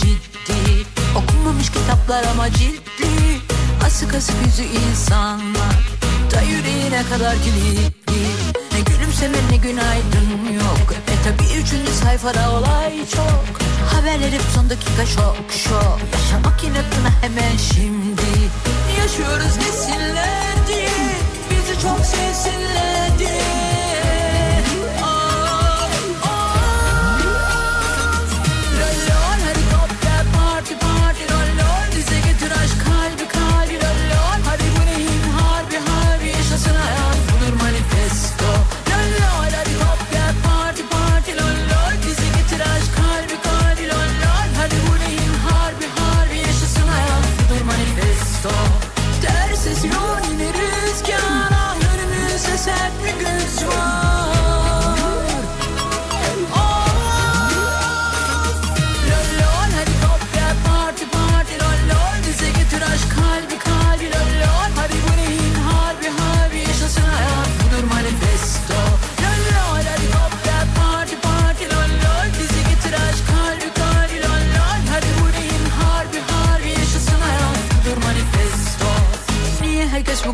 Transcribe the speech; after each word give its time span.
ciddi. 0.00 0.86
Okunmamış 1.16 1.70
kitaplar 1.70 2.24
ama 2.24 2.52
ciddi. 2.52 3.10
Asık 3.86 4.14
asık 4.14 4.36
yüzü 4.46 4.62
insanlar. 4.62 5.76
Da 6.30 6.40
yüreğine 6.40 7.02
kadar 7.02 7.34
kilitli. 7.42 8.22
Ne 8.72 8.80
gülümseme 8.80 9.38
ne 9.50 9.56
günaydın 9.56 10.52
yok. 10.54 10.94
E 11.12 11.14
tabi 11.24 11.60
üçüncü 11.60 11.92
sayfada 11.92 12.50
olay 12.50 12.92
çok. 13.16 13.60
Haberler 13.94 14.32
hep 14.32 14.42
son 14.54 14.70
dakika 14.70 15.06
şok 15.06 15.36
şok. 15.68 15.98
Yaşamak 16.12 16.64
inatına 16.64 17.10
hemen 17.20 17.56
şimdi. 17.56 18.30
Yaşıyoruz 18.98 19.56
desinler 19.60 20.54
diye 20.68 20.90
Bizi 21.50 21.82
çok 21.82 22.00
sevsinler 22.06 23.18
diye 23.18 23.59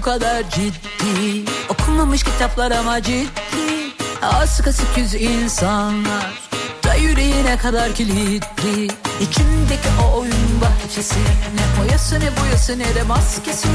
kadar 0.06 0.50
ciddi. 0.50 1.44
Okunmamış 1.68 2.22
kitaplar 2.22 2.70
ama 2.70 3.02
ciddi. 3.02 3.92
Asık 4.22 4.66
asık 4.66 4.98
yüz 4.98 5.14
insanlar 5.14 6.48
da 6.84 6.94
yüreğine 6.94 7.58
kadar 7.58 7.94
kilitli. 7.94 8.86
İçimdeki 9.20 9.88
o 10.04 10.18
oyun 10.20 10.60
bahçesi 10.60 11.18
Ne 11.54 11.80
boyası 11.80 12.20
ne 12.20 12.30
boyası 12.42 12.78
ne 12.78 12.94
de 12.94 13.02
maskesi. 13.02 13.68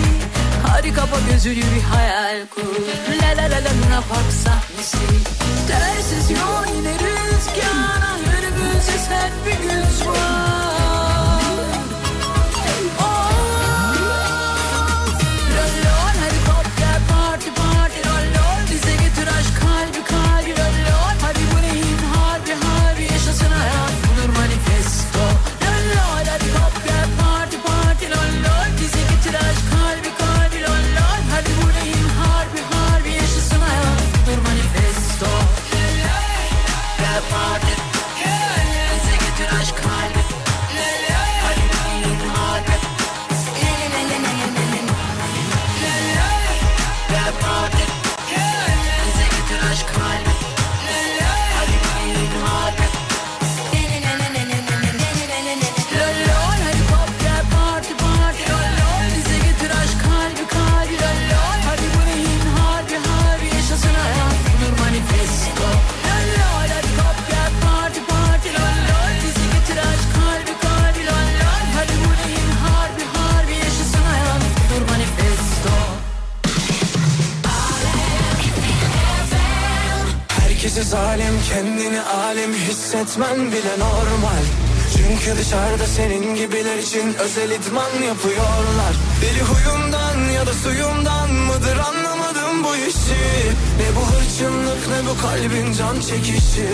Hadi 0.68 0.94
kapa 0.94 1.18
gözünü 1.32 1.56
bir 1.56 1.84
hayal 1.96 2.48
kur. 2.56 2.62
La 3.22 3.28
la 3.28 3.44
la 3.44 3.56
la 3.56 3.72
Luna 3.78 4.02
Park 4.10 4.32
sahnesi. 4.44 4.98
Tersiz 5.68 6.32
yol 6.32 6.76
yine 6.76 6.94
rüzgar 6.94 8.02
Ah 8.04 8.18
önümüzde 8.38 8.98
sen 9.08 9.32
bir 9.46 9.64
güç 9.64 10.08
var 10.08 10.81
hissetmen 83.02 83.52
bile 83.52 83.80
normal. 83.80 84.44
Çünkü 84.98 85.38
dışarıda 85.38 85.88
senin 85.88 86.36
gibiler 86.36 86.78
için 86.78 87.14
özel 87.14 87.52
idman 87.52 87.94
yapıyorlar. 88.08 88.94
Deli 89.22 89.42
huyundan 89.42 90.32
ya 90.34 90.48
da 90.48 90.54
suyundan 90.54 91.34
mıdır 91.34 91.78
anlamadım 91.78 92.64
bu 92.64 92.76
işi. 92.76 93.22
Ne 93.80 93.88
bu 93.96 94.02
hırçınlık 94.12 94.88
ne 94.88 95.10
bu 95.10 95.22
kalbin 95.22 95.74
can 95.74 96.00
çekişi. 96.00 96.70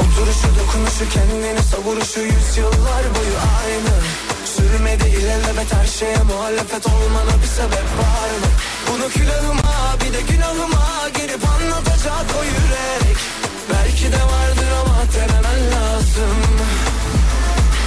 Oturuşu 0.00 0.48
dokunuşu 0.58 1.08
kendini 1.14 1.62
savuruşu 1.62 2.20
yüzyıllar 2.20 3.04
boyu 3.14 3.36
aynı. 3.62 3.94
Sürmedi 4.44 5.08
ilelebet 5.08 5.74
her 5.74 5.86
şeye 5.86 6.22
muhalefet 6.22 6.86
olmana 6.86 7.34
bir 7.42 7.48
sebep 7.56 7.88
var 8.00 8.30
mı? 8.40 8.48
Bunu 8.88 9.08
külahıma 9.08 9.96
bir 10.04 10.12
de 10.12 10.20
günahıma 10.32 11.08
girip 11.14 11.48
anlatacak 11.48 12.26
o 12.40 12.44
yürek 12.44 13.16
Belki 14.06 14.18
de 14.18 14.24
vardır 14.24 14.70
ama 14.80 14.98
denemen 15.14 15.60
lazım. 15.72 16.36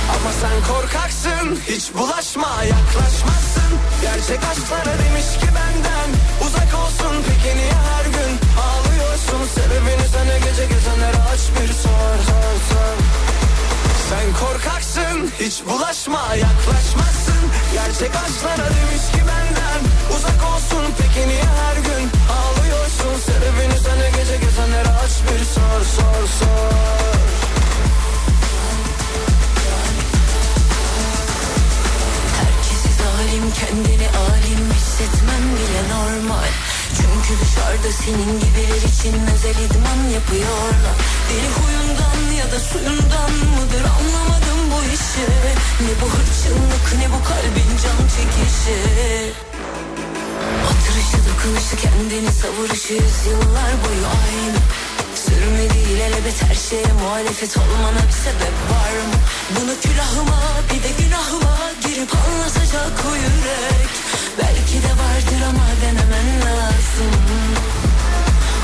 Ama 0.09 0.31
sen 0.41 0.73
korkaksın 0.73 1.59
hiç 1.67 1.93
bulaşma 1.93 2.63
yaklaşmazsın. 2.63 3.71
Gerçek 4.01 4.39
aşklara 4.51 4.95
demiş 4.99 5.27
ki 5.39 5.47
benden 5.55 6.09
Uzak 6.45 6.71
olsun. 6.83 7.23
Peki 7.27 7.57
niye 7.57 7.73
her 7.73 8.05
gün 8.05 8.31
Ağlıyorsun? 8.65 9.41
Sebebini 9.55 10.07
sana 10.13 10.37
gece 10.37 10.65
gezenlere 10.73 11.21
aç 11.33 11.41
bir 11.55 11.73
sor 11.73 12.15
sor 12.27 12.55
sor 12.69 12.95
Sen 14.09 14.33
korkaksın 14.33 15.31
hiç 15.39 15.63
bulaşma 15.65 16.35
yaklaşmazsın. 16.35 17.41
Gerçek 17.73 18.11
aşklara 18.15 18.69
demiş 18.69 19.05
ki 19.13 19.21
benden 19.29 19.81
Uzak 20.15 20.41
olsun. 20.53 20.93
Peki 20.97 21.27
niye 21.27 21.43
her 21.43 21.75
gün 21.75 22.09
Ağlıyorsun? 22.37 23.19
Sebebini 23.25 23.79
sana 23.83 24.09
gece 24.09 24.37
gezenlere 24.37 24.89
aç 24.89 25.11
bir 25.23 25.45
sor 25.45 25.81
sor 25.95 26.27
sor. 26.39 26.73
Herkesi 32.39 32.89
zalim 33.01 33.51
kendini 33.51 34.07
alim 34.09 34.71
hissetmen 34.73 35.41
bile 35.41 35.81
normal 35.93 36.49
Çünkü 36.99 37.33
dışarıda 37.41 37.91
senin 38.03 38.31
gibiler 38.39 38.81
için 38.91 39.15
özel 39.33 39.57
idman 39.65 39.99
yapıyorlar. 40.17 40.95
Deli 41.29 41.49
huyundan 41.57 42.19
ya 42.39 42.51
da 42.51 42.59
suyundan 42.59 43.31
mıdır 43.55 43.85
anlamadım 43.97 44.59
bu 44.71 44.79
işi. 44.95 45.25
Ne 45.83 45.93
bu 46.01 46.07
hırçınlık 46.13 46.85
ne 46.99 47.07
bu 47.13 47.19
kalbin 47.29 47.71
can 47.83 48.01
çekişi. 48.15 48.79
Oturuşu 50.69 51.17
dokunuşu 51.27 51.75
kendini 51.83 52.31
savuruşu 52.41 52.93
yıllar 53.29 53.73
boyu 53.83 54.05
aynı. 54.21 54.59
Sürmedi 55.25 55.77
ilelebet 55.91 56.43
her 56.43 56.55
şeye 56.55 56.93
muhalefet 57.01 57.57
olmana 57.57 58.01
bir 58.07 58.17
sebep 58.25 58.55
var 58.71 58.91
mı? 59.09 59.17
Bunu 59.55 59.73
külahıma 59.81 60.39
bir 60.69 60.83
de 60.83 60.91
günahıma 61.03 61.57
girip 61.85 62.11
anlatacak 62.15 63.05
o 63.11 63.15
yürek 63.15 63.89
Belki 64.39 64.77
de 64.83 64.91
vardır 65.01 65.41
ama 65.49 65.65
denemen 65.81 66.27
lazım. 66.45 67.13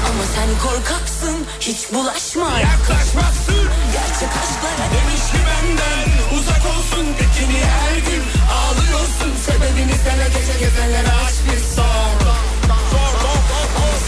Ama 0.10 0.24
sen 0.36 0.50
korkaksın 0.70 1.38
hiç 1.60 1.94
bulaşma. 1.94 2.60
Yaklaşmazsın. 2.60 3.66
Gerçek 3.94 4.32
aşklara 4.42 4.88
demiş 4.96 5.24
ki 5.32 5.38
benden. 5.48 6.38
Uzak 6.38 6.66
olsun 6.66 7.06
tekini 7.20 7.60
her 7.66 7.96
gün. 7.96 8.24
Ağlıyorsun. 8.58 9.32
Sebebini 9.46 9.96
sana 10.06 10.28
gece 10.28 10.60
gezenlere 10.60 11.12
aç 11.26 11.34
bir 11.48 11.60
sor 11.76 12.25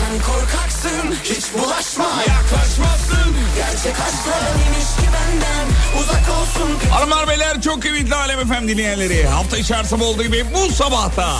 sen 0.08 0.34
korkaksın 0.34 1.16
hiç 1.24 1.54
bulaşma 1.54 2.06
Yaklaşmazsın 2.28 3.36
Gerçek 3.56 3.96
aşklara 4.00 4.50
demiş 4.54 4.86
ki 5.00 5.08
benden 5.14 6.00
Uzak 6.00 6.30
olsun 6.40 6.90
Hanımlar 6.90 7.28
beyler 7.28 7.62
çok 7.62 7.82
kıymetli 7.82 8.16
Alem 8.16 8.48
FM 8.48 8.68
dinleyenleri. 8.68 9.28
Hafta 9.28 9.58
içi 9.58 9.76
her 9.76 9.84
sabah 9.84 10.06
olduğu 10.06 10.24
gibi 10.24 10.46
bu 10.54 10.74
sabahta 10.74 11.40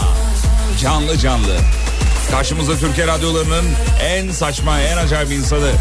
canlı 0.82 1.18
canlı. 1.18 1.58
Karşımızda 2.32 2.78
Türkiye 2.78 3.08
radyolarının 3.08 3.66
en 4.02 4.32
saçma, 4.32 4.80
en 4.80 4.98
acayip 4.98 5.32
insanı. 5.32 5.72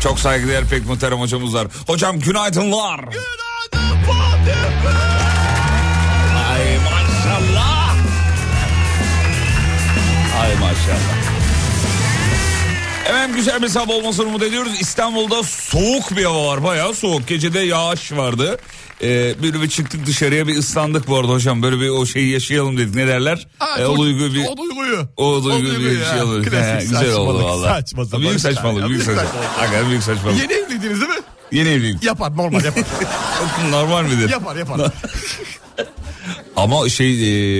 Çok 0.00 0.20
saygıdeğer 0.20 0.64
pek 0.64 0.86
muhterem 0.86 1.20
hocamız 1.20 1.54
var. 1.54 1.66
Hocam 1.86 2.20
günaydınlar. 2.20 3.00
Ay 6.50 6.78
maşallah. 6.78 7.94
Ay 10.42 10.54
maşallah. 10.54 11.31
Hemen 13.12 13.36
güzel 13.36 13.62
bir 13.62 13.68
sabah 13.68 13.94
olmasını 13.94 14.26
umut 14.26 14.42
ediyoruz. 14.42 14.72
İstanbul'da 14.80 15.42
soğuk 15.42 16.16
bir 16.16 16.24
hava 16.24 16.46
var. 16.46 16.64
Bayağı 16.64 16.94
soğuk. 16.94 17.28
Gecede 17.28 17.60
yağış 17.60 18.12
vardı. 18.12 18.58
Ee, 19.02 19.34
böyle 19.42 19.62
bir 19.62 19.68
çıktık 19.68 20.06
dışarıya 20.06 20.46
bir 20.48 20.56
ıslandık 20.56 21.08
bu 21.08 21.16
arada 21.16 21.32
hocam. 21.32 21.62
Böyle 21.62 21.80
bir 21.80 21.88
o 21.88 22.06
şeyi 22.06 22.30
yaşayalım 22.32 22.76
dedik. 22.78 22.94
Ne 22.94 23.06
derler? 23.06 23.46
Ha, 23.58 23.76
Ee, 23.78 23.86
o 23.86 23.98
duygu 23.98 24.34
bir... 24.34 24.44
O 24.46 24.56
duyguyu. 24.56 25.08
O 25.16 25.44
duygu 25.44 25.66
duyguyu 25.66 25.90
bir 25.90 26.00
ya. 26.00 26.06
şey 26.06 26.80
güzel 26.88 27.14
oldu 27.14 27.38
saçmalık, 27.38 27.44
valla. 27.44 27.68
saçma 27.74 28.04
sapan 28.04 28.20
Büyük 28.22 28.40
saçmalık, 28.40 28.88
büyük 28.88 29.02
saçmalık. 29.02 29.28
saçmalık. 29.28 29.48
Hakikaten 29.58 29.88
büyük 29.88 30.02
saçmalık. 30.02 30.40
Yeni 30.40 30.52
evliydiniz 30.52 31.00
değil 31.00 31.10
mi? 31.12 31.18
Yeni 31.52 31.68
evliyim. 31.68 31.98
Yapar 32.02 32.36
normal 32.36 32.64
yapar. 32.64 32.84
Normal 33.70 34.02
midir? 34.04 34.28
yapar 34.30 34.56
yapar. 34.56 34.80
Ama 36.56 36.88
şey 36.88 37.12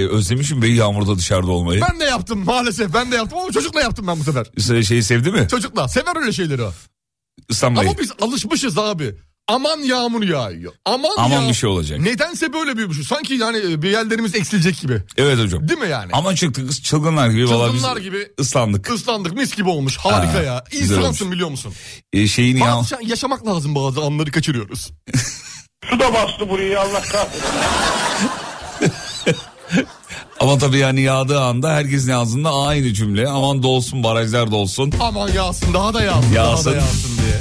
e, 0.02 0.08
özlemişim 0.08 0.62
Bey 0.62 0.72
Yağmur'da 0.72 1.18
dışarıda 1.18 1.50
olmayı. 1.50 1.80
ben 1.92 2.00
de 2.00 2.04
yaptım 2.04 2.44
maalesef 2.44 2.94
ben 2.94 3.12
de 3.12 3.16
yaptım 3.16 3.38
ama 3.38 3.52
çocukla 3.52 3.80
yaptım 3.80 4.06
ben 4.06 4.20
bu 4.20 4.24
sefer. 4.24 4.46
Ben... 4.70 4.80
Şeyi 4.82 5.02
sevdi 5.02 5.30
mi? 5.30 5.46
Çocukla 5.50 5.88
sever 5.88 6.16
öyle 6.20 6.32
şeyleri 6.32 6.62
o. 6.62 6.72
İstanbul'da. 7.48 7.80
Ama 7.88 7.98
biz 7.98 8.12
alışmışız 8.20 8.78
abi. 8.78 9.14
Aman 9.48 9.78
yağmur 9.78 10.22
yağıyor. 10.22 10.72
Aman 10.84 11.10
Aman 11.18 11.42
yağ- 11.42 11.48
bir 11.48 11.54
şey 11.54 11.70
olacak. 11.70 12.00
Nedense 12.00 12.52
böyle 12.52 12.76
büyümüşüz. 12.76 13.08
Sanki 13.08 13.34
yani 13.34 13.82
bir 13.82 13.90
yerlerimiz 13.90 14.34
eksilecek 14.34 14.80
gibi. 14.80 15.02
Evet 15.16 15.38
hocam. 15.38 15.68
Değil 15.68 15.80
mi 15.80 15.88
yani? 15.88 16.10
Ama 16.12 16.34
çıktık 16.36 16.84
çılgınlar 16.84 17.28
gibi. 17.30 17.50
vallahi 17.50 17.70
Çılgınlar 17.72 17.96
gibi 17.96 18.28
ıslandık. 18.40 18.90
ıslandık 18.90 19.32
mis 19.34 19.56
gibi 19.56 19.68
olmuş. 19.68 19.96
Harika 19.96 20.34
Ha, 20.34 20.42
ya. 20.42 20.64
güzel 20.70 20.96
İnsansın 20.96 21.24
olmuş. 21.24 21.34
biliyor 21.34 21.50
musun? 21.50 21.72
E, 22.12 22.26
şeyin 22.26 22.56
ya... 22.56 22.66
Bazı 22.66 22.88
şey- 22.88 22.98
yaşamak 23.08 23.46
lazım 23.46 23.74
bazı 23.74 24.00
anları 24.00 24.30
kaçırıyoruz. 24.30 24.90
Su 25.90 25.98
da 26.00 26.14
bastı 26.14 26.48
burayı 26.48 26.80
Allah 26.80 27.02
kahretsin. 27.02 27.42
Ama 30.42 30.58
tabii 30.58 30.78
yani 30.78 31.00
yağdığı 31.00 31.40
anda 31.40 31.72
herkesin 31.72 32.10
ağzında 32.12 32.54
aynı 32.54 32.92
cümle. 32.94 33.28
Aman 33.28 33.62
dolsun 33.62 34.02
barajlar 34.04 34.50
dolsun. 34.50 34.92
Aman 35.00 35.28
yağsın 35.28 35.74
daha 35.74 35.94
da 35.94 36.02
yağsın, 36.02 36.32
Yağsın. 36.32 36.64
daha 36.70 36.74
da 36.74 36.78
yağsın 36.78 37.10
diye. 37.22 37.36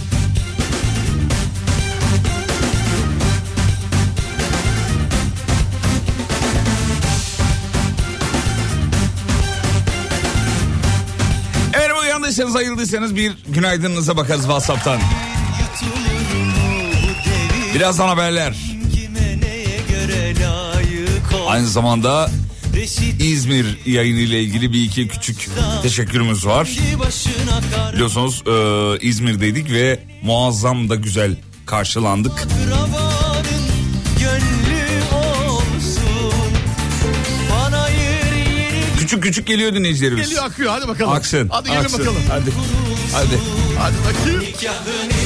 Eğer 11.74 11.90
uyandıysanız 12.04 12.56
ayıldıysanız 12.56 13.16
bir 13.16 13.32
günaydınınıza 13.48 14.18
bakarız 14.18 14.42
Whatsapp'tan. 14.42 15.00
Birazdan 17.76 18.08
haberler. 18.08 18.56
Aynı 21.48 21.68
zamanda 21.68 22.30
İzmir 23.20 23.78
yayını 23.86 24.20
ile 24.20 24.42
ilgili 24.42 24.74
bir 24.74 24.84
iki 24.84 25.08
küçük 25.08 25.50
teşekkürümüz 25.82 26.46
var. 26.46 26.70
Biliyorsunuz 27.94 28.44
e, 28.48 29.08
İzmir'deydik 29.08 29.72
ve 29.72 30.00
muazzam 30.24 30.90
da 30.90 30.96
güzel 30.96 31.36
karşılandık. 31.66 32.48
Küçük 39.00 39.24
küçük 39.24 39.48
geliyor 39.48 39.74
dinleyicilerimiz. 39.74 40.30
Geliyor 40.30 40.46
akıyor 40.46 40.72
hadi 40.72 40.88
bakalım. 40.88 41.12
Aksın. 41.12 41.48
Hadi 41.50 41.70
gelin 41.70 41.80
aksın. 41.80 42.00
bakalım. 42.00 42.24
Hadi. 42.30 42.52
Hadi. 43.14 43.40
Hadi 43.80 43.96
bakayım. 43.98 44.42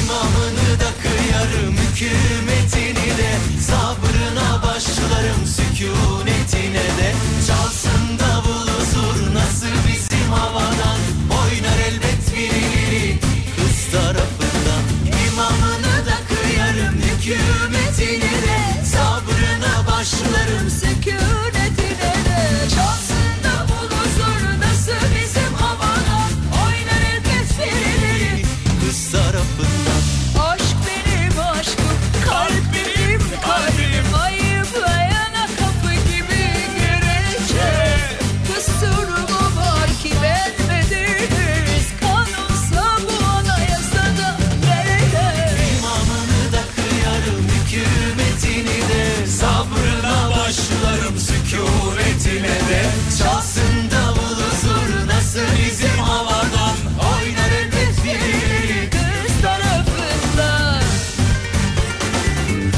imamını 0.02 0.80
da 0.80 0.90
kıyarım 1.02 1.76
Hükümetini 1.96 3.18
de 3.18 3.30
Sabrına 3.60 3.95
başlarım 4.62 5.46
Sükunetine 5.46 6.86
de. 6.98 7.12
Çalsın 7.46 8.18
davulu 8.18 8.76
zurnası 8.92 9.66
bizim 9.88 10.32
havadan? 10.32 11.00
Oynar 11.30 11.78
elbet 11.88 12.32
birileri 12.36 13.18
Kız 13.56 13.92
tarafından. 13.92 14.82
İmamını 15.26 16.06
da 16.06 16.16
kıyarım 16.28 16.94
Hükümetini 16.94 17.65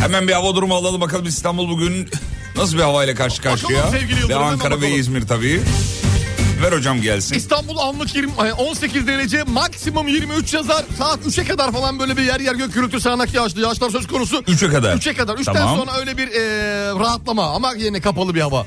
Hemen 0.00 0.28
bir 0.28 0.32
hava 0.32 0.54
durumu 0.54 0.74
alalım 0.74 1.00
bakalım 1.00 1.26
İstanbul 1.26 1.68
bugün 1.68 2.08
nasıl 2.56 2.76
bir 2.76 2.82
havayla 2.82 3.14
karşı 3.14 3.42
karşıya. 3.42 3.84
Bakalım 3.84 4.28
Ve 4.28 4.36
Ankara 4.36 4.80
ve. 4.80 4.90
İzmir 4.90 5.26
tabii. 5.26 5.62
Ver 6.62 6.72
hocam 6.72 7.00
gelsin. 7.02 7.34
İstanbul 7.34 7.78
anlık 7.78 8.14
20, 8.14 8.32
ay, 8.38 8.52
18 8.58 9.06
derece 9.06 9.42
maksimum 9.42 10.08
23 10.08 10.54
yazar. 10.54 10.84
Saat 10.98 11.18
3'e 11.26 11.44
kadar 11.44 11.72
falan 11.72 11.98
böyle 11.98 12.16
bir 12.16 12.22
yer 12.22 12.40
yer 12.40 12.54
gök 12.54 12.74
gürültü 12.74 13.00
sağanak 13.00 13.34
yağışlı 13.34 13.60
yağışlar 13.60 13.90
söz 13.90 14.06
konusu. 14.06 14.36
3'e 14.36 14.70
kadar. 14.70 14.96
3'e 14.96 15.14
kadar. 15.14 15.36
3'ten 15.36 15.54
Tamam. 15.54 15.76
sonra 15.76 15.92
öyle 15.98 16.16
bir 16.16 16.28
e, 16.28 16.42
rahatlama 16.98 17.50
ama 17.50 17.72
yine 17.72 18.00
kapalı 18.00 18.34
bir 18.34 18.40
hava. 18.40 18.66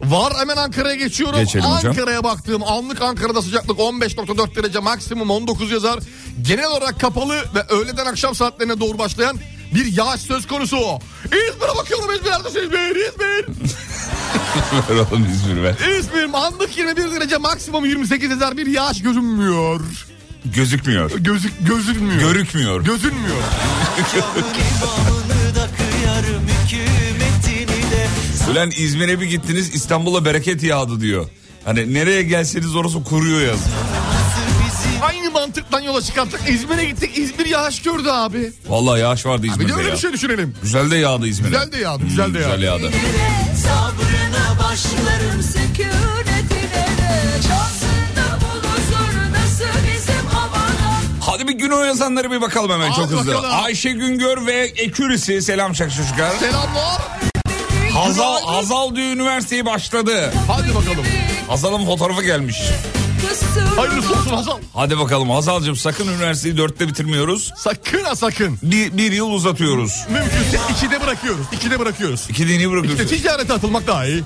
Var 0.00 0.32
hemen 0.38 0.56
Ankara'ya 0.56 0.94
geçiyorum. 0.94 1.38
Geçelim 1.38 1.64
hocam. 1.64 1.90
Ankara'ya 1.90 2.24
baktığım 2.24 2.62
anlık 2.62 3.02
Ankara'da 3.02 3.42
sıcaklık 3.42 3.78
15.4 3.78 4.56
derece 4.56 4.78
maksimum 4.78 5.30
19 5.30 5.70
yazar. 5.70 5.98
Genel 6.42 6.66
olarak 6.66 7.00
kapalı 7.00 7.34
ve 7.54 7.62
öğleden 7.68 8.06
akşam 8.06 8.34
saatlerine 8.34 8.80
doğru 8.80 8.98
başlayan 8.98 9.38
bir 9.74 9.96
yağış 9.96 10.20
söz 10.20 10.46
konusu. 10.46 10.76
İzmir'e 11.24 11.76
bakıyorum 11.76 12.14
İzmir 12.14 12.30
neredesin 12.30 12.60
İzmir 12.60 12.96
İzmir. 12.96 13.46
ver 14.88 15.00
oğlum 15.12 15.26
İzmir 15.34 15.62
ver. 15.62 15.74
İzmir 15.98 16.30
anlık 16.34 16.78
21 16.78 17.10
derece 17.20 17.36
maksimum 17.38 17.84
28 17.84 18.30
yazar 18.30 18.56
bir 18.56 18.66
yağış 18.66 19.02
görünmüyor. 19.02 19.80
Gözükmüyor. 20.44 21.10
Gözük 21.10 21.52
gözükmüyor. 21.68 22.20
Görükmüyor. 22.20 22.84
Gözünmüyor. 22.84 23.36
Ulan 28.50 28.70
İzmir'e 28.70 29.20
bir 29.20 29.26
gittiniz 29.26 29.74
İstanbul'a 29.74 30.24
bereket 30.24 30.62
yağdı 30.62 31.00
diyor. 31.00 31.26
Hani 31.64 31.94
nereye 31.94 32.22
gelseniz 32.22 32.74
orası 32.76 33.04
kuruyor 33.04 33.40
yaz. 33.40 33.60
Aynı 35.02 35.30
mantıktan 35.30 35.80
yola 35.80 36.02
çıkarttık. 36.02 36.40
İzmir'e 36.48 36.84
gittik. 36.84 37.18
İzmir 37.18 37.46
yağış 37.46 37.82
gördü 37.82 38.08
abi. 38.10 38.52
Vallahi 38.68 39.00
yağış 39.00 39.26
vardı 39.26 39.42
Bir 39.42 39.48
de 39.48 39.52
İzmir'de 39.52 39.74
öyle 39.74 39.88
ya. 39.88 39.94
bir 39.94 39.98
şey 40.00 40.12
düşünelim. 40.12 40.54
Güzel 40.62 40.90
de 40.90 40.96
yağdı 40.96 41.26
İzmir'e. 41.26 41.50
Güzel 41.50 41.72
de 41.72 41.78
yağdı, 41.78 42.02
güzel 42.04 42.34
de 42.34 42.38
yağdı. 42.38 42.50
Güzel 42.56 42.62
yağdı. 42.62 42.90
Sabrına 43.62 44.58
başlarım 44.58 45.42
Sükunetine 45.42 46.86
Çalsın 47.48 47.92
Hadi 51.20 51.48
bir 51.48 51.52
gün 51.52 51.70
o 51.70 51.82
yazanlara 51.84 52.30
bir 52.30 52.40
bakalım 52.40 52.70
hemen 52.70 52.90
Hadi 52.90 52.96
çok 53.10 53.20
hızlı. 53.20 53.34
bakalım. 53.34 53.50
Ayşe 53.64 53.90
Güngör 53.90 54.46
ve 54.46 54.54
Ekürisi 54.76 55.42
selam 55.42 55.72
çocuklar. 55.72 56.30
Selamlar. 56.40 57.02
Hazal. 57.92 58.42
Hazal 58.42 58.96
diyor 58.96 59.06
üniversiteye 59.06 59.66
başladı. 59.66 60.32
Hadi 60.48 60.68
bakalım. 60.74 61.04
Hazal'ın 61.48 61.86
fotoğrafı 61.86 62.22
gelmiş. 62.22 62.56
Hayırlısı 63.76 64.12
olsun 64.12 64.30
Hazal. 64.30 64.58
Hadi 64.74 64.98
bakalım 64.98 65.30
Hazal'cığım 65.30 65.76
sakın 65.76 66.08
üniversiteyi 66.08 66.56
dörtte 66.56 66.88
bitirmiyoruz. 66.88 67.52
Sakın 67.56 68.04
ha 68.04 68.16
sakın. 68.16 68.58
Bir, 68.62 68.96
bir 68.96 69.12
yıl 69.12 69.30
uzatıyoruz. 69.30 70.04
Mümkünse 70.10 70.60
ikide 70.70 71.00
bırakıyoruz. 71.00 71.46
İkide 71.52 71.78
bırakıyoruz. 71.80 72.26
İki 72.28 72.48
dini 72.48 72.56
İşte 72.56 72.70
bırakıyoruz. 72.70 73.08
ticarete 73.10 73.52
atılmak 73.52 73.86
daha 73.86 74.06
iyi. 74.06 74.22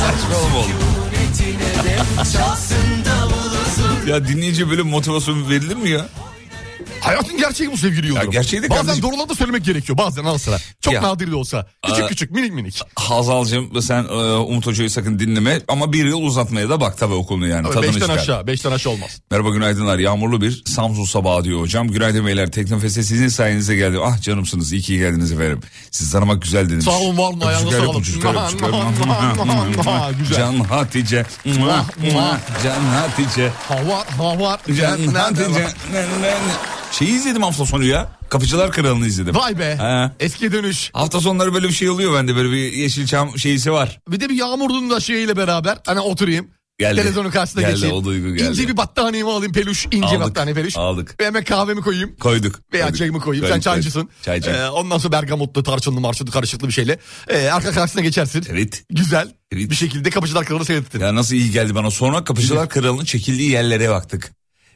Saçmalama 0.00 0.56
oğlum. 0.58 0.70
ya 4.06 4.28
dinleyici 4.28 4.70
böyle 4.70 4.82
motivasyon 4.82 5.50
verilir 5.50 5.76
mi 5.76 5.88
ya? 5.90 6.06
Hayatın 7.02 7.36
gerçeği 7.36 7.72
bu 7.72 7.76
sevgili 7.76 8.06
Yıldırım. 8.06 8.26
Ya 8.26 8.30
gerçeği 8.40 8.62
de 8.62 8.70
Bazen 8.70 8.82
kardeşim. 8.86 9.02
doğruları 9.10 9.28
da 9.28 9.34
söylemek 9.34 9.64
gerekiyor. 9.64 9.98
Bazen 9.98 10.24
al 10.24 10.38
sıra. 10.38 10.58
Çok 10.80 10.94
Ya. 10.94 11.02
nadir 11.02 11.30
de 11.30 11.36
olsa. 11.36 11.66
Küçük 11.86 12.04
Aa. 12.04 12.06
küçük 12.06 12.30
minik 12.30 12.52
minik. 12.52 12.80
Hazal'cığım 12.96 13.82
sen 13.82 14.04
e, 14.04 14.12
Umut 14.36 14.66
Hoca'yı 14.66 14.90
sakın 14.90 15.18
dinleme 15.18 15.60
ama 15.68 15.92
bir 15.92 16.04
yıl 16.04 16.22
uzatmaya 16.22 16.68
da 16.70 16.80
bak 16.80 16.98
tabii 16.98 17.14
okulunu 17.14 17.46
yani. 17.48 17.68
Tabii 17.74 17.86
beşten 17.86 18.00
çıkar. 18.00 18.16
aşağı. 18.16 18.46
Beşten 18.46 18.72
aşağı 18.72 18.92
olmaz. 18.92 19.20
Merhaba 19.30 19.50
günaydınlar. 19.50 19.98
Yağmurlu 19.98 20.40
bir 20.40 20.62
Samsun 20.66 21.04
sabahı 21.04 21.44
diyor 21.44 21.60
hocam. 21.60 21.88
Günaydın 21.88 22.26
beyler. 22.26 22.50
Teknofest'e 22.52 23.02
sizin 23.02 23.28
sayenizde 23.28 23.76
geldim. 23.76 24.00
Ah 24.04 24.22
canımsınız. 24.22 24.72
İyi 24.72 24.82
ki 24.82 24.98
geldiniz 24.98 25.32
efendim. 25.32 25.60
Siz 25.90 26.10
tanımak 26.12 26.42
güzel 26.42 26.66
dediniz. 26.66 26.84
Sağ 26.84 26.90
olun, 26.98 27.18
var 27.18 27.24
olun, 27.24 27.38
mua. 27.38 27.52
Güzel. 30.18 30.36
Can 30.36 30.60
Hatice. 30.60 31.26
Can 32.64 32.84
Hatice. 32.84 33.50
Hava 33.68 34.04
hava. 34.18 34.58
Can 34.80 35.06
Hatice. 35.14 35.68
Şeyi 36.92 37.10
izledim 37.14 37.42
hafta 37.42 37.66
sonu 37.66 37.84
ya. 37.84 38.12
Kapıcılar 38.28 38.72
Kralı'nı 38.72 39.06
izledim. 39.06 39.34
Vay 39.34 39.58
be. 39.58 39.76
He. 39.76 40.10
Eski 40.24 40.52
dönüş. 40.52 40.90
Hafta 40.92 41.20
sonları 41.20 41.54
böyle 41.54 41.68
bir 41.68 41.72
şey 41.72 41.88
oluyor 41.90 42.14
bende. 42.14 42.36
Böyle 42.36 42.50
bir 42.52 42.72
Yeşilçam 42.72 43.38
şeysi 43.38 43.72
var. 43.72 44.00
Bir 44.08 44.20
de 44.20 44.28
bir 44.28 44.34
yağmurluğun 44.34 44.90
da 44.90 45.00
şeyiyle 45.00 45.36
beraber 45.36 45.78
hani 45.86 46.00
oturayım. 46.00 46.48
Geldi. 46.78 46.96
Televizyonun 46.96 47.30
karşısına 47.30 47.62
Geldi, 47.62 47.74
geçeyim. 47.74 47.94
o 47.96 48.04
duygu 48.04 48.34
geldi. 48.34 48.48
İnce 48.48 48.68
bir 48.68 48.76
battaniyemi 48.76 49.30
alayım 49.30 49.52
peluş. 49.52 49.86
ince 49.86 50.06
Aldık, 50.06 50.20
battaniye 50.20 50.54
peluş. 50.54 50.76
aldık. 50.76 51.20
Ve 51.20 51.26
hemen 51.26 51.44
kahvemi 51.44 51.80
koyayım. 51.80 52.16
Koyduk. 52.16 52.60
Veya 52.72 52.84
koyduk. 52.84 52.98
çayımı 52.98 53.20
koyayım. 53.20 53.42
Koyduk, 53.46 53.54
Sen 53.54 53.60
çaycısın. 53.60 54.08
Çaycı. 54.22 54.50
Ee, 54.50 54.68
ondan 54.68 54.98
sonra 54.98 55.12
bergamotlu, 55.12 55.62
tarçınlı, 55.62 56.00
marşılı 56.00 56.30
karışıklı 56.30 56.68
bir 56.68 56.72
şeyle. 56.72 56.98
Ee, 57.28 57.48
arka 57.48 57.70
karşısına 57.72 58.02
geçersin. 58.02 58.44
Evet. 58.48 58.84
Güzel. 58.90 59.28
Evet. 59.52 59.70
Bir 59.70 59.74
şekilde 59.74 60.10
kapıcılar 60.10 60.44
kralı 60.44 60.64
seyrettin. 60.64 61.00
Ya 61.00 61.14
nasıl 61.14 61.34
iyi 61.34 61.50
geldi 61.50 61.74
bana. 61.74 61.90
Sonra 61.90 62.24
Kapıcılar 62.24 62.68
Kralı'nın 62.68 63.04
çekildiği 63.04 63.50
yerlere 63.50 63.90
baktık. 63.90 64.32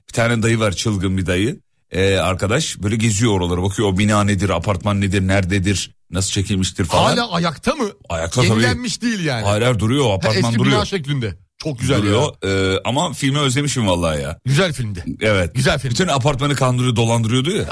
Bir 0.08 0.12
tane 0.12 0.42
dayı 0.42 0.60
var 0.60 0.72
çılgın 0.72 1.18
bir 1.18 1.26
dayı. 1.26 1.60
Ee, 1.90 2.14
arkadaş 2.16 2.78
böyle 2.78 2.96
geziyor 2.96 3.32
oraları 3.32 3.62
bakıyor 3.62 3.88
o 3.88 3.98
bina 3.98 4.24
nedir 4.24 4.50
apartman 4.50 5.00
nedir 5.00 5.28
nerededir 5.28 5.94
nasıl 6.10 6.30
çekilmiştir 6.30 6.84
falan. 6.84 7.04
Hala 7.16 7.32
ayakta 7.32 7.74
mı? 7.74 7.88
Ayakta 8.08 8.42
tabii. 8.42 8.50
Yenilenmiş 8.50 9.02
değil 9.02 9.24
yani. 9.24 9.44
Hayır 9.44 9.78
duruyor 9.78 10.04
o 10.04 10.10
Ha, 10.10 10.14
apartman 10.14 10.44
Eski 10.44 10.58
duruyor. 10.58 10.76
bina 10.76 10.84
şeklinde. 10.84 11.34
Çok 11.58 11.78
güzel 11.80 11.94
ya. 11.94 12.02
duruyor. 12.02 12.34
Ee, 12.44 12.80
ama 12.84 13.12
filmi 13.12 13.38
özlemişim 13.38 13.86
vallahi 13.88 14.22
ya. 14.22 14.38
Güzel 14.44 14.72
filmdi. 14.72 15.04
Evet. 15.20 15.54
Güzel 15.54 15.78
film. 15.78 15.90
Bütün 15.90 16.08
apartmanı 16.08 16.54
kandırıyor 16.54 16.96
dolandırıyordu 16.96 17.50
ya. 17.50 17.64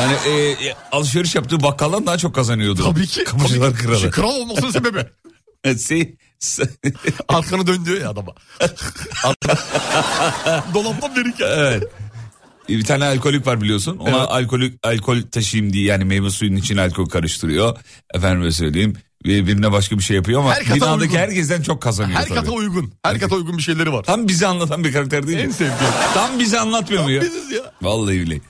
Yani 0.00 0.14
e, 0.26 0.50
e, 0.50 0.74
alışveriş 0.92 1.34
yaptığı 1.34 1.62
bakkaldan 1.62 2.06
daha 2.06 2.18
çok 2.18 2.34
kazanıyordu. 2.34 2.84
Tabii 2.84 3.06
ki. 3.06 3.24
Kapıcılar 3.24 3.70
Tabii. 3.70 3.82
Kralı. 3.82 3.98
Şey, 4.00 4.10
Kral 4.10 4.30
olmasının 4.34 4.70
sebebi. 4.70 5.06
Şey- 5.78 6.16
Arkanı 7.28 7.66
dön 7.66 7.84
diyor 7.84 8.00
ya 8.00 8.10
adama. 8.10 8.32
Dolaptan 10.74 11.16
verirken. 11.16 11.46
evet. 11.56 11.82
Bir 12.68 12.84
tane 12.84 13.04
alkolik 13.04 13.46
var 13.46 13.60
biliyorsun. 13.60 13.96
Ona 13.98 14.08
Evet. 14.18 14.26
alkolik 14.30 14.74
alkol 14.86 15.22
taşıyayım 15.22 15.72
diye 15.72 15.84
yani 15.84 16.04
meyve 16.04 16.30
suyunun 16.30 16.56
içine 16.56 16.80
alkol 16.80 17.06
karıştırıyor. 17.06 17.76
Efendime 18.14 18.52
söyleyeyim. 18.52 18.96
Ve 19.26 19.46
birine 19.46 19.72
başka 19.72 19.98
bir 19.98 20.02
şey 20.02 20.16
yapıyor 20.16 20.40
ama 20.40 20.54
Her 20.54 20.74
binadaki 20.74 21.02
uygun. 21.02 21.16
herkesten 21.16 21.62
çok 21.62 21.82
kazanıyor 21.82 22.18
Her 22.18 22.24
tabii. 22.26 22.34
kata 22.38 22.52
uygun. 22.52 22.92
Her 23.02 23.20
kata 23.20 23.34
uygun 23.36 23.58
bir 23.58 23.62
şeyleri 23.62 23.92
var. 23.92 24.02
Tam 24.02 24.28
bizi 24.28 24.46
anlatan 24.46 24.84
bir 24.84 24.92
karakter 24.92 25.26
değil 25.26 25.38
En 25.38 25.46
mi? 25.46 25.52
sevdiğim. 25.52 25.92
Tam 26.14 26.38
bizi 26.38 26.58
anlatmıyor 26.58 27.04
mu 27.04 27.10
ya? 27.10 27.20
Biziz 27.22 27.50
ya. 27.52 27.72
Vallahi 27.82 28.20
bile. 28.20 28.40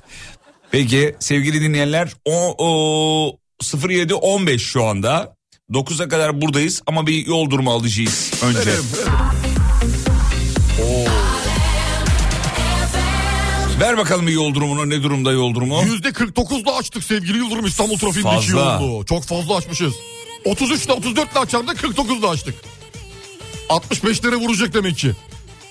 Peki 0.70 1.14
sevgili 1.20 1.60
dinleyenler 1.60 2.12
o, 2.24 2.54
o 2.58 3.38
07.15 3.62 4.58
şu 4.58 4.84
anda. 4.84 5.34
9'a 5.72 6.08
kadar 6.08 6.40
buradayız 6.40 6.82
ama 6.86 7.06
bir 7.06 7.26
yol 7.26 7.50
durumu 7.50 7.70
alacağız 7.72 8.32
önce. 8.44 8.58
Verelim, 8.58 8.84
verelim. 8.96 9.12
Ver 13.80 13.96
bakalım 13.96 14.26
bir 14.26 14.32
yol 14.32 14.54
durumunu 14.54 14.90
ne 14.90 15.02
durumda 15.02 15.32
yol 15.32 15.54
durumu? 15.54 15.82
Yüzde 15.84 16.08
49'da 16.08 16.76
açtık 16.76 17.04
sevgili 17.04 17.38
Yıldırım 17.38 17.66
İstanbul 17.66 17.98
trafiğindeki 17.98 18.46
Fazla. 18.50 18.80
yolu. 18.82 19.06
Çok 19.06 19.24
fazla 19.24 19.56
açmışız. 19.56 19.94
33'te 20.44 20.92
34'te 20.92 21.38
açardı 21.40 21.72
49'da 21.72 22.28
açtık. 22.28 22.54
65'lere 23.68 24.34
vuracak 24.36 24.74
demek 24.74 24.96
ki. 24.96 25.12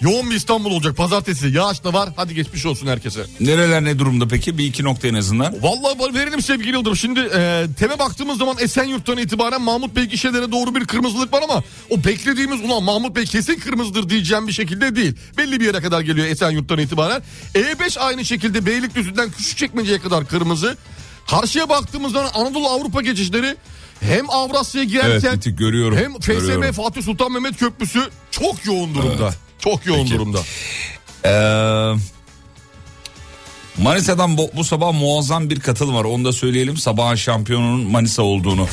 Yoğun 0.03 0.29
bir 0.29 0.35
İstanbul 0.35 0.71
olacak 0.71 0.97
pazartesi. 0.97 1.47
Yağış 1.47 1.83
da 1.83 1.93
var. 1.93 2.09
Hadi 2.15 2.35
geçmiş 2.35 2.65
olsun 2.65 2.87
herkese. 2.87 3.25
Nereler 3.39 3.83
ne 3.83 3.99
durumda 3.99 4.27
peki? 4.27 4.57
Bir 4.57 4.65
iki 4.65 4.83
nokta 4.83 5.07
en 5.07 5.13
azından. 5.13 5.55
Vallahi 5.61 6.15
verelim 6.15 6.41
sevgili 6.41 6.71
Yıldırım. 6.71 6.95
Şimdi 6.95 7.19
e, 7.19 7.65
teme 7.79 7.99
baktığımız 7.99 8.37
zaman 8.37 8.55
Esenyurt'tan 8.59 9.17
itibaren 9.17 9.61
Mahmut 9.61 9.95
Bey 9.95 10.03
gişelere 10.03 10.51
doğru 10.51 10.75
bir 10.75 10.85
kırmızılık 10.85 11.33
var 11.33 11.41
ama 11.43 11.63
o 11.89 12.03
beklediğimiz 12.03 12.61
ulan 12.61 12.83
Mahmut 12.83 13.15
Bey 13.15 13.25
kesin 13.25 13.55
kırmızıdır 13.59 14.09
diyeceğim 14.09 14.47
bir 14.47 14.53
şekilde 14.53 14.95
değil. 14.95 15.15
Belli 15.37 15.59
bir 15.59 15.65
yere 15.65 15.81
kadar 15.81 16.01
geliyor 16.01 16.27
Esenyurt'tan 16.27 16.79
itibaren. 16.79 17.21
E5 17.55 17.99
aynı 17.99 18.25
şekilde 18.25 18.65
Beylikdüzü'nden 18.65 19.31
Küçükçekmece'ye 19.31 19.99
kadar 19.99 20.27
kırmızı. 20.27 20.77
Karşıya 21.29 21.69
baktığımız 21.69 22.11
zaman 22.11 22.29
Anadolu 22.33 22.67
Avrupa 22.67 23.01
geçişleri 23.01 23.55
hem 23.99 24.29
Avrasya'ya 24.29 24.85
girerken 24.85 25.29
Evet, 25.33 25.57
görüyorum, 25.57 25.97
hem 25.97 26.19
FSM 26.19 26.31
görüyorum. 26.31 26.71
Fatih 26.71 27.03
Sultan 27.03 27.31
Mehmet 27.31 27.57
Köprüsü 27.57 27.99
çok 28.31 28.65
yoğun 28.65 28.95
durumda. 28.95 29.23
Evet. 29.23 29.42
Çok 29.63 29.85
yoğun 29.85 29.99
Peki. 29.99 30.13
durumda. 30.13 30.39
Ee, 31.25 31.33
Manisa'dan 33.77 34.37
bu, 34.37 34.49
bu 34.55 34.63
sabah 34.63 34.93
muazzam 34.93 35.49
bir 35.49 35.59
katılım 35.59 35.95
var. 35.95 36.03
Onu 36.03 36.25
da 36.25 36.33
söyleyelim. 36.33 36.77
Sabah 36.77 37.15
şampiyonunun 37.15 37.91
Manisa 37.91 38.21
olduğunu. 38.21 38.67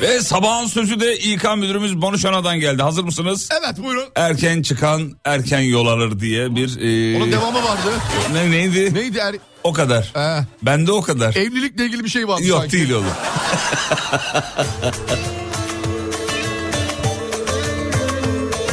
Ve 0.00 0.20
sabahın 0.20 0.66
sözü 0.66 1.00
de 1.00 1.18
İK 1.18 1.56
müdürümüz 1.56 2.02
Banuşana'dan 2.02 2.60
geldi. 2.60 2.82
Hazır 2.82 3.04
mısınız? 3.04 3.48
Evet 3.60 3.84
buyurun. 3.84 4.04
Erken 4.16 4.62
çıkan 4.62 5.12
erken 5.24 5.60
yol 5.60 5.86
alır 5.86 6.20
diye 6.20 6.56
bir... 6.56 6.80
E... 6.80 7.16
Onun 7.16 7.32
devamı 7.32 7.58
vardı. 7.58 7.92
Ne, 8.32 8.50
neydi? 8.50 8.94
Neydi? 8.94 9.18
Er... 9.18 9.34
O 9.64 9.72
kadar. 9.72 10.12
Ee, 10.16 10.44
Bende 10.62 10.92
o 10.92 11.02
kadar. 11.02 11.34
evlilikle 11.36 11.84
ilgili 11.86 12.04
bir 12.04 12.08
şey 12.08 12.28
vardı 12.28 12.46
Yok 12.46 12.60
sanki. 12.60 12.72
değil 12.72 12.90
oğlum. 12.92 13.06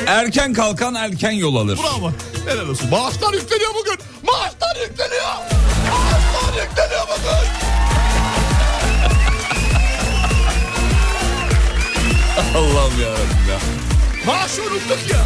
erken 0.07 0.53
kalkan 0.53 0.95
erken 0.95 1.31
yol 1.31 1.55
alır. 1.55 1.77
Bravo. 1.83 2.11
Helal 2.47 2.69
olsun. 2.69 2.89
Maaşlar 2.89 3.33
yükleniyor 3.33 3.71
bugün. 3.75 3.97
Maaşlar 4.23 4.75
yükleniyor. 4.89 5.33
Maaşlar 5.91 6.63
yükleniyor 6.63 7.07
bugün. 7.07 7.31
Allah'ım 12.57 13.01
yarabbim 13.01 13.49
ya. 13.49 13.57
Maaşı 14.25 14.61
unuttuk 14.61 15.09
ya. 15.11 15.25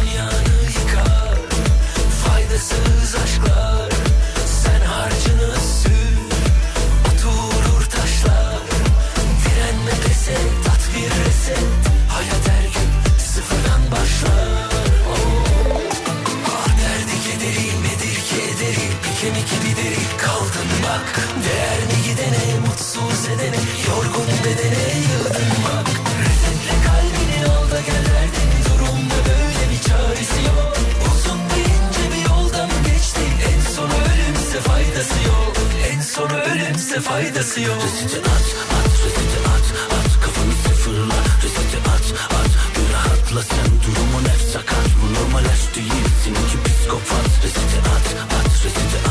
Faydasız 2.26 3.14
aşklar 3.24 3.85
bak 20.96 21.14
Değer 21.44 21.80
mi 21.88 21.98
gidene 22.06 22.44
Mutsuz 22.66 23.22
edene 23.32 23.60
Yorgun 23.88 24.28
bedene 24.44 24.84
Yıldın 25.08 25.52
bak 25.64 25.88
Resetle 26.22 26.76
kalbini 26.86 27.38
al 27.52 27.64
da 27.70 27.80
gel 27.88 28.04
derdin 28.12 28.50
Durumda 28.68 29.18
böyle 29.28 29.64
bir 29.70 29.80
çaresi 29.88 30.40
yok. 30.50 30.72
Uzun 31.10 31.40
bir 31.50 31.66
ince 31.76 32.04
bir 32.12 32.22
yoldan 32.30 32.70
geçti? 32.86 33.24
En 33.50 33.60
sonu 33.74 33.96
ölümse 34.12 34.58
faydası 34.68 35.18
yok. 35.30 35.54
En 35.92 36.00
sonu 36.00 36.36
ölümse 36.50 37.00
faydası 37.00 37.60
yok. 37.60 37.82
Reseti 37.84 38.18
at 38.34 38.46
at 38.76 38.92
reseti 39.04 39.38
at 39.54 39.66
at 39.96 40.10
Kafanı 40.24 40.54
sıfırla 40.64 41.18
reseti 41.42 41.78
at 41.94 42.06
at 42.38 42.52
Bir 42.74 42.86
rahatla 42.94 43.42
sen 43.42 43.70
durumun 43.84 44.24
hep 44.32 44.42
sakat 44.52 44.88
Bu 45.00 45.06
normal 45.14 45.44
aşk 45.54 45.76
değil 45.76 46.06
seninki 46.24 46.56
psikopat. 46.64 47.26
Reseti 47.44 47.78
at 47.94 48.06
at 48.38 48.64
reseti 48.64 48.98
at 48.98 49.05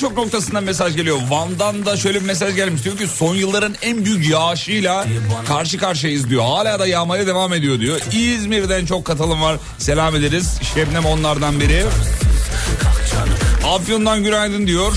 birçok 0.00 0.16
noktasından 0.16 0.64
mesaj 0.64 0.96
geliyor. 0.96 1.18
Van'dan 1.30 1.86
da 1.86 1.96
şöyle 1.96 2.20
bir 2.20 2.26
mesaj 2.26 2.54
gelmiş. 2.54 2.84
Diyor 2.84 2.96
ki 2.96 3.06
son 3.06 3.34
yılların 3.34 3.74
en 3.82 4.04
büyük 4.04 4.28
yağışıyla 4.28 5.06
karşı 5.48 5.78
karşıyayız 5.78 6.30
diyor. 6.30 6.42
Hala 6.42 6.78
da 6.78 6.86
yağmaya 6.86 7.26
devam 7.26 7.52
ediyor 7.52 7.80
diyor. 7.80 8.00
İzmir'den 8.12 8.86
çok 8.86 9.04
katılım 9.04 9.42
var. 9.42 9.56
Selam 9.78 10.16
ederiz. 10.16 10.58
Şebnem 10.74 11.04
onlardan 11.04 11.60
biri. 11.60 11.84
Afyon'dan 13.74 14.24
günaydın 14.24 14.66
diyor. 14.66 14.92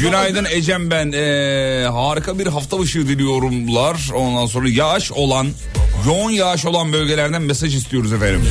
Günaydın 0.00 0.44
Ecem 0.44 0.90
ben. 0.90 1.12
Ee, 1.12 1.86
harika 1.92 2.38
bir 2.38 2.46
hafta 2.46 2.78
başı 2.78 3.08
diliyorumlar. 3.08 4.10
Ondan 4.14 4.46
sonra 4.46 4.68
yağış 4.68 5.12
olan, 5.12 5.46
yoğun 6.06 6.30
yağış 6.30 6.66
olan 6.66 6.92
bölgelerden 6.92 7.42
mesaj 7.42 7.74
istiyoruz 7.74 8.12
efendim. 8.12 8.42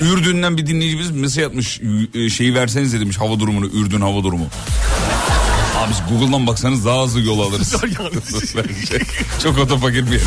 Ürdün'den 0.00 0.56
bir 0.56 0.66
dinleyicimiz 0.66 1.10
mesaj 1.10 1.44
atmış. 1.44 1.80
e, 2.14 2.30
Şeyi 2.30 2.54
verseniz 2.54 2.92
demiş 2.92 3.18
hava 3.18 3.40
durumunu. 3.40 3.66
Ürdün 3.66 4.00
hava 4.00 4.22
durumu. 4.24 4.46
Abi 5.76 5.92
Google'dan 6.08 6.46
baksanız 6.46 6.84
daha 6.84 7.04
hızlı 7.04 7.20
yol 7.20 7.40
alırız. 7.40 7.70
Çok 9.42 9.58
otopakir 9.58 10.06
bir 10.06 10.12
yer. 10.12 10.20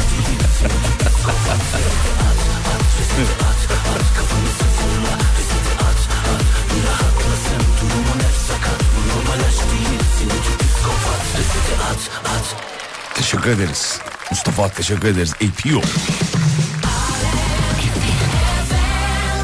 Teşekkür 13.16 13.50
ederiz. 13.50 14.00
Mustafa 14.32 14.70
teşekkür 14.70 15.08
ederiz. 15.08 15.34
APO. 15.34 15.82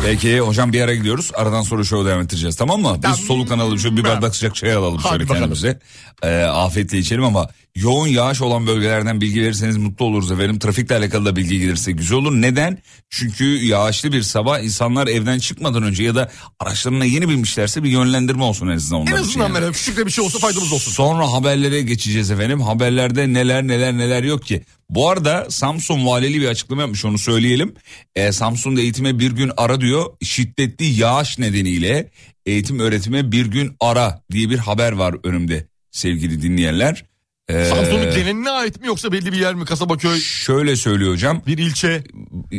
Peki 0.05 0.39
hocam 0.39 0.73
bir 0.73 0.77
yere 0.77 0.95
gidiyoruz. 0.95 1.31
Aradan 1.35 1.61
sonra 1.61 1.83
şovu 1.83 2.05
devam 2.05 2.21
ettireceğiz 2.21 2.55
tamam 2.55 2.81
mı? 2.81 2.97
Biz 3.07 3.25
soluklan 3.25 3.59
alalım 3.59 3.79
şöyle 3.79 3.97
bir 3.97 4.03
bardak 4.03 4.35
sıcak 4.35 4.55
çay 4.55 4.73
alalım 4.73 4.97
Hadi 4.97 5.09
şöyle 5.09 5.23
bakalım. 5.23 5.39
kendimize. 5.41 5.79
Ee, 6.23 6.43
afiyetle 6.43 6.97
içelim 6.97 7.23
ama 7.23 7.47
yoğun 7.75 8.07
yağış 8.07 8.41
olan 8.41 8.67
bölgelerden 8.67 9.21
bilgi 9.21 9.41
verirseniz 9.41 9.77
mutlu 9.77 10.05
oluruz 10.05 10.31
efendim. 10.31 10.59
Trafikle 10.59 10.95
alakalı 10.95 11.25
da 11.25 11.35
bilgi 11.35 11.59
gelirse 11.59 11.91
güzel 11.91 12.17
olur. 12.17 12.31
Neden? 12.31 12.77
Çünkü 13.09 13.65
yağışlı 13.65 14.11
bir 14.11 14.21
sabah 14.21 14.59
insanlar 14.59 15.07
evden 15.07 15.39
çıkmadan 15.39 15.83
önce 15.83 16.03
ya 16.03 16.15
da 16.15 16.31
araçlarına 16.59 17.05
yeni 17.05 17.29
binmişlerse 17.29 17.83
bir 17.83 17.89
yönlendirme 17.89 18.43
olsun 18.43 18.67
en 18.67 18.75
azından 18.75 19.07
En 19.07 19.11
azından 19.11 19.53
yani. 19.61 19.71
küçük 19.71 19.97
de 19.97 20.05
bir 20.05 20.11
şey 20.11 20.23
olsa 20.23 20.39
faydamız 20.39 20.73
olsun. 20.73 20.91
Sonra 20.91 21.31
haberlere 21.33 21.81
geçeceğiz 21.81 22.31
efendim. 22.31 22.61
Haberlerde 22.61 23.33
neler 23.33 23.67
neler 23.67 23.93
neler 23.97 24.23
yok 24.23 24.45
ki. 24.45 24.61
Bu 24.89 25.09
arada 25.09 25.47
Samsun 25.49 26.05
valiliği 26.05 26.41
bir 26.41 26.47
açıklama 26.47 26.81
yapmış 26.81 27.05
onu 27.05 27.17
söyleyelim. 27.17 27.73
Ee, 28.15 28.31
Samsun'da 28.31 28.81
eğitime 28.81 29.19
bir 29.19 29.31
gün 29.31 29.51
ara 29.57 29.81
diyor. 29.81 30.05
Şiddetli 30.23 30.85
yağış 30.85 31.39
nedeniyle 31.39 32.09
eğitim 32.45 32.79
öğretime 32.79 33.31
bir 33.31 33.45
gün 33.45 33.75
ara 33.79 34.21
diye 34.31 34.49
bir 34.49 34.57
haber 34.57 34.91
var 34.91 35.15
önümde 35.23 35.67
sevgili 35.91 36.41
dinleyenler. 36.41 37.05
Ee, 37.49 37.65
Samsun'un 37.65 38.15
geneline 38.15 38.49
ait 38.49 38.81
mi 38.81 38.87
yoksa 38.87 39.11
belli 39.11 39.31
bir 39.31 39.37
yer 39.37 39.55
mi? 39.55 39.65
Kasaba 39.65 39.97
köy, 39.97 40.19
Şöyle 40.19 40.75
söylüyor 40.75 41.11
hocam. 41.13 41.41
bir 41.47 41.57
ilçe. 41.57 42.03
e, 42.51 42.57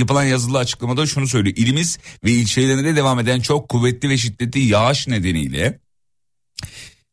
yapılan 0.00 0.24
yazılı 0.24 0.58
açıklamada 0.58 1.06
şunu 1.06 1.28
söylüyor. 1.28 1.56
İlimiz 1.56 1.98
ve 2.24 2.30
ilçelerinde 2.30 2.96
devam 2.96 3.20
eden 3.20 3.40
çok 3.40 3.68
kuvvetli 3.68 4.08
ve 4.08 4.16
şiddetli 4.16 4.60
yağış 4.60 5.08
nedeniyle 5.08 5.78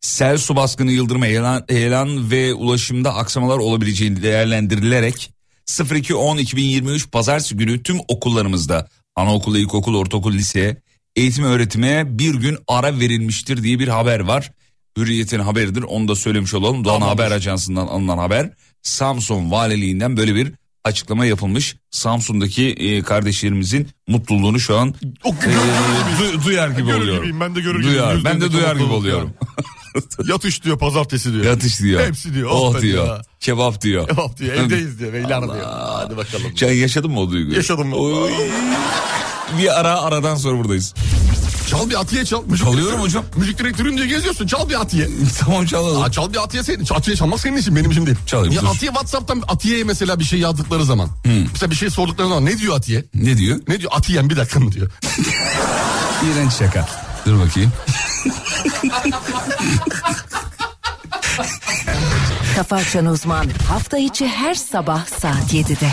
sel 0.01 0.37
su 0.37 0.55
baskını 0.55 0.91
yıldırma 0.91 1.25
heyelan, 1.25 1.65
heyelan 1.69 2.31
ve 2.31 2.53
ulaşımda 2.53 3.15
aksamalar 3.15 3.57
olabileceğini 3.57 4.23
değerlendirilerek 4.23 5.31
02-10-2023 5.67 7.09
pazartesi 7.09 7.57
günü 7.57 7.83
tüm 7.83 7.97
okullarımızda 8.07 8.87
anaokulu, 9.15 9.57
ilkokul, 9.57 9.95
ortaokul, 9.95 10.33
lise 10.33 10.81
eğitim 11.15 11.43
öğretime 11.43 12.19
bir 12.19 12.35
gün 12.35 12.57
ara 12.67 12.99
verilmiştir 12.99 13.63
diye 13.63 13.79
bir 13.79 13.87
haber 13.87 14.19
var. 14.19 14.51
Hürriyet'in 14.97 15.39
haberidir 15.39 15.83
onu 15.83 16.07
da 16.07 16.15
söylemiş 16.15 16.53
olalım. 16.53 16.83
Doğan 16.85 16.99
Tamamdır. 16.99 17.23
Haber 17.23 17.35
Ajansı'ndan 17.35 17.87
alınan 17.87 18.17
haber. 18.17 18.49
Samsun 18.81 19.51
Valiliğinden 19.51 20.17
böyle 20.17 20.35
bir 20.35 20.51
açıklama 20.83 21.25
yapılmış. 21.25 21.75
Samsun'daki 21.91 22.67
e, 22.69 23.01
kardeşlerimizin 23.01 23.87
mutluluğunu 24.07 24.59
şu 24.59 24.77
an 24.77 24.95
e, 25.03 25.27
du- 25.29 26.45
duyar 26.45 26.69
gibi 26.69 26.85
Görür 26.87 26.97
oluyorum. 27.01 27.15
gibiyim, 27.23 27.39
ben 27.39 27.55
de 27.55 27.61
görür 27.61 27.83
Duyar. 27.83 28.07
gibiyim. 28.15 28.25
Ben 28.25 28.41
de 28.41 28.51
duyar 28.51 28.75
gibi 28.75 28.93
oluyorum. 28.93 29.33
Yatış 30.27 30.63
diyor 30.63 30.79
pazartesi 30.79 31.33
diyor. 31.33 31.45
Yatış 31.45 31.79
diyor. 31.79 32.07
Hepsi 32.07 32.33
diyor. 32.33 32.49
Oh, 32.51 32.55
Oh 32.75 32.81
diyor. 32.81 32.81
diyor. 33.05 33.23
Kebap 33.39 33.81
diyor. 33.81 34.07
Cevap 34.09 34.37
diyor. 34.37 34.53
Evdeyiz 34.53 34.99
diyor. 34.99 35.13
Beyler 35.13 35.41
diyor. 35.43 35.63
Hadi 35.73 36.17
bakalım. 36.17 36.45
Sen 36.55 36.71
yaşadın 36.73 37.11
mı 37.11 37.19
o 37.19 37.31
duyguyu? 37.31 37.55
Yaşadım. 37.55 37.93
Oy. 37.93 38.31
Bir 39.59 39.79
ara 39.79 40.01
aradan 40.01 40.35
sonra 40.35 40.57
buradayız. 40.59 40.93
Çal 41.67 41.89
bir 41.89 41.99
atiye 42.01 42.25
çal. 42.25 42.43
Müzik 42.45 42.65
Çalıyorum 42.65 43.01
hocam. 43.01 43.25
Müzik 43.35 43.57
direktörün 43.59 43.97
diye 43.97 44.07
geziyorsun. 44.07 44.47
Çal 44.47 44.69
bir 44.69 44.81
atiye. 44.81 45.07
tamam 45.39 45.65
çalalım. 45.65 46.03
Aa, 46.03 46.11
çal 46.11 46.33
bir 46.33 46.43
atiye 46.43 46.63
senin. 46.63 46.85
Atiye 46.91 47.17
çalmak 47.17 47.39
senin 47.39 47.57
için 47.57 47.75
benim 47.75 47.91
için 47.91 48.05
değil. 48.05 48.17
Çalayım, 48.27 48.53
Ya 48.53 48.61
dur. 48.61 48.67
atiye 48.67 48.91
Whatsapp'tan 48.91 49.43
Atiye'ye 49.47 49.83
mesela 49.83 50.19
bir 50.19 50.23
şey 50.23 50.39
yazdıkları 50.39 50.85
zaman. 50.85 51.09
Mesela 51.51 51.71
bir 51.71 51.75
şey 51.75 51.89
sordukları 51.89 52.27
zaman 52.29 52.45
ne 52.45 52.57
diyor 52.57 52.75
Atiye? 52.77 53.05
Ne 53.13 53.37
diyor? 53.37 53.59
Ne 53.67 53.79
diyor? 53.79 53.91
Atiyen 53.95 54.29
bir 54.29 54.37
dakika 54.37 54.59
mı 54.59 54.71
diyor. 54.71 54.91
İğrenç 56.25 56.53
şaka. 56.53 56.89
Dur 57.25 57.39
bakayım. 57.39 57.71
Kafa 62.55 62.75
Açan 62.75 63.05
Uzman 63.05 63.45
hafta 63.69 63.97
içi 63.97 64.27
her 64.27 64.53
sabah 64.55 65.05
saat 65.21 65.53
7'de. 65.53 65.89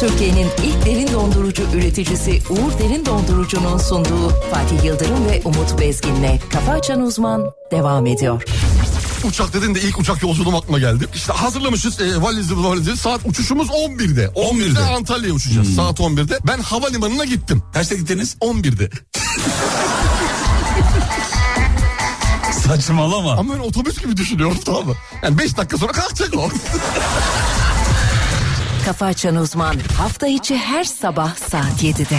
Türkiye'nin 0.00 0.48
ilk 0.64 0.86
derin 0.86 1.12
dondurucu 1.12 1.62
üreticisi 1.74 2.42
Uğur 2.50 2.78
Derin 2.78 3.06
Dondurucu'nun 3.06 3.78
sunduğu 3.78 4.28
Fatih 4.50 4.84
Yıldırım 4.84 5.26
ve 5.26 5.42
Umut 5.44 5.80
Bezgin'le 5.80 6.40
Kafa 6.52 6.72
Açan 6.72 7.00
Uzman 7.00 7.50
devam 7.70 8.06
ediyor. 8.06 8.42
Uçak 9.24 9.54
dedin 9.54 9.74
de 9.74 9.80
ilk 9.80 9.98
uçak 9.98 10.22
yolculuğum 10.22 10.56
aklıma 10.56 10.78
geldi. 10.78 11.06
İşte 11.14 11.32
hazırlamışız 11.32 12.00
e, 12.00 12.22
valizi 12.22 12.64
valizi. 12.64 12.96
Saat 12.96 13.20
uçuşumuz 13.24 13.68
11'de. 13.68 14.24
11'de, 14.24 14.30
11'de. 14.34 14.80
Antalya'ya 14.80 15.34
uçacağız. 15.34 15.74
Saat 15.74 16.00
11'de. 16.00 16.38
Ben 16.46 16.58
havalimanına 16.58 17.24
gittim. 17.24 17.62
Kaçta 17.74 17.94
gittiniz? 17.94 18.36
11'de. 18.40 18.90
Saçmalama. 22.52 23.32
Ama 23.32 23.54
ben 23.54 23.58
otobüs 23.58 23.98
gibi 24.02 24.16
düşünüyorum 24.16 24.58
tamam 24.64 24.86
mı? 24.86 24.94
Yani 25.22 25.38
5 25.38 25.56
dakika 25.56 25.78
sonra 25.78 25.92
kalkacak 25.92 26.36
o. 26.36 26.50
Kafa 28.84 29.06
Açan 29.06 29.36
Uzman 29.36 29.76
hafta 29.98 30.26
içi 30.26 30.56
her 30.56 30.84
sabah 30.84 31.36
saat 31.36 31.82
7'de. 31.82 32.18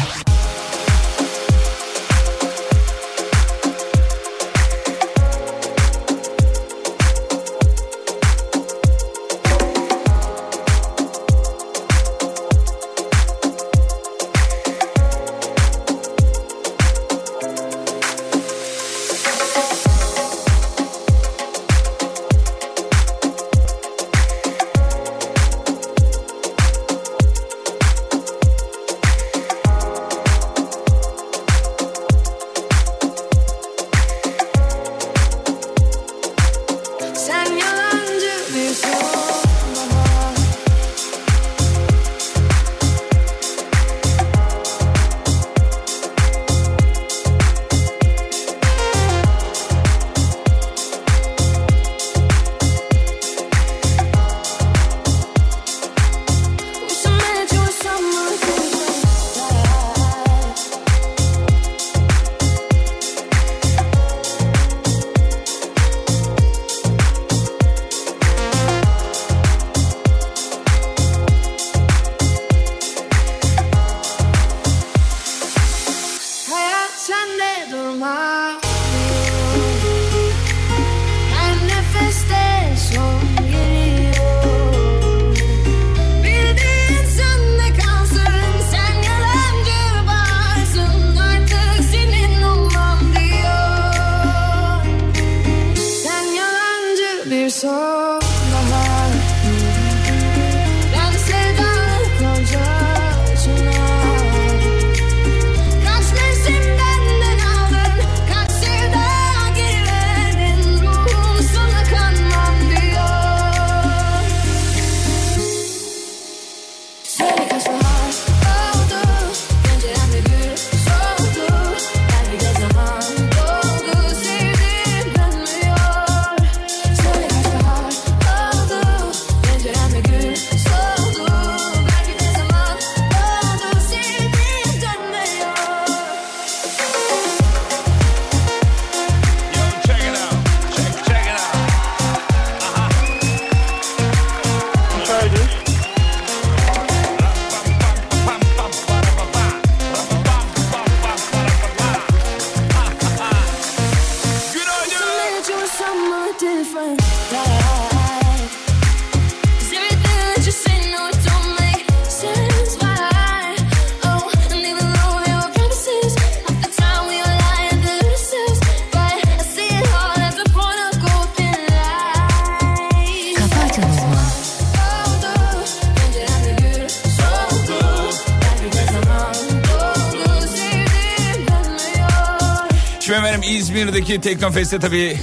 İzmir'deki 184.16 184.40
Teknofest'te 184.40 184.80
tabii 184.80 185.18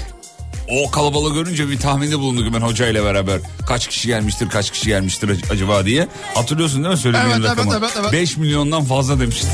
o 0.68 0.90
kalabalığı 0.90 1.34
görünce 1.34 1.68
bir 1.68 1.78
tahminde 1.78 2.18
bulunduk 2.18 2.54
ben 2.54 2.60
hocayla 2.60 3.04
beraber. 3.04 3.38
Kaç 3.66 3.88
kişi 3.88 4.08
gelmiştir, 4.08 4.48
kaç 4.48 4.70
kişi 4.70 4.86
gelmiştir 4.86 5.28
ac- 5.28 5.52
acaba 5.52 5.84
diye. 5.86 6.08
Hatırlıyorsun 6.34 6.84
değil 6.84 6.94
mi 6.94 7.00
söylediğim 7.00 7.26
Evet, 7.30 7.38
evet, 7.46 7.50
rakamı? 7.58 7.76
evet, 7.78 7.90
evet. 8.00 8.12
5 8.12 8.36
milyondan 8.36 8.84
fazla 8.84 9.20
demişti. 9.20 9.46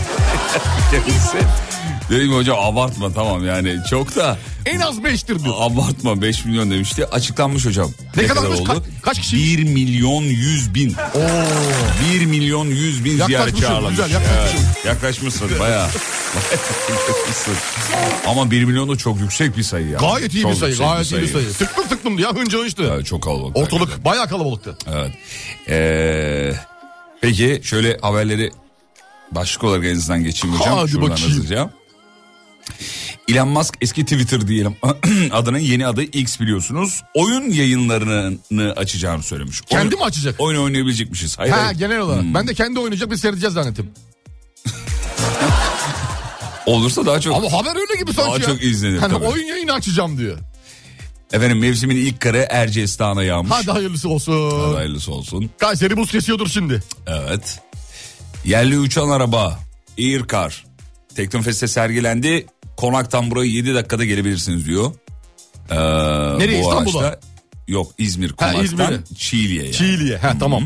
Kendisi. 0.90 1.36
Dedim 2.10 2.34
hocam 2.34 2.58
abartma 2.60 3.12
tamam 3.12 3.46
yani 3.46 3.76
çok 3.90 4.16
da 4.16 4.38
En 4.66 4.80
az 4.80 4.98
5'tir 4.98 5.44
diyor. 5.44 5.54
abartma 5.58 6.22
5 6.22 6.44
milyon 6.44 6.70
demişti. 6.70 7.06
Açıklanmış 7.06 7.66
hocam. 7.66 7.90
Ne 8.16 8.26
kadarmış? 8.26 8.58
Ka- 8.60 8.82
kaç 9.02 9.20
kişi? 9.20 9.36
1 9.36 9.64
milyon 9.64 10.22
100 10.22 10.74
bin. 10.74 10.96
1 12.12 12.26
milyon 12.26 12.66
100 12.66 13.04
bin 13.04 13.24
ziyaretçi 13.26 13.66
ağırlamış. 13.68 13.90
güzel, 13.96 14.10
yaklaşmışsın. 14.10 14.58
Evet, 14.74 14.86
yaklaşmışsın 14.86 15.50
bayağı. 15.60 15.88
Ama 18.26 18.50
1 18.50 18.64
milyon 18.64 18.88
da 18.88 18.96
çok 18.96 19.20
yüksek 19.20 19.56
bir 19.56 19.62
sayı 19.62 19.88
ya. 19.88 19.98
Gayet 19.98 20.34
iyi 20.34 20.42
Çok 20.42 20.52
bir 20.52 20.56
sayı. 20.56 20.76
Gayet 20.76 21.12
iyi 21.12 21.22
bir 21.22 21.26
sayı. 21.32 21.52
Tıklım 21.52 21.88
tıklım 21.88 22.18
ya 22.18 22.34
hınca 22.34 22.58
hınçtı. 22.58 22.90
Evet, 22.94 23.06
çok 23.06 23.22
kalabalık. 23.22 23.56
Ortalık 23.56 24.04
bayağı 24.04 24.28
kalabalıktı. 24.28 24.76
Evet. 24.92 25.12
Ee, 25.68 26.52
peki 27.20 27.60
şöyle 27.64 27.98
haberleri 28.02 28.50
başlık 29.32 29.64
olarak 29.64 29.84
elinizden 29.84 30.24
geçeyim 30.24 30.56
hocam. 30.56 30.78
Hadi 30.78 30.90
Şuradan 30.90 31.10
bakayım. 31.10 31.30
hızlıca. 31.30 31.70
Elon 33.28 33.48
Musk 33.48 33.74
eski 33.80 34.04
Twitter 34.04 34.48
diyelim 34.48 34.76
adının 35.32 35.58
yeni 35.58 35.86
adı 35.86 36.02
X 36.02 36.40
biliyorsunuz. 36.40 37.02
Oyun 37.14 37.50
yayınlarını 37.50 38.72
açacağını 38.72 39.22
söylemiş. 39.22 39.60
Kendi 39.60 39.88
Oyun- 39.88 39.98
mi 39.98 40.04
açacak? 40.04 40.34
Oyun 40.38 40.60
oynayabilecekmişiz. 40.60 41.38
Hayır, 41.38 41.52
Ha 41.52 41.64
hayır. 41.66 41.78
genel 41.78 41.98
olarak. 42.00 42.22
Hmm. 42.22 42.34
Ben 42.34 42.48
de 42.48 42.54
kendi 42.54 42.78
oynayacak 42.80 43.10
bir 43.10 43.16
seyredeceğiz 43.16 43.54
zannettim. 43.54 43.90
Olursa 46.68 47.06
daha 47.06 47.20
çok. 47.20 47.36
Ama 47.36 47.52
haber 47.52 47.76
öyle 47.76 48.00
gibi 48.00 48.12
sanki 48.12 48.30
Daha 48.30 48.38
ya. 48.38 48.44
çok 48.46 48.62
izlenir 48.62 48.98
Hani 48.98 49.12
tabii. 49.12 49.24
oyun 49.24 49.44
yayını 49.46 49.72
açacağım 49.72 50.18
diyor. 50.18 50.38
Efendim 51.32 51.58
mevsimin 51.58 51.96
ilk 51.96 52.20
karı 52.20 52.46
Erciyes 52.50 52.98
Dağı'na 52.98 53.22
yağmış. 53.22 53.50
Hadi 53.52 53.70
hayırlısı 53.70 54.08
olsun. 54.08 54.60
Hadi 54.60 54.74
hayırlısı 54.74 55.12
olsun. 55.12 55.50
Kayseri 55.58 55.96
buz 55.96 56.10
kesiyordur 56.12 56.48
şimdi. 56.48 56.82
Evet. 57.06 57.60
Yerli 58.44 58.78
uçan 58.78 59.08
araba 59.08 59.58
Aircar 59.98 60.64
Teknofest'te 61.16 61.68
sergilendi. 61.68 62.46
Konaktan 62.76 63.30
buraya 63.30 63.46
7 63.50 63.74
dakikada 63.74 64.04
gelebilirsiniz 64.04 64.66
diyor. 64.66 64.92
Ee, 65.70 65.74
Nereye, 66.38 66.64
bu 66.64 66.68
İstanbul'a? 66.68 67.00
araçta- 67.00 67.20
Yok 67.68 67.92
İzmir 67.98 68.32
Konaktan 68.32 68.64
İzmir'e. 68.64 69.00
Çiğli'ye 69.16 69.62
yani. 69.62 69.72
Çiğli'ye. 69.72 70.16
Ha 70.16 70.34
tamam. 70.40 70.64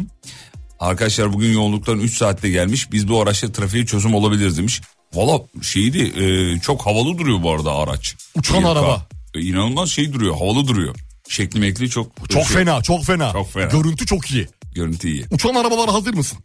Arkadaşlar 0.80 1.32
bugün 1.32 1.52
yoğunluktan 1.52 1.98
3 1.98 2.16
saatte 2.16 2.50
gelmiş. 2.50 2.92
Biz 2.92 3.08
bu 3.08 3.22
araçla 3.22 3.52
trafiğe 3.52 3.86
çözüm 3.86 4.14
olabiliriz 4.14 4.58
demiş. 4.58 4.80
Valla 5.14 5.42
şeydi 5.62 5.98
e, 6.24 6.60
çok 6.60 6.86
havalı 6.86 7.18
duruyor 7.18 7.42
bu 7.42 7.50
arada 7.50 7.74
araç. 7.74 8.16
Uçan 8.36 8.62
araba. 8.62 9.06
E, 9.34 9.40
inanılmaz 9.40 9.90
şey 9.90 10.12
duruyor 10.12 10.34
havalı 10.34 10.68
duruyor. 10.68 10.94
Şekli 11.28 11.60
mekli 11.60 11.90
çok. 11.90 12.30
Çok 12.30 12.46
şey, 12.46 12.56
fena 12.56 12.82
çok 12.82 13.04
fena. 13.04 13.32
Çok 13.32 13.52
fena. 13.52 13.64
Görüntü 13.64 14.06
çok 14.06 14.30
iyi. 14.30 14.48
Görüntü 14.74 15.08
iyi. 15.08 15.24
Uçan 15.30 15.54
arabalara 15.54 15.92
hazır 15.94 16.14
mısın? 16.14 16.38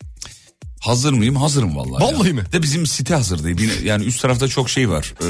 Hazır 0.79 1.13
mıyım? 1.13 1.35
Hazırım 1.35 1.77
vallahi. 1.77 2.03
Vallahi 2.03 2.27
ya. 2.27 2.33
mi? 2.33 2.43
De 2.53 2.61
bizim 2.61 2.85
site 2.87 3.13
hazır 3.13 3.43
değil. 3.43 3.83
Yani 3.83 4.05
üst 4.05 4.21
tarafta 4.21 4.47
çok 4.47 4.69
şey 4.69 4.89
var. 4.89 5.13
Ee, 5.21 5.25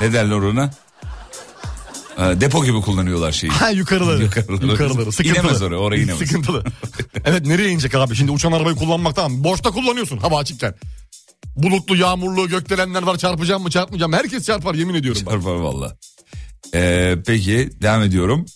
ne 0.00 0.12
derler 0.12 0.36
ona? 0.36 0.70
Ee, 2.18 2.40
depo 2.40 2.64
gibi 2.64 2.80
kullanıyorlar 2.80 3.32
şeyi. 3.32 3.50
Ha 3.52 3.70
yukarıları. 3.70 4.22
Yukarıları. 4.22 4.66
Yukarıları. 4.66 5.12
Sıkıntılı. 5.12 5.40
İnemez 5.40 5.62
oraya, 5.62 5.76
oraya 5.76 6.02
inemez. 6.02 6.18
Sıkıntılı. 6.18 6.64
evet 7.24 7.46
nereye 7.46 7.70
inecek 7.70 7.94
abi? 7.94 8.16
Şimdi 8.16 8.30
uçan 8.30 8.52
arabayı 8.52 8.76
kullanmak 8.76 9.16
tamam. 9.16 9.44
Boşta 9.44 9.70
kullanıyorsun 9.70 10.18
hava 10.18 10.38
açıkken. 10.38 10.74
Bulutlu, 11.56 11.96
yağmurlu, 11.96 12.48
gökdelenler 12.48 13.02
var 13.02 13.16
çarpacağım 13.16 13.62
mı 13.62 13.70
çarpmayacağım 13.70 14.10
mı? 14.10 14.16
Herkes 14.16 14.46
çarpar 14.46 14.74
yemin 14.74 14.94
ediyorum. 14.94 15.22
Çarpar 15.24 15.54
valla. 15.54 15.96
Ee, 16.74 17.16
peki 17.26 17.70
devam 17.82 18.02
ediyorum. 18.02 18.46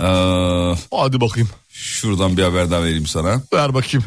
Ee, 0.00 0.74
Hadi 0.90 1.20
bakayım. 1.20 1.48
şuradan 1.68 2.36
bir 2.36 2.42
haber 2.42 2.70
daha 2.70 2.82
vereyim 2.82 3.06
sana. 3.06 3.42
Ver 3.52 3.74
bakayım. 3.74 4.06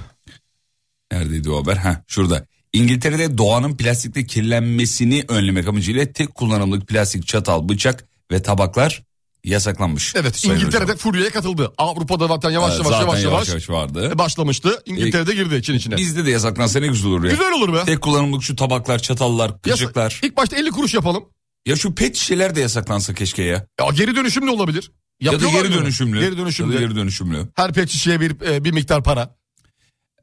Neredeydi 1.12 1.50
o 1.50 1.64
haber? 1.64 1.76
Ha 1.78 2.04
şurada. 2.08 2.46
İngiltere'de 2.74 3.38
doğanın 3.38 3.78
plastikle 3.78 4.26
kirlenmesini 4.26 5.26
önlemek 5.28 5.68
amacıyla 5.68 6.14
tek 6.14 6.36
kullanımlık 6.36 6.88
plastik 6.88 7.28
çatal, 7.28 7.70
bıçak 7.70 8.06
ve 8.32 8.42
tabaklar 8.42 9.04
yasaklanmış. 9.44 10.16
Evet 10.16 10.46
İngiltere'de 10.46 10.96
furyaya 10.96 11.30
katıldı. 11.30 11.74
Avrupa'da 11.78 12.28
zaten 12.28 12.50
yavaş 12.50 12.74
Evet, 12.76 12.86
yavaş 12.86 12.92
zaten 12.92 13.06
yavaş 13.08 13.24
yavaş, 13.24 13.50
yavaş 13.50 13.70
vardı. 13.70 14.10
e, 14.14 14.18
başlamıştı. 14.18 14.82
İngiltere'de 14.86 15.34
girdi 15.36 15.56
için 15.56 15.74
içine. 15.74 15.98
Bizde 15.98 16.26
de 16.26 16.32
yasaklansa 16.32 16.80
ne 16.80 16.88
güzel 16.88 17.08
olur 17.12 17.24
ya. 17.24 17.32
Güzel 17.32 17.52
olur 17.52 17.74
be. 17.74 17.84
Tek 17.86 18.02
kullanımlık 18.02 18.44
şu 18.44 18.56
tabaklar, 18.56 19.00
çatallar, 19.00 19.48
Yasa- 19.66 19.72
kıçıklar. 19.72 20.20
İlk 20.24 20.38
başta 20.38 20.56
50 20.58 20.70
kuruş 20.72 20.94
yapalım. 20.94 21.24
Ya 21.66 21.76
şu 21.76 21.96
pet 21.96 22.16
şişeler 22.16 22.56
de 22.56 22.62
yasaklansa 22.62 23.14
keşke 23.14 23.44
ya. 23.44 23.66
Ya 23.80 23.88
geri 23.94 24.16
dönüşüm 24.16 24.48
de 24.48 24.52
olabilir. 24.52 24.92
Ya 25.22 25.32
da 25.32 25.34
Yapıyorlar 25.36 25.66
geri 25.66 25.74
dönüşümlü. 25.74 26.20
Geri 26.20 26.38
dönüşümlü. 26.38 26.74
Ya 26.74 26.82
da 26.82 26.86
geri 26.86 26.96
dönüşümlü. 26.96 27.48
Her 27.56 27.74
pet 27.74 27.90
şişeye 27.90 28.20
bir, 28.22 28.42
e, 28.42 28.64
bir 28.64 28.72
miktar 28.72 29.04
para. 29.04 29.36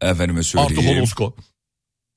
Efendime 0.01 0.39
Artı 0.39 0.49
söyleyeyim. 0.49 0.99
holosko. 0.99 1.37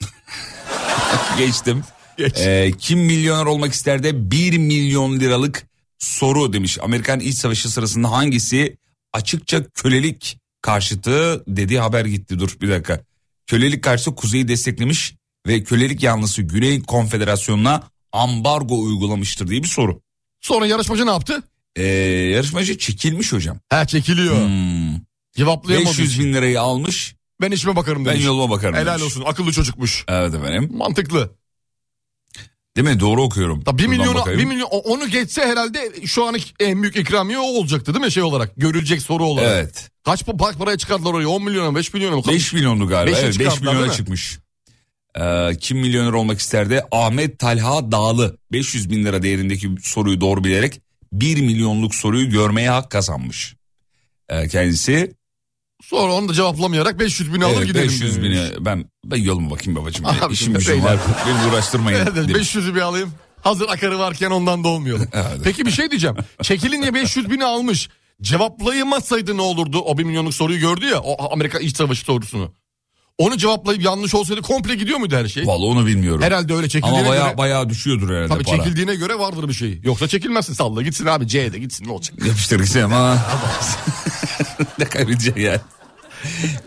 Geçtim. 1.37 1.83
Geç. 2.17 2.37
Ee, 2.37 2.71
kim 2.79 2.99
milyoner 2.99 3.45
olmak 3.45 3.73
ister 3.73 4.03
de 4.03 4.31
1 4.31 4.57
milyon 4.57 5.19
liralık 5.19 5.63
soru 6.05 6.53
demiş. 6.53 6.77
Amerikan 6.81 7.19
İç 7.19 7.35
Savaşı 7.35 7.69
sırasında 7.69 8.11
hangisi 8.11 8.77
açıkça 9.13 9.63
kölelik 9.63 10.37
karşıtı 10.61 11.43
dediği 11.47 11.79
haber 11.79 12.05
gitti. 12.05 12.39
Dur 12.39 12.57
bir 12.61 12.69
dakika. 12.69 13.01
Kölelik 13.47 13.83
karşıtı 13.83 14.15
Kuzey'i 14.15 14.47
desteklemiş 14.47 15.15
ve 15.47 15.63
kölelik 15.63 16.03
yanlısı 16.03 16.41
Güney 16.41 16.81
Konfederasyonu'na 16.83 17.83
ambargo 18.11 18.79
uygulamıştır 18.79 19.47
diye 19.47 19.63
bir 19.63 19.67
soru. 19.67 20.01
Sonra 20.41 20.65
yarışmacı 20.67 21.05
ne 21.05 21.11
yaptı? 21.11 21.43
Ee, 21.75 21.83
yarışmacı 22.35 22.77
çekilmiş 22.77 23.33
hocam. 23.33 23.59
Ha 23.69 23.87
çekiliyor. 23.87 24.45
Hmm. 24.45 24.99
Cevaplayamadı. 25.35 25.89
500 25.89 26.19
bin 26.19 26.33
lirayı 26.33 26.61
almış. 26.61 27.15
Ben 27.41 27.51
işime 27.51 27.75
bakarım 27.75 28.05
Ben 28.05 28.13
demiş. 28.13 28.25
yoluma 28.25 28.49
bakarım. 28.49 28.75
Helal 28.75 28.87
demiş. 28.99 29.03
olsun 29.03 29.23
akıllı 29.25 29.51
çocukmuş. 29.51 30.05
Evet 30.07 30.33
efendim. 30.33 30.69
Mantıklı. 30.73 31.35
Değil 32.75 32.87
mi? 32.87 32.99
Doğru 32.99 33.23
okuyorum. 33.23 33.65
Da 33.65 33.77
1 33.77 33.83
Buradan 33.83 33.89
milyonu, 33.97 34.19
bakayım. 34.19 34.39
1 34.39 34.45
milyon 34.45 34.67
onu 34.67 35.07
geçse 35.07 35.41
herhalde 35.45 35.91
şu 36.05 36.25
an 36.25 36.35
en 36.59 36.81
büyük 36.81 36.95
ikramiye 36.95 37.39
o 37.39 37.43
olacaktı 37.43 37.93
değil 37.93 38.05
mi 38.05 38.11
şey 38.11 38.23
olarak? 38.23 38.51
Görülecek 38.57 39.01
soru 39.01 39.25
olarak. 39.25 39.51
Evet. 39.51 39.89
Kaç 40.05 40.25
kaç 40.39 40.57
paraya 40.57 40.77
çıkardılar 40.77 41.13
oraya? 41.13 41.27
10 41.27 41.43
milyona 41.43 41.71
mı 41.71 41.77
5 41.77 41.93
milyona 41.93 42.15
mı? 42.15 42.23
5 42.27 42.53
milyondu 42.53 42.87
galiba. 42.87 43.15
Beşe 43.15 43.25
Evet 43.25 43.39
5 43.39 43.49
çıkardılar, 43.49 43.73
milyona 43.73 43.93
çıkmış. 43.93 44.39
Ee, 45.19 45.49
kim 45.59 45.77
milyoner 45.77 46.13
olmak 46.13 46.39
isterdi? 46.39 46.83
Ahmet 46.91 47.39
Talha 47.39 47.91
Dağlı 47.91 48.37
500 48.51 48.89
bin 48.89 49.05
lira 49.05 49.23
değerindeki 49.23 49.69
soruyu 49.81 50.21
doğru 50.21 50.43
bilerek 50.43 50.81
1 51.13 51.41
milyonluk 51.41 51.95
soruyu 51.95 52.29
görmeye 52.29 52.69
hak 52.69 52.91
kazanmış. 52.91 53.55
Ee, 54.29 54.47
kendisi 54.47 55.13
Sonra 55.83 56.13
onu 56.13 56.29
da 56.29 56.33
cevaplamayarak 56.33 56.99
500 56.99 57.33
bin 57.33 57.41
alır 57.41 57.55
evet, 57.57 57.67
gidelim. 57.67 57.87
500 57.87 58.15
demiş. 58.15 58.29
bini 58.29 58.65
ben, 58.65 58.85
ben 59.05 59.17
yoluma 59.17 59.49
bakayım 59.49 59.75
babacığım. 59.81 60.05
Abi 60.05 60.33
İşim 60.33 60.53
gücüm 60.53 60.83
var. 60.83 60.97
Beni 61.27 61.51
uğraştırmayın. 61.51 61.99
Evet, 61.99 62.15
demiş. 62.15 62.55
500'ü 62.55 62.75
bir 62.75 62.81
alayım. 62.81 63.11
Hazır 63.41 63.69
akarı 63.69 63.99
varken 63.99 64.31
ondan 64.31 64.63
da 64.63 64.67
olmayalım. 64.67 65.07
Peki 65.43 65.65
bir 65.65 65.71
şey 65.71 65.91
diyeceğim. 65.91 66.15
Çekilince 66.41 66.93
500 66.93 67.29
bini 67.29 67.45
almış. 67.45 67.89
Cevaplayamazsaydı 68.21 69.37
ne 69.37 69.41
olurdu? 69.41 69.79
O 69.79 69.97
1 69.97 70.03
milyonluk 70.03 70.33
soruyu 70.33 70.59
gördü 70.59 70.85
ya. 70.85 70.99
O 70.99 71.33
Amerika 71.33 71.59
İç 71.59 71.77
Savaşı 71.77 72.01
sorusunu. 72.05 72.53
Onu 73.17 73.37
cevaplayıp 73.37 73.83
yanlış 73.83 74.15
olsaydı 74.15 74.41
komple 74.41 74.75
gidiyor 74.75 74.97
muydu 74.99 75.15
her 75.15 75.27
şey? 75.27 75.47
Vallahi 75.47 75.65
onu 75.65 75.85
bilmiyorum. 75.85 76.21
Herhalde 76.21 76.53
öyle 76.53 76.69
çekildiğine 76.69 76.99
Ama 76.99 77.09
baya, 77.09 77.25
göre. 77.25 77.37
bayağı 77.37 77.69
düşüyordur 77.69 78.09
herhalde 78.09 78.27
Tabii 78.27 78.43
para. 78.43 78.57
çekildiğine 78.57 78.95
göre 78.95 79.19
vardır 79.19 79.47
bir 79.47 79.53
şey. 79.53 79.79
Yoksa 79.83 80.07
çekilmezsin 80.07 80.53
salla 80.53 80.81
gitsin 80.81 81.05
abi 81.05 81.27
C'de 81.27 81.59
gitsin 81.59 81.85
ne 81.85 81.91
olacak? 81.91 82.25
Yapıştır 82.25 82.59
gitsin 82.59 82.81
ama. 82.81 83.17
ne 84.79 84.85
kaybedeceksin 84.85 85.41
yani. 85.41 85.59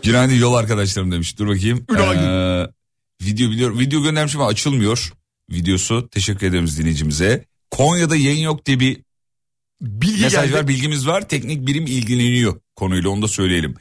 Günaydın 0.03 0.33
yol 0.33 0.53
arkadaşlarım 0.53 1.11
demiş. 1.11 1.39
Dur 1.39 1.47
bakayım. 1.47 1.85
Ee, 1.89 2.67
video 3.21 3.51
biliyorum. 3.51 3.79
Video 3.79 4.03
göndermişim 4.03 4.41
ama 4.41 4.49
açılmıyor. 4.49 5.13
Videosu. 5.51 6.09
Teşekkür 6.09 6.47
ederiz 6.47 6.77
dinleyicimize. 6.79 7.45
Konya'da 7.71 8.15
yayın 8.15 8.43
yok 8.43 8.65
diye 8.65 8.79
bir 8.79 9.01
Bilgi 9.81 10.23
mesaj 10.23 10.45
geldi. 10.45 10.57
var 10.57 10.67
bilgimiz 10.67 11.07
var. 11.07 11.29
Teknik 11.29 11.67
birim 11.67 11.85
ilgileniyor 11.85 12.59
konuyla 12.75 13.09
onu 13.09 13.21
da 13.21 13.27
söyleyelim. 13.27 13.75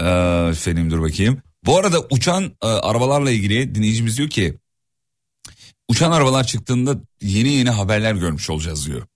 Ee, 0.00 0.04
efendim 0.50 0.90
dur 0.90 1.02
bakayım. 1.02 1.42
Bu 1.64 1.78
arada 1.78 2.00
uçan 2.10 2.44
e, 2.62 2.66
arabalarla 2.66 3.30
ilgili 3.30 3.74
dinleyicimiz 3.74 4.18
diyor 4.18 4.30
ki 4.30 4.58
uçan 5.88 6.12
arabalar 6.12 6.44
çıktığında 6.46 6.96
yeni 7.22 7.48
yeni 7.52 7.70
haberler 7.70 8.14
görmüş 8.14 8.50
olacağız 8.50 8.86
diyor. 8.86 9.06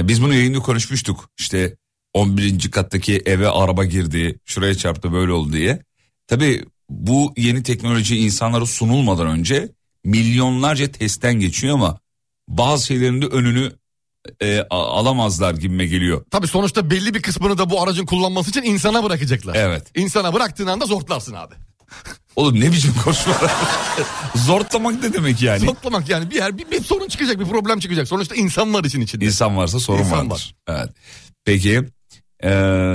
E, 0.00 0.08
biz 0.08 0.22
bunu 0.22 0.34
yayında 0.34 0.58
konuşmuştuk. 0.58 1.30
İşte 1.38 1.76
11. 2.16 2.70
kattaki 2.70 3.22
eve 3.26 3.48
araba 3.48 3.84
girdi, 3.84 4.38
şuraya 4.44 4.74
çarptı 4.74 5.12
böyle 5.12 5.32
oldu 5.32 5.52
diye. 5.52 5.82
Tabii 6.26 6.64
bu 6.90 7.32
yeni 7.36 7.62
teknoloji 7.62 8.18
insanlara 8.18 8.66
sunulmadan 8.66 9.26
önce 9.26 9.68
milyonlarca 10.04 10.92
testten 10.92 11.34
geçiyor 11.34 11.74
ama 11.74 11.98
bazı 12.48 12.86
şeylerin 12.86 13.22
de 13.22 13.26
önünü 13.26 13.72
e, 14.40 14.62
alamazlar 14.70 15.54
gibime 15.54 15.86
geliyor. 15.86 16.24
Tabii 16.30 16.46
sonuçta 16.46 16.90
belli 16.90 17.14
bir 17.14 17.22
kısmını 17.22 17.58
da 17.58 17.70
bu 17.70 17.82
aracın 17.82 18.06
kullanması 18.06 18.50
için 18.50 18.62
insana 18.62 19.04
bırakacaklar. 19.04 19.54
Evet. 19.54 19.82
İnsana 19.94 20.34
bıraktığın 20.34 20.66
anda 20.66 20.86
zortlarsın 20.86 21.34
abi. 21.34 21.54
Oğlum 22.36 22.60
ne 22.60 22.72
biçim 22.72 22.94
konuşmalar. 23.04 23.52
Zortlamak 24.34 25.02
ne 25.02 25.12
demek 25.12 25.42
yani? 25.42 25.60
Zortlamak 25.60 26.08
yani 26.08 26.30
bir 26.30 26.36
yer 26.36 26.58
bir, 26.58 26.70
bir 26.70 26.82
sorun 26.84 27.08
çıkacak 27.08 27.40
bir 27.40 27.44
problem 27.44 27.78
çıkacak. 27.78 28.08
Sonuçta 28.08 28.34
insan 28.34 28.74
var 28.74 28.84
işin 28.84 29.00
içinde. 29.00 29.24
İnsan 29.24 29.56
varsa 29.56 29.80
sorun 29.80 30.04
İnsan 30.04 30.30
vardır. 30.30 30.54
Evet. 30.68 30.90
Peki. 31.44 31.84
Ee, 32.44 32.48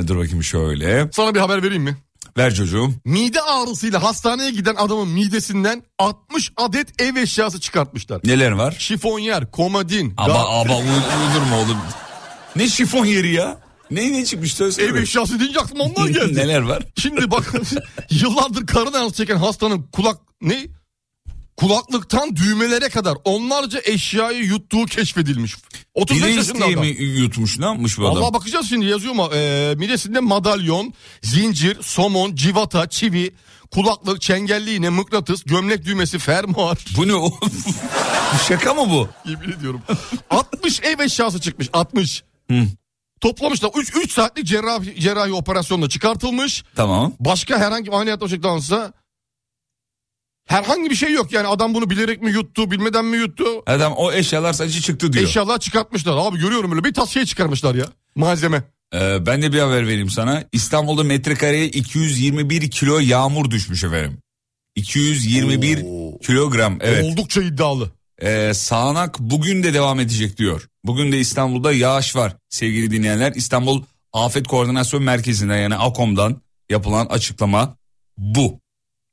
dur 0.08 0.18
bakayım 0.18 0.44
şöyle. 0.44 1.10
Sana 1.14 1.36
bir 1.36 1.40
haber 1.40 1.64
vereyim 1.64 1.84
mi? 1.84 1.98
Ver 2.38 2.54
çocuğum. 2.56 2.90
Mide 3.06 3.42
ağrısıyla 3.42 4.04
hastaneye 4.04 4.52
giden 4.52 4.76
adamın 4.76 5.08
midesinden 5.08 5.84
60 6.00 6.52
adet 6.58 7.02
ev 7.02 7.16
eşyası 7.16 7.60
çıkartmışlar. 7.60 8.22
Neler 8.24 8.52
var? 8.52 8.76
Şifonyer, 8.80 9.52
komodin, 9.52 10.14
Ama 10.18 10.34
ga- 10.34 10.62
ama 10.62 10.78
uy- 10.78 10.84
uydurma 10.86 11.58
oğlum. 11.58 11.78
Ne 12.56 12.70
şifon 12.70 13.06
yeri 13.06 13.34
ya? 13.34 13.58
Ne 13.92 14.12
ne 14.14 14.26
çıkmış 14.26 14.54
söylesene. 14.54 14.86
ev 14.86 14.96
eşyası 14.96 15.40
deyince 15.40 15.60
aklıma 15.60 15.84
onlar 15.84 16.08
geldi. 16.20 16.36
Neler 16.36 16.62
var? 16.62 16.84
Şimdi 16.98 17.32
bak 17.32 17.54
yıllardır 18.12 18.68
karın 18.68 18.94
ağrısı 18.94 19.16
çeken 19.16 19.36
hastanın 19.38 19.84
kulak 19.92 20.18
ne? 20.42 20.68
Kulaklıktan 21.58 22.36
düğmelere 22.36 22.90
kadar 22.90 23.18
onlarca 23.26 23.80
eşyayı 23.86 24.44
yuttuğu 24.44 24.86
keşfedilmiş. 24.86 25.56
35 25.94 26.24
Biri 26.28 26.36
yaşında 26.36 26.66
adam. 26.66 26.80
mi 26.80 26.88
yutmuş 27.04 27.60
ne 27.60 27.66
yapmış 27.66 27.98
bu 27.98 28.06
adam? 28.08 28.16
Vallahi 28.16 28.34
bakacağız 28.34 28.70
şimdi 28.70 28.86
yazıyor 28.86 29.14
mu? 29.14 29.30
Ee, 29.34 29.74
midesinde 29.78 30.20
madalyon, 30.20 30.94
zincir, 31.24 31.78
somon, 31.82 32.36
civata, 32.36 32.90
çivi, 32.90 33.32
kulaklık, 33.72 34.22
çengelli 34.22 34.76
iğne, 34.76 34.90
mıknatıs, 34.90 35.44
gömlek 35.44 35.86
düğmesi, 35.86 36.20
fermuar. 36.20 36.78
Bu 36.98 37.08
ne 37.08 37.14
oğlum? 37.14 37.40
Şaka 38.48 38.74
mı 38.74 38.90
bu? 38.90 39.10
Yemin 39.30 39.52
ediyorum. 39.52 39.82
60 40.30 40.80
ev 40.84 41.00
eşyası 41.00 41.42
çıkmış 41.42 41.70
60. 41.74 42.24
Toplamışlar 43.22 43.72
3, 43.76 43.92
3 43.96 44.12
saatlik 44.12 44.46
cerrahi, 44.46 45.00
cerrahi 45.02 45.34
operasyonla 45.34 45.90
çıkartılmış. 45.90 46.64
Tamam. 46.76 47.14
Başka 47.20 47.60
herhangi 47.60 47.86
bir 47.88 47.96
ameliyat 47.96 48.22
olacaklarsa 48.24 48.94
herhangi 50.52 50.90
bir 50.90 50.96
şey 50.96 51.14
yok. 51.14 51.32
Yani 51.32 51.48
adam 51.48 51.74
bunu 51.74 51.90
bilerek 51.90 52.22
mi 52.22 52.32
yuttu 52.32 52.72
bilmeden 52.72 53.06
mi 53.06 53.18
yuttu? 53.18 53.46
Adam 53.66 53.94
o 53.94 54.12
eşyalar 54.12 54.54
sadece 54.54 54.82
çıktı 54.82 55.14
diyor. 55.14 55.26
Eşyalar 55.26 55.60
çıkartmışlar. 55.60 56.18
Abi 56.18 56.40
görüyorum 56.40 56.72
öyle 56.72 56.84
bir 56.84 56.94
tas 56.94 57.10
şey 57.10 57.26
çıkarmışlar 57.26 57.76
ya. 57.76 57.86
Malzeme. 58.16 58.64
Ee, 58.94 59.26
ben 59.26 59.42
de 59.42 59.54
bir 59.54 59.60
haber 59.60 59.88
vereyim 59.88 60.10
sana. 60.10 60.44
İstanbul'da 60.52 61.04
metrekareye 61.04 61.68
221 61.68 62.72
kilo 62.72 63.00
yağmur 63.00 63.52
düşmüş 63.52 63.84
efendim. 63.84 64.18
221 64.76 65.84
Oo. 65.86 66.20
kilogram 66.20 66.78
evet. 66.82 67.04
Oldukça 67.04 67.42
iddialı. 67.42 67.92
Ee, 68.22 68.52
sağanak 68.54 69.20
bugün 69.20 69.64
de 69.64 69.74
devam 69.74 70.00
edecek 70.00 70.38
diyor. 70.38 70.68
Bugün 70.84 71.12
de 71.12 71.20
İstanbul'da 71.20 71.74
yağış 71.74 72.16
var 72.16 72.36
sevgili 72.50 72.92
dinleyenler. 72.92 73.34
İstanbul 73.36 73.84
Afet 74.14 74.48
Koordinasyon 74.48 75.04
Merkezi'nden 75.04 75.58
yani 75.58 75.76
AKOM'dan 75.76 76.42
yapılan 76.70 77.06
açıklama 77.06 77.76
bu. 78.18 78.60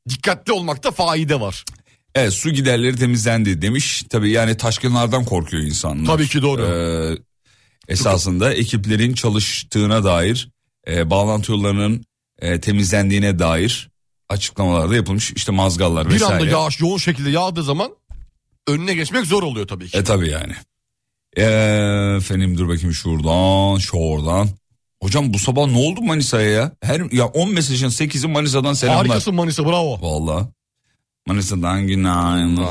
Dikkatli 0.08 0.52
olmakta 0.52 0.90
faide 0.90 1.40
var. 1.40 1.64
Evet 2.14 2.32
su 2.32 2.50
giderleri 2.50 2.96
temizlendi 2.96 3.62
demiş. 3.62 4.04
Tabii 4.10 4.30
yani 4.30 4.56
taşkınlardan 4.56 5.24
korkuyor 5.24 5.62
insanlar. 5.62 6.06
Tabii 6.06 6.28
ki 6.28 6.42
doğru. 6.42 6.62
Ee, 6.62 7.18
esasında 7.88 8.52
ekiplerin 8.54 9.14
çalıştığına 9.14 10.04
dair 10.04 10.48
e, 10.88 11.10
bağlantı 11.10 11.52
yollarının 11.52 12.04
e, 12.38 12.60
temizlendiğine 12.60 13.38
dair 13.38 13.90
açıklamalar 14.28 14.90
da 14.90 14.96
yapılmış. 14.96 15.32
İşte 15.32 15.52
mazgallar 15.52 16.08
Bir 16.08 16.14
vesaire. 16.14 16.34
anda 16.34 16.46
yağış 16.46 16.80
yoğun 16.80 16.98
şekilde 16.98 17.30
yağdığı 17.30 17.62
zaman 17.62 17.90
önüne 18.68 18.94
geçmek 18.94 19.26
zor 19.26 19.42
oluyor 19.42 19.66
tabii 19.68 19.88
ki. 19.88 19.98
E 19.98 20.04
tabii 20.04 20.28
yani. 20.30 20.52
Ee, 21.36 21.42
efendim 22.16 22.58
dur 22.58 22.68
bakayım 22.68 22.92
şuradan 22.92 23.78
şuradan. 23.78 24.48
Hocam 25.02 25.32
bu 25.34 25.38
sabah 25.38 25.66
ne 25.66 25.78
oldu 25.78 26.00
Manisa'ya 26.02 26.50
ya? 26.50 26.72
Her 26.82 27.12
ya 27.12 27.26
10 27.26 27.52
mesajın 27.54 27.88
8'i 27.88 28.28
Manisa'dan 28.28 28.72
selamlar. 28.72 28.98
Harikasın 29.06 29.34
Manisa 29.34 29.64
bravo. 29.66 29.98
Valla. 30.02 30.48
Manisa'dan 31.26 31.86
günaydın. 31.86 32.66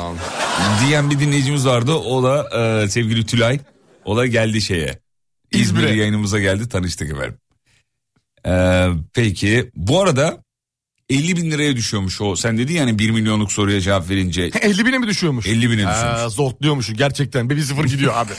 Diyen 0.85 1.11
bir 1.11 1.19
dinleyicimiz 1.19 1.65
vardı. 1.65 1.93
O 1.93 2.23
da 2.23 2.59
e, 2.83 2.89
sevgili 2.89 3.25
Tülay. 3.25 3.59
O 4.05 4.17
da 4.17 4.25
geldi 4.25 4.61
şeye. 4.61 4.99
İzmir'e 5.51 5.63
İzmir'e. 5.85 5.95
yayınımıza 5.99 6.39
geldi 6.39 6.69
tanıştık 6.69 7.09
efendim. 7.11 7.37
Ee, 8.45 8.87
peki 9.13 9.71
bu 9.75 10.01
arada 10.01 10.37
50 11.09 11.37
bin 11.37 11.51
liraya 11.51 11.75
düşüyormuş 11.75 12.21
o. 12.21 12.35
Sen 12.35 12.57
dedin 12.57 12.73
yani 12.75 12.99
1 12.99 13.09
milyonluk 13.11 13.51
soruya 13.51 13.81
cevap 13.81 14.09
verince 14.09 14.41
50 14.61 14.85
bine 14.85 14.97
mi 14.97 15.07
düşüyormuş? 15.07 15.47
50 15.47 15.69
bine 15.71 15.87
düşüyormuş. 15.89 16.33
zortluyormuş 16.33 16.93
gerçekten. 16.93 17.49
Bir 17.49 17.59
sıfır 17.61 17.85
gidiyor 17.85 18.13
abi. 18.15 18.31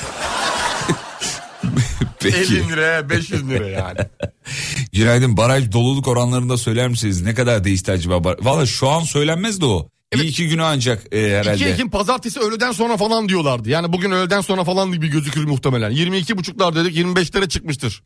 Peki. 2.20 2.36
50 2.38 2.68
liraya 2.68 3.10
500 3.10 3.48
lira 3.48 3.68
yani. 3.68 3.98
Günaydın 4.92 5.36
baraj 5.36 5.72
doluluk 5.72 6.08
oranlarında 6.08 6.56
söyler 6.56 6.88
misiniz? 6.88 7.22
Ne 7.22 7.34
kadar 7.34 7.64
değişti 7.64 7.92
acaba? 7.92 8.24
Bar- 8.24 8.36
Valla 8.44 8.66
şu 8.66 8.88
an 8.88 9.02
söylenmez 9.02 9.60
de 9.60 9.64
o. 9.64 9.88
Bir 10.14 10.20
iki 10.20 10.48
güne 10.48 10.62
ancak 10.62 11.14
e, 11.14 11.30
herhalde. 11.30 11.54
2 11.56 11.64
Ekim 11.66 11.90
pazartesi 11.90 12.40
öğleden 12.40 12.72
sonra 12.72 12.96
falan 12.96 13.28
diyorlardı. 13.28 13.68
Yani 13.70 13.92
bugün 13.92 14.10
öğleden 14.10 14.40
sonra 14.40 14.64
falan 14.64 14.92
bir 14.92 15.08
gözükür 15.08 15.44
muhtemelen. 15.44 15.92
22.5'lar 15.92 16.74
dedik 16.74 16.96
25'lere 16.96 17.48
çıkmıştır. 17.48 18.02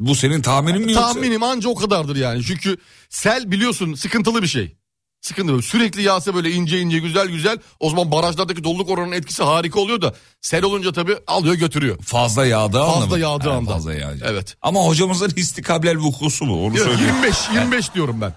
Bu 0.00 0.14
senin 0.14 0.42
tahminin 0.42 0.82
mi 0.86 0.92
yoksa? 0.92 1.12
Tahminim 1.12 1.42
anca 1.42 1.68
o 1.68 1.74
kadardır 1.74 2.16
yani. 2.16 2.44
Çünkü 2.44 2.76
sel 3.08 3.50
biliyorsun 3.52 3.94
sıkıntılı 3.94 4.42
bir 4.42 4.48
şey. 4.48 4.76
Sıkıntılı. 5.20 5.62
Sürekli 5.62 6.02
yağsa 6.02 6.34
böyle 6.34 6.50
ince 6.50 6.80
ince 6.80 6.98
güzel 6.98 7.28
güzel. 7.28 7.58
O 7.80 7.90
zaman 7.90 8.12
barajlardaki 8.12 8.64
doluluk 8.64 8.90
oranının 8.90 9.12
etkisi 9.16 9.42
harika 9.42 9.80
oluyor 9.80 10.02
da 10.02 10.14
sel 10.40 10.62
olunca 10.64 10.92
tabii 10.92 11.16
alıyor 11.26 11.54
götürüyor. 11.54 11.98
Fazla 12.02 12.46
yağdığı 12.46 12.78
Fazla 12.84 13.06
mı? 13.06 13.18
yağdığı 13.18 13.48
Ha, 13.50 13.54
anda. 13.56 13.70
Fazla 13.72 13.94
yağacak. 13.94 14.28
Evet. 14.32 14.56
Ama 14.62 14.80
hocamızın 14.80 15.32
istikablel 15.36 15.96
vukusu 15.96 16.44
mu? 16.44 16.66
Onu 16.66 16.76
söyleyeyim. 16.76 17.00
25 17.14 17.36
25 17.54 17.94
diyorum 17.94 18.20
ben. 18.20 18.34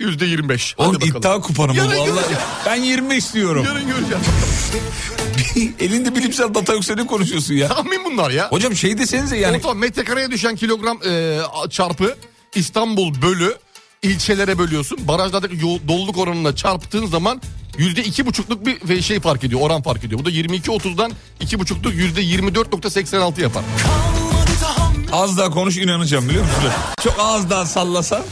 Yüzde 0.00 0.26
25. 0.26 0.74
Oğlum 0.78 0.94
Hadi 0.94 1.00
bakalım. 1.04 1.18
iddia 1.18 1.40
kupanı 1.40 1.72
mı? 1.72 1.76
Yarın 1.78 1.90
Vallahi 1.98 2.24
ben 2.66 2.76
25 2.76 3.34
diyorum. 3.34 3.64
Yarın 3.64 3.86
göreceğiz. 3.86 4.24
Elinde 5.80 6.14
bilimsel 6.14 6.54
data 6.54 6.94
ne 6.94 7.06
konuşuyorsun 7.06 7.54
ya? 7.54 7.68
Tahmin 7.68 8.04
bunlar 8.04 8.30
ya. 8.30 8.48
Hocam 8.50 8.76
şey 8.76 8.98
desenize 8.98 9.36
yani. 9.36 9.56
Ortalama 9.56 9.80
metrekareye 9.80 10.30
düşen 10.30 10.56
kilogram 10.56 10.98
e, 11.08 11.38
çarpı 11.70 12.16
İstanbul 12.54 13.22
bölü 13.22 13.56
ilçelere 14.02 14.58
bölüyorsun. 14.58 14.98
Barajlardaki 15.08 15.56
yo- 15.66 15.78
doluluk 15.88 16.18
oranına 16.18 16.56
çarptığın 16.56 17.06
zaman 17.06 17.42
yüzde 17.78 18.04
iki 18.04 18.26
buçukluk 18.26 18.66
bir 18.66 19.02
şey 19.02 19.20
fark 19.20 19.44
ediyor. 19.44 19.60
Oran 19.60 19.82
fark 19.82 20.04
ediyor. 20.04 20.20
Bu 20.20 20.24
da 20.24 20.30
22-30'dan 20.30 21.12
iki 21.40 21.58
buçukluk 21.58 21.94
yüzde 21.94 22.20
24.86 22.22 23.40
yapar. 23.40 23.64
Az 25.12 25.38
daha 25.38 25.50
konuş 25.50 25.76
inanacağım 25.76 26.28
biliyor 26.28 26.44
musun? 26.44 26.58
Çok 27.04 27.14
az 27.18 27.50
daha 27.50 27.66
sallasan. 27.66 28.22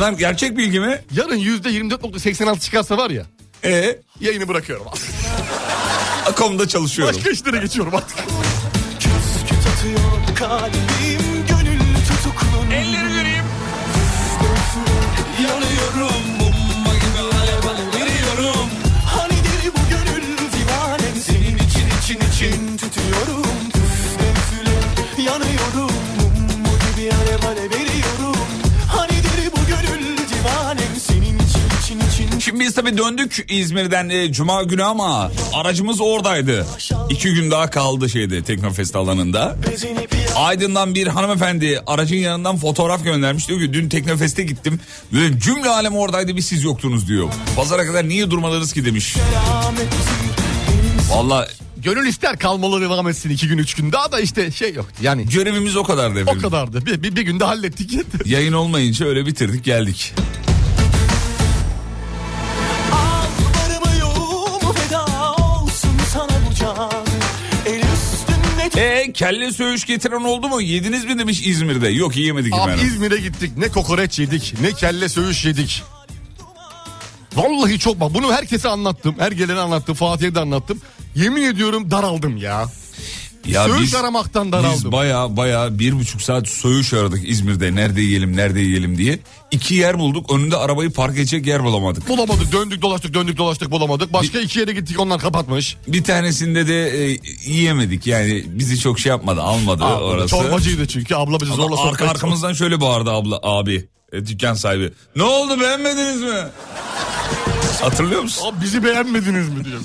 Lan 0.00 0.16
gerçek 0.16 0.56
bilgi 0.56 0.80
mi? 0.80 1.00
Yarın 1.16 1.36
yüzde 1.36 1.68
24.86 1.68 2.60
çıkarsa 2.60 2.96
var 2.96 3.10
ya 3.10 3.26
E 3.64 3.98
yayını 4.20 4.48
bırakıyorum. 4.48 4.86
Akom'da 6.26 6.68
çalışıyorum. 6.68 7.16
Başka 7.16 7.30
işlere 7.30 7.58
geçiyorum 7.58 7.94
artık. 7.94 8.16
kalbim 10.38 10.80
tutuyorum 22.78 23.42
Üfle 23.68 24.30
üfle 24.30 25.22
yanıyorum 25.22 25.96
Bomba 26.20 26.68
gibi 26.96 27.12
alev 27.14 27.48
alev 27.48 27.70
veriyorum 27.70 28.36
Hanidir 28.88 29.52
bu 29.52 29.66
gönül 29.66 30.16
divanem 30.16 30.96
Senin 31.00 31.38
için 31.38 31.98
için 31.98 32.28
için 32.28 32.38
Şimdi 32.38 32.60
biz 32.60 32.74
tabii 32.74 32.98
döndük 32.98 33.46
İzmir'den 33.48 34.08
e, 34.08 34.32
Cuma 34.32 34.62
günü 34.62 34.84
ama 34.84 35.30
aracımız 35.54 36.00
oradaydı. 36.00 36.66
İki 37.10 37.34
gün 37.34 37.50
daha 37.50 37.70
kaldı 37.70 38.08
şeyde 38.08 38.42
Teknofest 38.42 38.96
alanında. 38.96 39.56
Aydın'dan 40.36 40.94
bir 40.94 41.06
hanımefendi 41.06 41.80
aracın 41.86 42.16
yanından 42.16 42.56
fotoğraf 42.56 43.04
göndermiş. 43.04 43.48
Diyor 43.48 43.60
ki 43.60 43.72
dün 43.72 43.88
Teknofest'e 43.88 44.42
gittim. 44.42 44.80
Ve 45.12 45.40
cümle 45.40 45.68
alem 45.68 45.96
oradaydı 45.96 46.36
bir 46.36 46.42
siz 46.42 46.64
yoktunuz 46.64 47.08
diyor. 47.08 47.28
Pazara 47.56 47.86
kadar 47.86 48.08
niye 48.08 48.30
durmadınız 48.30 48.72
ki 48.72 48.84
demiş. 48.84 49.16
Valla 51.10 51.48
Gönül 51.82 52.06
ister 52.06 52.38
kalmalı 52.38 52.80
devam 52.80 53.08
etsin 53.08 53.30
iki 53.30 53.48
gün 53.48 53.58
üç 53.58 53.74
gün. 53.74 53.92
Daha 53.92 54.12
da 54.12 54.20
işte 54.20 54.50
şey 54.50 54.74
yoktu 54.74 54.94
yani. 55.02 55.28
görevimiz 55.28 55.76
o 55.76 55.82
kadardı 55.82 56.18
O 56.18 56.22
efendim. 56.22 56.42
kadardı. 56.42 56.86
Bir, 56.86 57.02
bir, 57.02 57.16
bir 57.16 57.22
günde 57.22 57.44
hallettik. 57.44 57.92
Yayın 58.24 58.52
olmayınca 58.52 59.06
öyle 59.06 59.26
bitirdik 59.26 59.64
geldik. 59.64 60.14
Al 62.92 63.26
varımı 63.54 64.00
yoğumu 64.00 64.72
feda 64.72 65.04
olsun 65.36 65.90
sana 66.12 66.28
bu 66.50 66.54
can 66.54 66.90
El 67.66 67.80
üstünde 67.80 68.80
E 68.82 69.12
kelle 69.12 69.52
söğüş 69.52 69.84
getiren 69.86 70.24
oldu 70.24 70.48
mu? 70.48 70.60
Yediniz 70.60 71.04
mi 71.04 71.18
demiş 71.18 71.46
İzmir'de. 71.46 71.88
Yok 71.88 72.16
yiyemedik 72.16 72.52
Abi 72.52 72.60
efendim. 72.72 72.86
İzmir'e 72.86 73.16
gittik. 73.16 73.56
Ne 73.56 73.68
kokoreç 73.68 74.18
yedik 74.18 74.54
ne 74.62 74.72
kelle 74.72 75.08
söğüş 75.08 75.44
yedik. 75.44 75.82
Vallahi 77.36 77.78
çok 77.78 78.00
bak 78.00 78.14
bunu 78.14 78.32
herkese 78.32 78.68
anlattım. 78.68 79.14
Her 79.18 79.32
gelene 79.32 79.60
anlattım. 79.60 79.94
Fatih'e 79.94 80.34
de 80.34 80.40
anlattım. 80.40 80.80
Yemin 81.14 81.42
ediyorum 81.42 81.90
daraldım 81.90 82.36
ya. 82.36 82.66
Ya 83.46 83.64
söğüş 83.64 83.82
biz- 83.82 83.94
aramaktan 83.94 84.44
Biz 84.46 84.52
daraldım. 84.52 84.92
baya 84.92 85.36
baya 85.36 85.78
bir 85.78 85.92
buçuk 85.98 86.22
saat 86.22 86.48
söğüş 86.48 86.92
aradık 86.94 87.28
İzmir'de. 87.28 87.74
Nerede 87.74 88.00
yiyelim 88.00 88.36
nerede 88.36 88.60
yiyelim 88.60 88.98
diye. 88.98 89.18
İki 89.50 89.74
yer 89.74 89.98
bulduk. 89.98 90.32
Önünde 90.32 90.56
arabayı 90.56 90.90
park 90.90 91.14
edecek 91.16 91.46
yer 91.46 91.64
bulamadık. 91.64 92.08
Bulamadık 92.08 92.52
döndük 92.52 92.82
dolaştık 92.82 93.14
döndük 93.14 93.36
dolaştık 93.38 93.70
bulamadık. 93.70 94.12
Başka 94.12 94.40
iki 94.40 94.58
yere 94.58 94.72
gittik 94.72 95.00
onlar 95.00 95.20
kapatmış. 95.20 95.76
Bir 95.88 96.04
tanesinde 96.04 96.66
de 96.68 97.06
e, 97.12 97.18
yiyemedik. 97.46 98.06
Yani 98.06 98.44
bizi 98.46 98.80
çok 98.80 98.98
şey 99.00 99.10
yapmadı 99.10 99.42
almadı 99.42 99.84
Aa, 99.84 100.00
orası. 100.00 100.28
Çorbacıydı 100.28 100.86
çünkü 100.88 101.14
abla 101.14 101.40
bizi 101.40 101.52
zorla 101.52 101.82
arka, 101.88 102.08
arkamızdan 102.08 102.52
şöyle 102.52 102.80
bağırdı 102.80 103.10
abla 103.10 103.40
abi. 103.42 103.88
e, 104.12 104.26
dükkan 104.26 104.54
sahibi. 104.54 104.92
Ne 105.16 105.22
oldu 105.22 105.60
beğenmediniz 105.60 106.20
mi? 106.22 106.42
Hatırlıyor 107.80 108.22
musun? 108.22 108.48
Abi 108.48 108.60
bizi 108.60 108.84
beğenmediniz 108.84 109.48
mi 109.48 109.64
diyor 109.64 109.80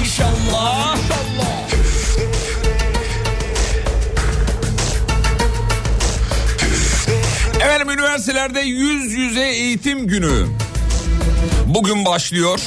inşallah 0.00 0.96
Efendim 7.56 7.90
üniversitelerde 7.90 8.60
yüz 8.60 9.12
yüze 9.12 9.48
eğitim 9.48 10.06
günü. 10.06 10.46
Bugün 11.66 12.04
başlıyor. 12.04 12.60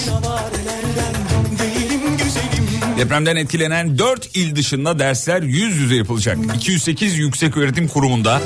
Depremden 3.04 3.36
etkilenen 3.36 3.98
4 3.98 4.36
il 4.36 4.56
dışında 4.56 5.00
dersler 5.00 5.42
yüz 5.42 5.78
yüze 5.78 5.96
yapılacak. 5.96 6.38
208 6.56 7.18
yüksek 7.18 7.58
öğretim 7.58 7.88
kurumunda 7.88 8.42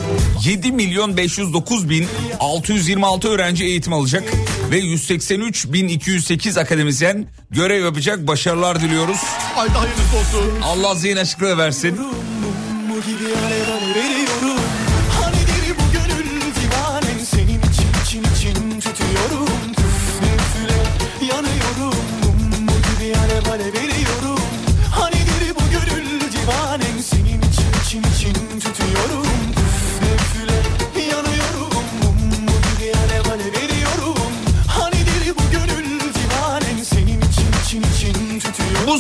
7 0.45 0.71
milyon 0.71 1.17
509 1.17 1.89
bin 1.89 2.07
626 2.39 3.29
öğrenci 3.29 3.65
eğitim 3.65 3.93
alacak 3.93 4.23
ve 4.71 4.77
183 4.77 5.65
bin 5.67 5.87
208 5.87 6.57
akademisyen 6.57 7.25
görev 7.51 7.83
yapacak. 7.83 8.27
Başarılar 8.27 8.81
diliyoruz. 8.81 9.17
Haydi 9.55 9.73
hayırlısı 9.73 10.17
olsun. 10.17 10.61
Allah 10.63 10.95
zihin 10.95 11.17
açıklığı 11.17 11.57
versin. 11.57 11.99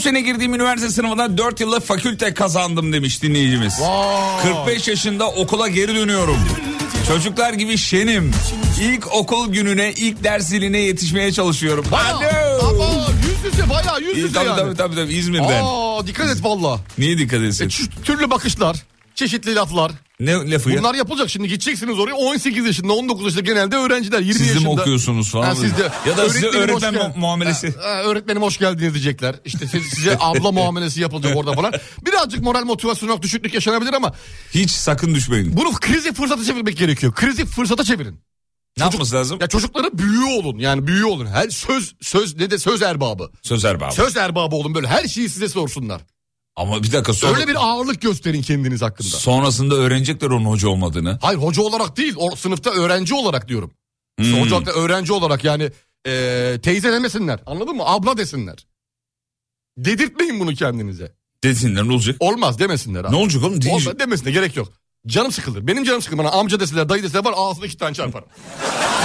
Sene 0.07 0.21
girdiğim 0.21 0.53
üniversite 0.53 0.89
sınavında 0.89 1.37
4 1.37 1.59
yıllık 1.59 1.83
fakülte 1.85 2.33
kazandım 2.33 2.93
demiş 2.93 3.21
dinleyicimiz. 3.23 3.81
Vay. 3.81 4.65
45 4.65 4.87
yaşında 4.87 5.29
okula 5.29 5.67
geri 5.67 5.95
dönüyorum. 5.95 6.37
Çocuklar 7.07 7.53
gibi 7.53 7.77
şenim. 7.77 8.31
İlk 8.81 9.13
okul 9.15 9.53
gününe, 9.53 9.91
ilk 9.91 10.23
ders 10.23 10.47
ziline 10.47 10.77
yetişmeye 10.77 11.31
çalışıyorum. 11.31 11.85
Ama 11.91 13.07
yüz 13.27 13.53
yüze 13.53 13.69
bayağı 13.69 14.01
yüz 14.01 14.17
yüze 14.17 14.33
Tabii, 14.33 14.47
yani. 14.47 14.59
tabii 14.59 14.75
tabii 14.75 14.95
tabii 14.95 15.13
İzmir'den. 15.13 15.61
Aa, 15.63 16.07
dikkat 16.07 16.29
et 16.29 16.43
valla. 16.43 16.79
Niye 16.97 17.17
dikkat 17.17 17.41
etsin? 17.41 17.65
E, 17.65 18.03
türlü 18.03 18.29
bakışlar, 18.31 18.83
çeşitli 19.17 19.55
laflar. 19.55 19.91
ne 20.19 20.51
lafı 20.51 20.71
ya? 20.71 20.79
Bunlar 20.79 20.95
yapılacak 20.95 21.29
şimdi 21.29 21.47
gideceksiniz 21.47 21.99
oraya 21.99 22.13
18 22.13 22.65
yaşında 22.65 22.93
19 22.93 23.25
yaşında 23.25 23.41
genelde 23.41 23.75
öğrenciler 23.75 24.19
20 24.19 24.33
Siz 24.33 24.47
yaşında. 24.47 24.73
mi 24.73 24.81
okuyorsunuz 24.81 25.31
falan? 25.31 25.43
Ha, 25.45 25.55
siz 25.55 25.77
de. 25.77 25.91
Ya 26.09 26.17
da 26.17 26.29
size 26.29 26.47
öğretmen 26.47 26.93
mu- 26.93 27.13
muamelesi. 27.15 27.75
Ha, 27.77 27.83
ha, 27.89 28.03
öğretmenim 28.03 28.41
hoş 28.41 28.57
geldiniz 28.57 28.93
diyecekler. 28.93 29.35
İşte 29.45 29.67
siz- 29.67 29.85
size 29.85 30.17
abla 30.19 30.51
muamelesi 30.59 31.01
yapılacak 31.01 31.37
orada 31.37 31.53
falan. 31.53 31.73
Birazcık 32.05 32.41
moral 32.43 32.63
motivasyonel 32.63 33.21
düşüklük 33.21 33.53
yaşanabilir 33.53 33.93
ama 33.93 34.13
Hiç 34.53 34.71
sakın 34.71 35.15
düşmeyin. 35.15 35.57
bunu 35.57 35.71
krizi 35.73 36.13
fırsata 36.13 36.43
çevirmek 36.43 36.77
gerekiyor. 36.77 37.13
Krizi 37.13 37.45
fırsata 37.45 37.83
çevirin. 37.83 38.19
Ne 38.77 38.83
yapması 38.83 39.15
lazım? 39.15 39.37
Ya 39.41 39.47
çocuklara 39.47 39.87
büyüğü 39.97 40.25
olun 40.39 40.59
yani 40.59 40.87
büyüğü 40.87 41.05
olun. 41.05 41.25
Her 41.25 41.49
söz 41.49 41.95
söz 42.01 42.35
ne 42.35 42.51
de 42.51 42.57
söz 42.57 42.81
erbabı. 42.81 43.31
Sözer 43.43 43.79
be 43.79 43.85
abi. 43.85 43.93
Söz 43.93 44.17
erbabı 44.17 44.55
olun 44.55 44.75
böyle 44.75 44.87
her 44.87 45.07
şeyi 45.07 45.29
size 45.29 45.49
sorsunlar. 45.49 46.01
Ama 46.57 46.83
bir 46.83 46.91
dakika 46.91 47.13
sonra, 47.13 47.33
Öyle 47.35 47.47
bir 47.47 47.55
ağırlık 47.55 48.01
gösterin 48.01 48.41
kendiniz 48.41 48.81
hakkında. 48.81 49.09
sonrasında 49.09 49.75
öğrenecekler 49.75 50.27
onun 50.29 50.45
hoca 50.45 50.67
olmadığını. 50.69 51.19
Hayır 51.21 51.39
hoca 51.39 51.61
olarak 51.61 51.97
değil 51.97 52.13
o 52.17 52.35
sınıfta 52.35 52.69
öğrenci 52.69 53.13
olarak 53.13 53.47
diyorum. 53.47 53.71
Hmm. 54.19 54.33
Hoca 54.41 54.55
olarak 54.55 54.67
da 54.67 54.71
öğrenci 54.71 55.13
olarak 55.13 55.43
yani 55.43 55.71
e, 56.07 56.59
teyze 56.63 56.91
demesinler 56.91 57.39
anladın 57.45 57.75
mı? 57.75 57.83
Abla 57.85 58.17
desinler. 58.17 58.67
Dedirtmeyin 59.77 60.39
bunu 60.39 60.53
kendinize. 60.53 61.15
Desinler 61.43 61.83
ne 61.87 61.93
olacak? 61.93 62.15
Olmaz 62.19 62.59
demesinler 62.59 63.05
abi. 63.05 63.11
Ne 63.11 63.15
olacak 63.15 63.43
oğlum? 63.43 63.61
Değil. 63.61 63.75
Olmaz 63.75 63.99
demesinler 63.99 64.31
gerek 64.31 64.55
yok. 64.55 64.73
Canım 65.07 65.31
sıkılır. 65.31 65.67
Benim 65.67 65.83
canım 65.83 66.01
sıkılır. 66.01 66.19
Bana 66.19 66.29
amca 66.31 66.59
deseler, 66.59 66.89
dayı 66.89 67.03
deseler 67.03 67.25
var 67.25 67.33
ağzına 67.37 67.65
iki 67.65 67.77
tane 67.77 67.93
çarparım. 67.93 68.27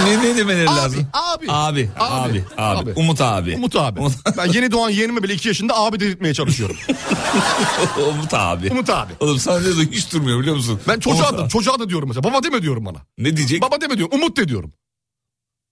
Ne, 0.05 0.19
ne 0.23 0.37
demeleri 0.37 0.71
Abi, 0.71 0.77
lazım? 0.77 1.07
abi, 1.13 1.47
Abi, 1.49 1.91
abi, 1.99 2.45
abi, 2.59 2.81
abi. 2.81 2.93
Umut 2.97 3.21
abi. 3.21 3.55
Umut 3.57 3.77
abi. 3.77 4.01
ben 4.37 4.47
yeni 4.53 4.71
doğan 4.73 4.91
yeğenime 4.91 5.23
bile 5.23 5.35
iki 5.35 5.49
yaşında 5.49 5.77
abi 5.77 6.01
dedirtmeye 6.01 6.35
çalışıyorum. 6.35 6.77
Umut 8.11 8.35
abi. 8.35 8.71
Umut 8.71 8.91
abi. 8.91 9.13
Oğlum 9.21 9.39
sana 9.39 9.65
de 9.65 9.69
hiç 9.93 10.13
durmuyor 10.13 10.41
biliyor 10.41 10.57
musun? 10.57 10.81
Ben 10.89 11.01
çocuğa 11.01 11.29
Umut 11.29 11.39
da, 11.39 11.43
abi. 11.43 11.49
çocuğa 11.51 11.79
da 11.79 11.89
diyorum 11.89 12.09
mesela. 12.09 12.25
Baba 12.25 12.43
deme 12.43 12.63
diyorum 12.63 12.85
bana. 12.87 12.99
Ne 13.19 13.37
diyecek? 13.37 13.63
Baba 13.63 13.81
deme 13.81 13.99
diyorum. 13.99 14.19
Umut 14.19 14.37
de 14.37 14.49
diyorum. 14.49 14.73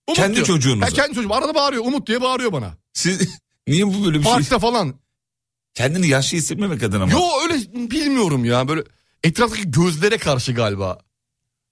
Umut 0.09 0.16
Kendi 0.16 0.35
diyor. 0.35 0.47
çocuğunuza. 0.47 0.87
Ya 0.87 0.93
kendi 0.93 1.14
çocuğum. 1.14 1.35
Arada 1.35 1.55
bağırıyor. 1.55 1.85
Umut 1.85 2.07
diye 2.07 2.20
bağırıyor 2.20 2.53
bana. 2.53 2.74
Siz 2.93 3.28
niye 3.66 3.87
bu 3.87 4.05
böyle 4.05 4.18
bir 4.18 4.24
şey? 4.24 4.33
Parkta 4.33 4.59
falan. 4.59 4.95
Kendini 5.74 6.09
yaşlı 6.09 6.37
hissetmemek 6.39 6.83
adına 6.83 7.07
mı? 7.07 7.12
Yo 7.12 7.20
öyle 7.43 7.55
bilmiyorum 7.91 8.45
ya. 8.45 8.68
Böyle 8.68 8.85
etraftaki 9.25 9.71
gözlere 9.71 10.18
karşı 10.18 10.53
galiba. 10.53 10.99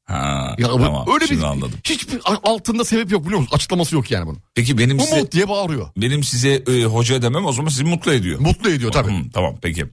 Ha, 0.05 0.55
Ya 0.59 0.67
tamam 0.69 1.07
öyle 1.15 1.27
şimdi 1.27 1.41
bir 1.41 1.47
anladım. 1.47 1.79
hiçbir 1.85 2.21
altında 2.43 2.85
sebep 2.85 3.11
yok 3.13 3.25
biliyor 3.27 3.41
musun? 3.41 3.55
Açıklaması 3.57 3.95
yok 3.95 4.11
yani 4.11 4.27
bunun. 4.27 4.39
Peki 4.55 4.79
benim 4.79 5.01
size, 5.01 5.15
Umut 5.17 5.33
diye 5.33 5.49
bağırıyor. 5.49 5.89
benim 5.97 6.25
size 6.25 6.51
e, 6.69 6.85
hoca 6.85 7.23
demem 7.23 7.47
o 7.47 7.53
zaman 7.53 7.69
sizi 7.69 7.85
mutlu 7.85 8.13
ediyor. 8.13 8.41
Mutlu 8.41 8.71
ediyor 8.71 8.93
tabii. 8.93 9.13
Hı, 9.13 9.31
tamam 9.33 9.57
peki. 9.63 9.87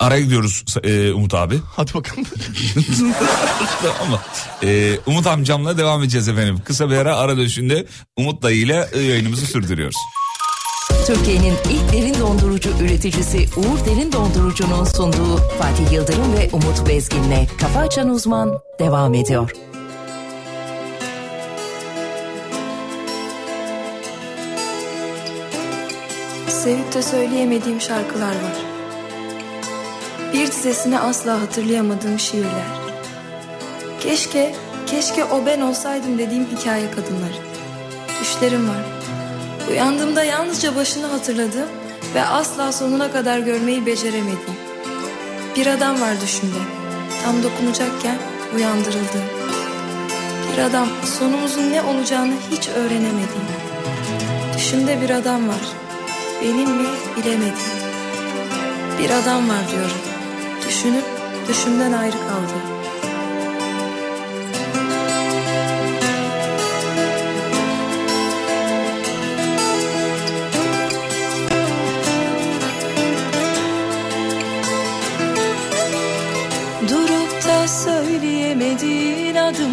Araya 0.00 0.20
gidiyoruz 0.20 0.64
e, 0.84 1.12
Umut 1.12 1.34
abi. 1.34 1.58
Hadi 1.76 1.94
bakalım. 1.94 2.24
Ama 4.02 4.22
e, 4.62 4.98
Umut 5.06 5.26
amcamla 5.26 5.78
devam 5.78 6.02
edeceğiz 6.02 6.28
efendim. 6.28 6.58
Kısa 6.64 6.90
bir 6.90 6.96
ara 6.96 7.16
ara 7.16 7.36
dönüşünde 7.36 7.86
Umut 8.16 8.42
dayıyla 8.42 8.88
e, 8.92 9.00
yayınımızı 9.02 9.46
sürdürüyoruz. 9.46 9.96
Türkiye'nin 11.08 11.54
ilk 11.70 11.92
derin 11.92 12.20
dondurucu 12.20 12.70
üreticisi 12.80 13.38
Uğur 13.38 13.86
Derin 13.86 14.12
Dondurucu'nun 14.12 14.84
sunduğu 14.84 15.36
Fatih 15.36 15.92
Yıldırım 15.92 16.32
ve 16.32 16.48
Umut 16.52 16.88
Bezgin'le 16.88 17.46
Kafa 17.60 17.80
Açan 17.80 18.08
Uzman 18.08 18.60
devam 18.78 19.14
ediyor. 19.14 19.52
Sevip 26.48 26.94
de 26.94 27.02
söyleyemediğim 27.02 27.80
şarkılar 27.80 28.28
var. 28.28 28.56
Bir 30.32 30.46
dizesini 30.46 31.00
asla 31.00 31.40
hatırlayamadığım 31.40 32.18
şiirler. 32.18 32.78
Keşke, 34.00 34.54
keşke 34.86 35.24
o 35.24 35.46
ben 35.46 35.60
olsaydım 35.60 36.18
dediğim 36.18 36.46
hikaye 36.46 36.90
kadınları. 36.90 37.38
Düşlerim 38.20 38.68
var 38.68 38.97
Uyandığımda 39.70 40.24
yalnızca 40.24 40.76
başını 40.76 41.06
hatırladığım 41.06 41.68
ve 42.14 42.24
asla 42.24 42.72
sonuna 42.72 43.12
kadar 43.12 43.38
görmeyi 43.38 43.86
beceremediğim. 43.86 44.58
Bir 45.56 45.66
adam 45.66 46.00
var 46.00 46.20
düşümde. 46.20 46.58
Tam 47.24 47.42
dokunacakken 47.42 48.18
uyandırıldı. 48.56 49.22
Bir 50.52 50.62
adam 50.62 50.88
sonumuzun 51.18 51.72
ne 51.72 51.82
olacağını 51.82 52.34
hiç 52.50 52.68
öğrenemediğim. 52.68 53.48
Düşümde 54.56 55.00
bir 55.00 55.10
adam 55.10 55.48
var. 55.48 55.62
Benim 56.42 56.70
mi 56.70 56.88
bilemediğim. 57.16 57.78
Bir 58.98 59.10
adam 59.10 59.48
var 59.48 59.70
diyorum. 59.70 59.98
Düşünüp 60.68 61.04
düşümden 61.48 61.92
ayrı 61.92 62.16
kaldı. 62.16 62.77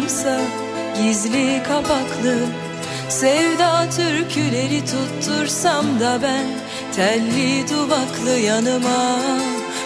Adımsa 0.06 0.40
Gizli 1.02 1.62
kapaklı 1.62 2.36
Sevda 3.08 3.90
türküleri 3.90 4.82
tuttursam 4.84 6.00
da 6.00 6.18
ben 6.22 6.46
Telli 6.96 7.68
duvaklı 7.68 8.38
yanıma. 8.38 9.20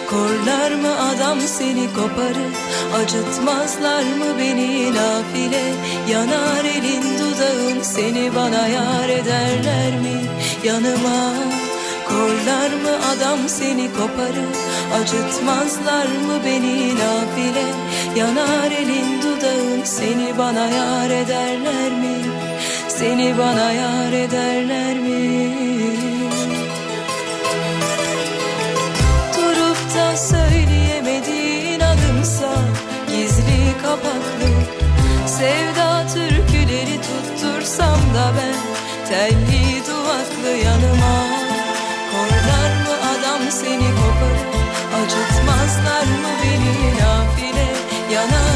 Korlar 0.09 0.71
mı 0.71 1.09
adam 1.09 1.39
seni 1.39 1.87
koparıp 1.93 2.55
Acıtmazlar 2.95 4.03
mı 4.03 4.37
beni 4.39 4.93
nafile? 4.95 5.73
Yanar 6.09 6.65
elin 6.65 7.03
dudağın 7.03 7.81
seni 7.81 8.35
bana 8.35 8.67
yar 8.67 9.09
ederler 9.09 9.99
mi 10.01 10.25
Yanıma? 10.63 11.33
Korlar 12.09 12.69
mı 12.69 13.07
adam 13.11 13.39
seni 13.47 13.89
koparıp 13.93 14.57
Acıtmazlar 14.99 16.05
mı 16.05 16.41
beni 16.45 16.95
nafile? 16.95 17.65
Yanar 18.15 18.71
elin 18.71 19.21
dudağın 19.21 19.83
seni 19.83 20.37
bana 20.37 20.67
yar 20.67 21.09
ederler 21.09 21.91
mi? 21.91 22.17
Seni 22.87 23.37
bana 23.37 23.71
yar 23.71 24.11
ederler 24.11 24.97
mi? 24.97 25.51
Durup 29.35 29.95
da 29.95 30.17
söyleyemediğin 30.17 31.79
adımsa 31.79 32.49
Gizli 33.07 33.81
kapaklı 33.83 34.51
Sevda 35.27 36.07
türküleri 36.07 36.99
tuttursam 37.01 37.99
da 38.15 38.31
ben 38.37 38.81
Telli 39.09 39.81
duvaklı 39.87 40.57
yanıma. 40.65 41.41
Korlar 42.11 42.69
mı 42.69 42.95
adam 43.11 43.51
seni 43.51 43.89
koparıp 43.95 44.40
Acıtmazlar 45.71 46.03
mı 46.03 46.29
beni 46.43 46.93
nafile? 46.99 47.73
Yanar 48.13 48.50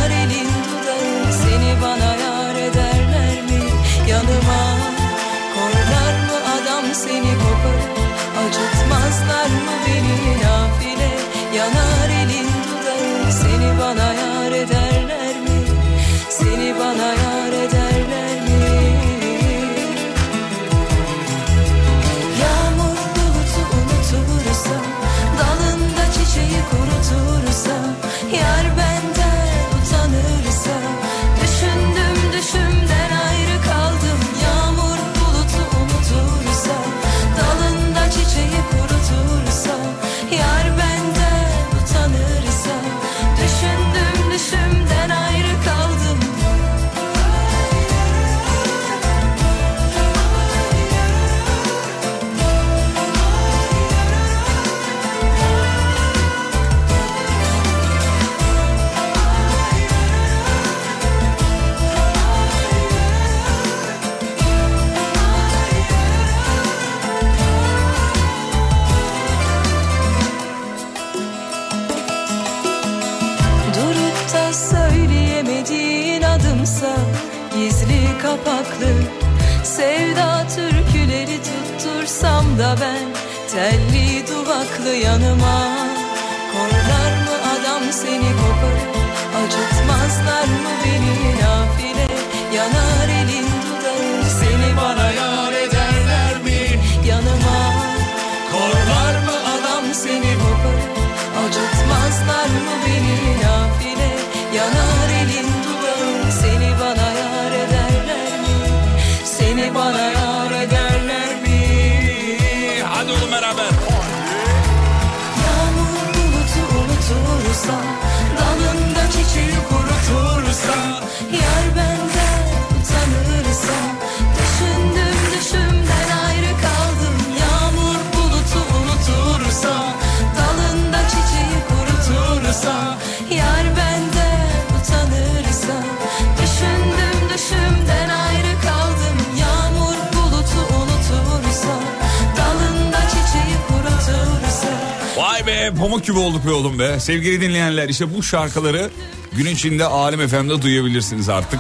be. 146.80 147.00
Sevgili 147.00 147.42
dinleyenler 147.42 147.90
işte 147.90 148.14
bu 148.14 148.24
şarkıları 148.24 148.90
gün 149.38 149.46
içinde 149.46 149.86
Alem 149.86 150.28
FM'de 150.28 150.62
duyabilirsiniz 150.62 151.30
artık. 151.30 151.60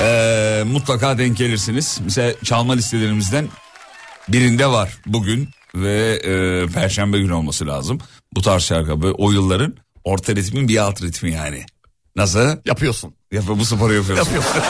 Ee, 0.00 0.62
mutlaka 0.66 1.18
denk 1.18 1.36
gelirsiniz. 1.36 2.00
Mesela 2.04 2.32
çalma 2.44 2.72
listelerimizden 2.72 3.48
birinde 4.28 4.66
var 4.66 4.98
bugün 5.06 5.48
ve 5.74 6.20
e, 6.24 6.66
perşembe 6.66 7.18
günü 7.18 7.32
olması 7.32 7.66
lazım. 7.66 7.98
Bu 8.34 8.42
tarz 8.42 8.62
şarkı 8.62 9.02
böyle 9.02 9.14
o 9.18 9.30
yılların 9.30 9.74
orta 10.04 10.36
ritmin 10.36 10.68
bir 10.68 10.76
alt 10.76 11.02
ritmi 11.02 11.32
yani. 11.32 11.66
Nasıl? 12.18 12.56
Yapıyorsun. 12.66 13.14
Yap, 13.32 13.44
bu 13.48 13.64
sporu 13.64 13.94
yapıyorsun. 13.94 14.32
Yapıyorsun. 14.34 14.60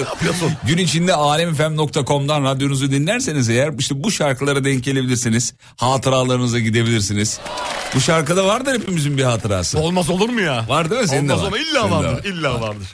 Yapıyorsun. 0.12 0.52
Gün 0.66 0.78
içinde 0.78 1.14
alemfm.com'dan 1.14 2.44
radyonuzu 2.44 2.90
dinlerseniz 2.90 3.48
eğer 3.50 3.74
işte 3.78 4.02
bu 4.04 4.10
şarkılara 4.10 4.64
denk 4.64 4.84
gelebilirsiniz. 4.84 5.54
Hatıralarınıza 5.76 6.58
gidebilirsiniz. 6.58 7.40
Bu 7.94 8.00
şarkıda 8.00 8.44
vardır 8.46 8.74
hepimizin 8.80 9.18
bir 9.18 9.22
hatırası. 9.22 9.78
Olmaz 9.78 10.10
olur 10.10 10.28
mu 10.28 10.40
ya? 10.40 10.64
Var 10.68 10.90
değil 10.90 11.02
mi? 11.02 11.08
Senin 11.08 11.28
de 11.28 11.32
Olmaz 11.32 11.42
var. 11.44 11.48
ama 11.48 11.58
illa 11.58 11.80
Senin 11.80 11.90
de 11.90 11.94
vardır. 11.96 12.12
var. 12.18 12.24
illa 12.24 12.60
vardır. 12.60 12.88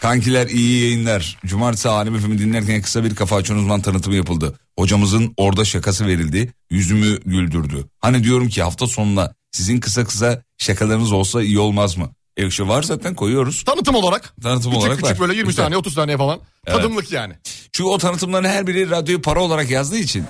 Kankiler 0.00 0.46
iyi 0.46 0.82
yayınlar. 0.82 1.38
Cumartesi 1.46 1.88
Alem 1.88 2.18
FM'i 2.20 2.38
dinlerken 2.38 2.82
kısa 2.82 3.04
bir 3.04 3.14
kafa 3.14 3.36
açan 3.36 3.56
uzman 3.58 3.80
tanıtımı 3.80 4.16
yapıldı. 4.16 4.58
Hocamızın 4.78 5.34
orada 5.36 5.64
şakası 5.64 6.06
verildi. 6.06 6.52
Yüzümü 6.70 7.20
güldürdü. 7.26 7.86
Hani 8.00 8.24
diyorum 8.24 8.48
ki 8.48 8.62
hafta 8.62 8.86
sonuna 8.86 9.34
sizin 9.52 9.80
kısa 9.80 10.04
kısa 10.04 10.42
şakalarınız 10.58 11.12
olsa 11.12 11.42
iyi 11.42 11.58
olmaz 11.58 11.96
mı? 11.96 12.10
E 12.36 12.50
şu 12.50 12.68
var 12.68 12.82
zaten 12.82 13.14
koyuyoruz. 13.14 13.64
Tanıtım 13.64 13.94
olarak. 13.94 14.34
Tanıtım 14.42 14.70
küçük 14.72 14.82
olarak 14.84 14.98
küçük 14.98 15.12
var. 15.12 15.20
böyle 15.20 15.34
20 15.34 15.48
Güzel. 15.48 15.64
saniye 15.64 15.78
30 15.78 15.94
saniye 15.94 16.16
falan. 16.16 16.40
Evet. 16.66 16.76
Tadımlık 16.78 17.12
yani. 17.12 17.34
Çünkü 17.72 17.88
o 17.88 17.98
tanıtımların 17.98 18.48
her 18.48 18.66
biri 18.66 18.90
radyoyu 18.90 19.22
para 19.22 19.40
olarak 19.40 19.70
yazdığı 19.70 19.98
için 19.98 20.24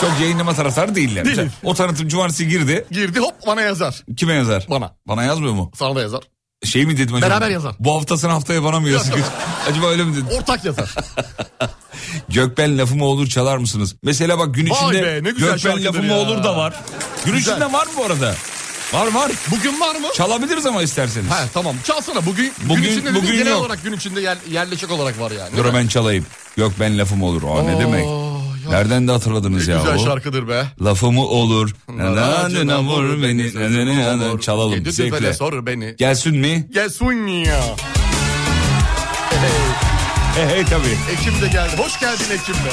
çok 0.00 0.10
yayınlama 0.20 0.54
taraftarı 0.54 0.94
değiller. 0.94 1.24
Değil. 1.24 1.36
Mesela 1.36 1.52
O 1.62 1.74
tanıtım 1.74 2.08
cumartesi 2.08 2.48
girdi. 2.48 2.84
Girdi 2.90 3.20
hop 3.20 3.34
bana 3.46 3.60
yazar. 3.60 4.04
Kime 4.16 4.34
yazar? 4.34 4.66
Bana. 4.70 4.94
Bana 5.08 5.22
yazmıyor 5.22 5.52
mu? 5.52 5.70
Sana 5.74 5.94
da 5.94 6.00
yazar. 6.00 6.20
Şey 6.64 6.86
mi 6.86 6.96
dedim 6.98 7.14
acaba? 7.14 7.30
Beraber 7.30 7.48
yazar. 7.50 7.74
Bu 7.78 7.94
haftasını 7.94 8.30
haftaya 8.32 8.64
bana 8.64 8.80
mı 8.80 8.88
yok. 8.88 9.02
acaba 9.70 9.86
öyle 9.86 10.04
mi 10.04 10.12
dedim? 10.12 10.26
Ortak 10.38 10.64
yazar. 10.64 10.94
Gökben 12.28 12.78
lafımı 12.78 13.04
olur 13.04 13.26
çalar 13.26 13.56
mısınız? 13.58 13.96
Mesela 14.02 14.38
bak 14.38 14.54
gün 14.54 14.70
Vay 14.70 14.76
içinde 14.76 15.24
be, 15.24 15.30
Gökben 15.30 15.84
lafımı 15.84 16.06
ya. 16.06 16.14
olur 16.18 16.44
da 16.44 16.56
var. 16.56 16.74
Gün 17.24 17.34
Güzel. 17.34 17.52
içinde 17.52 17.72
var 17.72 17.86
mı 17.86 17.92
bu 17.98 18.04
arada? 18.04 18.34
Var 18.94 19.06
var. 19.14 19.32
Bugün 19.50 19.80
var 19.80 19.94
mı? 19.96 20.06
Çalabiliriz 20.14 20.66
ama 20.66 20.82
isterseniz. 20.82 21.30
He 21.30 21.48
tamam 21.54 21.76
çalsana 21.84 22.26
bugün, 22.26 22.52
Bugün- 22.62 22.82
gün 22.82 22.90
içinde 22.92 23.14
bugün 23.14 23.32
genel 23.32 23.50
yok. 23.50 23.60
olarak 23.60 23.82
gün 23.84 23.92
içinde 23.92 24.20
yer, 24.20 24.38
yerleşik 24.50 24.90
olarak 24.90 25.20
var 25.20 25.30
yani. 25.30 25.56
Dur 25.56 25.74
ben 25.74 25.86
çalayım. 25.86 26.26
Gökben 26.56 26.98
lafım 26.98 27.22
olur. 27.22 27.42
Aa, 27.42 27.62
ne 27.62 27.76
Oo, 27.76 27.80
demek? 27.80 28.04
ya. 28.64 28.70
Nereden 28.70 29.08
de 29.08 29.12
hatırladınız 29.12 29.68
Ne 29.68 29.74
ya 29.74 29.80
güzel 29.80 29.94
o? 29.94 30.04
şarkıdır 30.04 30.48
be. 30.48 30.64
Lafımı 30.82 31.24
olur. 31.26 31.70
Naracına 31.88 32.82
vur 32.82 33.22
beni. 33.22 33.42
olur. 34.24 34.40
Çalalım 34.40 34.72
Yedi 34.74 34.92
zevkle. 34.92 35.34
sor 35.34 35.66
beni. 35.66 35.94
Gelsin 35.98 36.36
mi? 36.36 36.68
Gelsin 36.72 37.26
ya. 37.26 37.60
Hey 40.34 40.46
hey 40.46 40.64
tabii. 40.64 40.98
Ekim 41.12 41.40
de 41.42 41.48
geldi. 41.48 41.72
Hoş 41.78 42.00
geldin 42.00 42.24
Ekim 42.34 42.54
be. 42.54 42.70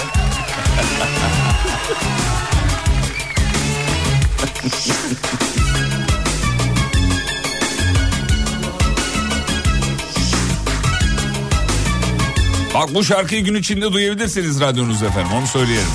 Bak 12.74 12.96
bu 12.96 13.04
şarkıyı 13.04 13.44
gün 13.44 13.56
içinde 13.56 13.94
duyabilirsiniz 13.94 14.62
radyonuzda 14.62 15.06
efendim 15.06 15.32
onu 15.34 15.48
söyleyelim. 15.48 15.92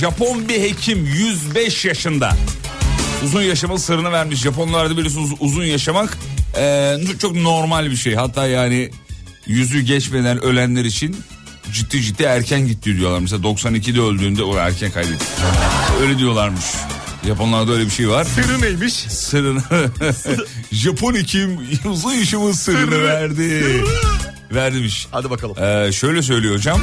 Japon 0.00 0.48
bir 0.48 0.60
hekim 0.60 1.06
105 1.06 1.84
yaşında. 1.84 2.36
Uzun 3.24 3.42
yaşamın 3.42 3.76
sırrını 3.76 4.12
vermiş. 4.12 4.40
Japonlarda 4.40 4.96
biliyorsunuz 4.96 5.30
uzun 5.40 5.64
yaşamak 5.64 6.18
e, 6.58 6.96
çok 7.18 7.36
normal 7.36 7.90
bir 7.90 7.96
şey. 7.96 8.14
Hatta 8.14 8.46
yani 8.46 8.90
yüzü 9.46 9.80
geçmeden 9.80 10.44
ölenler 10.44 10.84
için 10.84 11.16
ciddi 11.72 12.02
ciddi 12.02 12.22
erken 12.22 12.66
gitti 12.66 12.96
diyorlar. 12.96 13.18
Mesela 13.18 13.42
92'de 13.42 14.00
öldüğünde 14.00 14.42
o 14.42 14.56
erken 14.56 14.90
kaybetti. 14.90 15.24
Öyle 16.02 16.18
diyorlarmış. 16.18 16.64
Japonlarda 17.26 17.72
öyle 17.72 17.84
bir 17.86 17.90
şey 17.90 18.08
var. 18.08 18.24
Sırrı 18.24 18.62
neymiş? 18.62 18.92
Sırrını 18.94 19.62
Japon 20.72 21.14
hekim 21.14 21.58
uzun 21.84 22.12
yaşamın 22.12 22.52
sırrını 22.52 22.90
Sırrı. 22.90 23.04
verdi. 23.04 23.84
Verdimiş. 24.52 25.06
Hadi 25.10 25.30
bakalım. 25.30 25.56
Ee, 25.58 25.92
şöyle 25.92 26.22
söylüyor 26.22 26.54
hocam. 26.54 26.80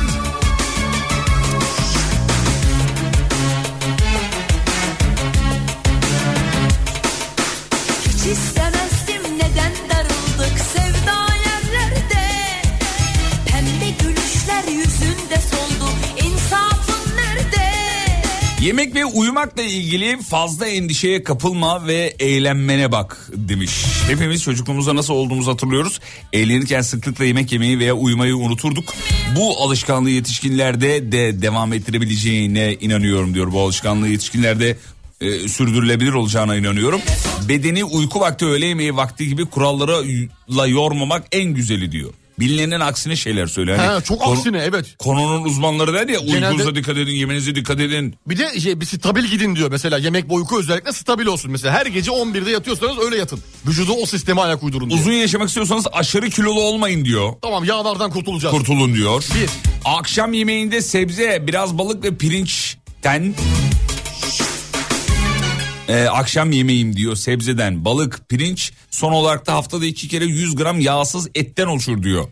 Uyumakla 19.38 19.64
ilgili 19.64 20.22
fazla 20.22 20.68
endişeye 20.68 21.24
kapılma 21.24 21.88
ve 21.88 22.16
eğlenmene 22.20 22.92
bak 22.92 23.30
demiş. 23.34 23.72
Hepimiz 24.08 24.44
çocukluğumuzda 24.44 24.96
nasıl 24.96 25.14
olduğumuzu 25.14 25.52
hatırlıyoruz. 25.52 26.00
Eğlenirken 26.34 26.82
sıklıkla 26.82 27.26
yemek 27.26 27.52
yemeyi 27.52 27.80
veya 27.80 27.94
uyumayı 27.94 28.38
unuturduk. 28.38 28.94
Bu 29.36 29.64
alışkanlığı 29.64 30.10
yetişkinlerde 30.10 31.12
de 31.12 31.42
devam 31.42 31.74
ettirebileceğine 31.74 32.74
inanıyorum 32.74 33.34
diyor. 33.34 33.52
Bu 33.52 33.62
alışkanlığı 33.62 34.08
yetişkinlerde 34.08 34.78
e, 35.22 35.48
sürdürülebilir 35.48 36.14
olacağına 36.14 36.56
inanıyorum. 36.56 37.02
Bedeni 37.50 37.84
uyku 37.84 38.20
vakti 38.20 38.46
öğle 38.46 38.66
yemeği 38.66 38.96
vakti 38.96 39.28
gibi 39.28 39.46
kurallara 39.46 40.68
yormamak 40.68 41.24
en 41.32 41.54
güzeli 41.54 41.92
diyor. 41.92 42.14
Bilinenin 42.40 42.80
aksine 42.80 43.16
şeyler 43.16 43.48
söylüyor. 43.48 43.78
Hani 43.78 43.88
Ha, 43.88 44.02
çok 44.02 44.22
konu- 44.22 44.34
aksine 44.34 44.58
evet. 44.58 44.96
Konunun 45.00 45.44
uzmanları 45.44 45.94
der 45.94 46.08
ya 46.08 46.20
Genelde- 46.20 46.48
uykunuza 46.48 46.76
dikkat 46.76 46.98
edin, 46.98 47.12
yemenize 47.12 47.56
dikkat 47.56 47.80
edin. 47.80 48.16
Bir 48.28 48.38
de 48.38 48.60
şey, 48.60 48.82
bir 48.82 48.86
stabil 48.86 49.24
gidin 49.24 49.56
diyor 49.56 49.72
mesela 49.72 49.98
yemek 49.98 50.30
ve 50.30 50.34
uyku 50.34 50.60
özellikle 50.60 50.92
stabil 50.94 51.26
olsun. 51.26 51.52
Mesela 51.52 51.74
her 51.74 51.86
gece 51.86 52.12
11'de 52.12 52.52
yatıyorsanız 52.52 52.98
öyle 53.06 53.18
yatın. 53.18 53.40
Vücudu 53.68 53.92
o 53.94 54.06
sisteme 54.06 54.42
ayak 54.42 54.64
uydurun 54.64 54.90
diyor. 54.90 55.00
Uzun 55.02 55.12
yaşamak 55.12 55.48
istiyorsanız 55.48 55.86
aşırı 55.94 56.30
kilolu 56.30 56.62
olmayın 56.62 57.06
diyor. 57.06 57.34
Tamam 57.42 57.64
yağlardan 57.64 58.12
kurtulacağız. 58.12 58.56
Kurtulun 58.56 58.94
diyor. 58.96 59.24
Bir. 59.36 59.50
Akşam 59.86 60.34
yemeğinde 60.34 60.82
sebze, 60.82 61.44
biraz 61.48 61.78
balık 61.78 62.04
ve 62.04 62.16
pirinçten 62.16 63.36
Ee, 65.88 66.06
akşam 66.06 66.52
yemeğim 66.52 66.96
diyor 66.96 67.16
sebzeden 67.16 67.86
balık 67.86 68.30
pirinç 68.30 68.74
son 68.92 69.12
olarak 69.12 69.48
da 69.48 69.54
haftada 69.54 69.86
iki 69.86 70.08
kere 70.08 70.26
100 70.26 70.56
gram 70.56 70.80
yağsız 70.80 71.28
etten 71.36 71.66
oluşur 71.66 72.04
diyor 72.04 72.28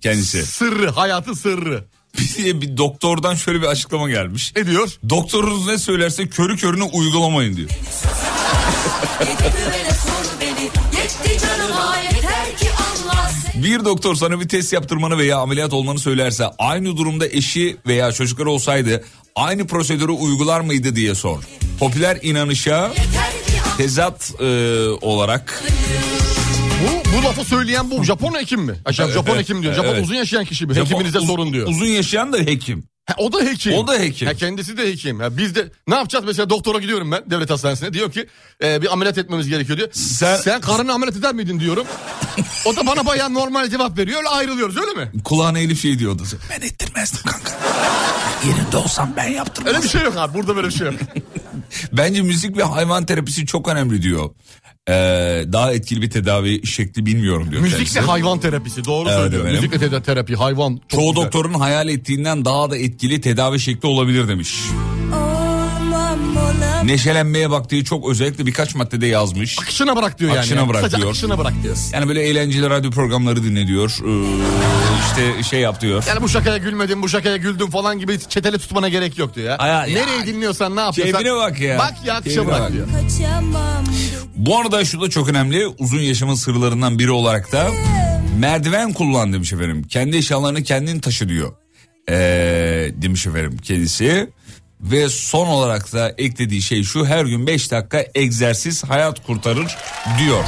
kendisi. 0.00 0.46
Sırrı 0.46 0.90
hayatın 0.90 1.34
sırrı. 1.34 1.84
Bir, 2.38 2.60
bir 2.60 2.76
doktordan 2.76 3.34
şöyle 3.34 3.62
bir 3.62 3.66
açıklama 3.66 4.10
gelmiş. 4.10 4.52
Ne 4.56 4.66
diyor? 4.66 4.98
Doktorunuz 5.08 5.66
ne 5.66 5.78
söylerse 5.78 6.28
körü 6.28 6.56
körüne 6.56 6.82
uygulamayın 6.82 7.56
diyor. 7.56 7.70
Bir 13.54 13.84
doktor 13.84 14.14
sana 14.14 14.40
bir 14.40 14.48
test 14.48 14.72
yaptırmanı 14.72 15.18
veya 15.18 15.38
ameliyat 15.38 15.72
olmanı 15.72 15.98
söylerse 15.98 16.46
aynı 16.58 16.96
durumda 16.96 17.26
eşi 17.26 17.76
veya 17.86 18.12
çocukları 18.12 18.50
olsaydı 18.50 19.04
aynı 19.36 19.66
prosedürü 19.66 20.12
uygular 20.12 20.60
mıydı 20.60 20.96
diye 20.96 21.14
sor. 21.14 21.42
Popüler 21.80 22.18
inanışa 22.22 22.92
tezat 23.76 24.32
e, 24.40 24.44
olarak 25.00 25.64
Bu, 26.84 27.18
bu 27.18 27.24
lafı 27.24 27.44
söyleyen 27.44 27.90
bu 27.90 28.04
Japon 28.04 28.34
hekim 28.34 28.60
mi? 28.60 28.74
Ay, 28.84 28.92
Japon 28.92 29.36
hekim 29.38 29.62
diyor. 29.62 29.74
Japon 29.74 29.88
evet. 29.88 30.04
uzun 30.04 30.14
yaşayan 30.14 30.44
kişi 30.44 30.66
mi? 30.66 30.74
Hekiminize 30.74 31.18
Japon- 31.18 31.26
sorun 31.26 31.52
diyor. 31.52 31.68
Uzun 31.68 31.86
yaşayan 31.86 32.32
da 32.32 32.38
hekim. 32.38 32.84
Ha, 33.06 33.14
o 33.18 33.32
da 33.32 33.40
hekim. 33.44 33.72
O 33.72 33.86
da 33.86 33.98
hekim. 33.98 34.28
Ha, 34.28 34.34
kendisi 34.34 34.76
de 34.76 34.88
hekim. 34.92 35.20
Ha, 35.20 35.36
biz 35.36 35.54
de 35.54 35.68
ne 35.88 35.94
yapacağız 35.94 36.24
mesela 36.24 36.50
doktora 36.50 36.78
gidiyorum 36.78 37.12
ben 37.12 37.22
devlet 37.30 37.50
hastanesine. 37.50 37.92
Diyor 37.92 38.12
ki 38.12 38.26
e, 38.64 38.82
bir 38.82 38.92
ameliyat 38.92 39.18
etmemiz 39.18 39.48
gerekiyor 39.48 39.78
diyor. 39.78 39.88
Sen- 39.92 40.36
Sen 40.36 40.60
karını 40.60 40.92
ameliyat 40.92 41.16
eder 41.18 41.34
miydin 41.34 41.60
diyorum. 41.60 41.86
o 42.64 42.76
da 42.76 42.86
bana 42.86 43.06
bayağı 43.06 43.34
normal 43.34 43.68
cevap 43.68 43.98
veriyor. 43.98 44.18
Öyle 44.18 44.28
ayrılıyoruz 44.28 44.76
öyle 44.76 44.92
mi? 44.92 45.12
Kulağına 45.24 45.58
Elif 45.58 45.82
şey 45.82 45.98
diyordu. 45.98 46.22
Ben 46.50 46.66
ettirmezdim 46.66 47.20
kanka. 47.22 47.50
Yerinde 48.46 48.76
olsam 48.76 49.12
ben 49.16 49.28
yaptırmazdım. 49.28 49.74
Öyle 49.76 49.84
bir 49.84 49.90
şey 49.90 50.02
yok 50.02 50.14
abi. 50.16 50.34
Burada 50.34 50.56
böyle 50.56 50.68
bir 50.68 50.72
şey 50.74 50.86
yok. 50.86 50.94
Bence 51.92 52.22
müzik 52.22 52.56
ve 52.56 52.62
hayvan 52.62 53.06
terapisi 53.06 53.46
çok 53.46 53.68
önemli 53.68 54.02
diyor. 54.02 54.30
Ee, 54.88 54.92
daha 55.52 55.72
etkili 55.72 56.02
bir 56.02 56.10
tedavi 56.10 56.66
şekli 56.66 57.06
bilmiyorum 57.06 57.50
diyor. 57.50 57.62
Müzikle 57.62 57.84
kendisi. 57.84 58.00
hayvan 58.00 58.40
terapisi. 58.40 58.84
Doğru 58.84 59.08
Evet 59.08 59.18
söylüyor. 59.20 59.44
efendim. 59.44 59.62
Müzikle 59.70 59.90
te- 59.90 60.02
terapi 60.02 60.36
hayvan. 60.36 60.80
Çok 60.88 61.00
Çoğu 61.00 61.12
güzel. 61.14 61.24
doktorun 61.26 61.54
hayal 61.54 61.88
ettiğinden 61.88 62.44
daha 62.44 62.70
da 62.70 62.76
etkili 62.76 63.20
tedavi 63.20 63.60
şekli 63.60 63.86
olabilir 63.88 64.28
demiş. 64.28 64.60
Neşelenmeye 66.84 67.50
baktığı 67.50 67.84
çok 67.84 68.10
özellikle 68.10 68.46
birkaç 68.46 68.74
maddede 68.74 69.06
yazmış. 69.06 69.58
Akışına 69.58 69.96
bırak 69.96 70.18
diyor 70.18 70.30
yani. 70.30 70.38
Akışına 70.38 70.68
bırak 70.68 70.82
Kısaca 70.82 70.98
diyor. 70.98 71.08
Akışına 71.10 71.38
bırak 71.38 71.52
diyor. 71.62 71.76
Yani 71.92 72.08
böyle 72.08 72.22
eğlenceli 72.22 72.70
radyo 72.70 72.90
programları 72.90 73.42
dinle 73.44 73.66
diyor. 73.66 73.98
Ee, 74.06 74.26
işte 75.06 75.42
şey 75.42 75.60
yap 75.60 75.80
diyor. 75.80 76.04
Yani 76.08 76.22
bu 76.22 76.28
şakaya 76.28 76.56
gülmedim, 76.56 77.02
bu 77.02 77.08
şakaya 77.08 77.36
güldüm 77.36 77.70
falan 77.70 77.98
gibi 77.98 78.18
çetele 78.28 78.58
tutmana 78.58 78.88
gerek 78.88 79.18
yok 79.18 79.34
diyor 79.34 79.46
ya. 79.48 79.56
Aya- 79.56 79.86
ya. 79.86 80.00
Nereyi 80.06 80.26
dinliyorsan 80.26 80.76
ne 80.76 80.80
yapıyorsan. 80.80 81.12
Keyfine 81.22 81.36
bak 81.36 81.60
ya. 81.60 81.78
Bak 81.78 81.94
ya 82.06 82.14
akışa 82.14 82.46
bırak 82.46 82.60
bak. 82.60 82.72
diyor. 82.72 82.86
kaçamam 83.02 83.84
Bu 84.36 84.58
arada 84.58 84.84
şu 84.84 85.00
da 85.00 85.10
çok 85.10 85.28
önemli. 85.28 85.66
Uzun 85.66 86.00
yaşamın 86.00 86.34
sırlarından 86.34 86.98
biri 86.98 87.10
olarak 87.10 87.52
da 87.52 87.70
merdiven 88.38 88.92
kullan 88.92 89.32
demiş 89.32 89.52
efendim. 89.52 89.82
Kendi 89.88 90.16
eşyalarını 90.16 90.62
kendin 90.62 91.00
taşı 91.00 91.28
diyor. 91.28 91.52
Ee, 92.08 92.14
demiş 93.02 93.26
efendim 93.26 93.58
kendisi. 93.62 94.30
Ve 94.80 95.08
son 95.08 95.46
olarak 95.46 95.92
da 95.92 96.14
eklediği 96.18 96.62
şey 96.62 96.82
şu 96.82 97.06
her 97.06 97.24
gün 97.24 97.46
5 97.46 97.70
dakika 97.70 98.04
egzersiz 98.14 98.84
hayat 98.84 99.26
kurtarır 99.26 99.76
diyor. 100.18 100.44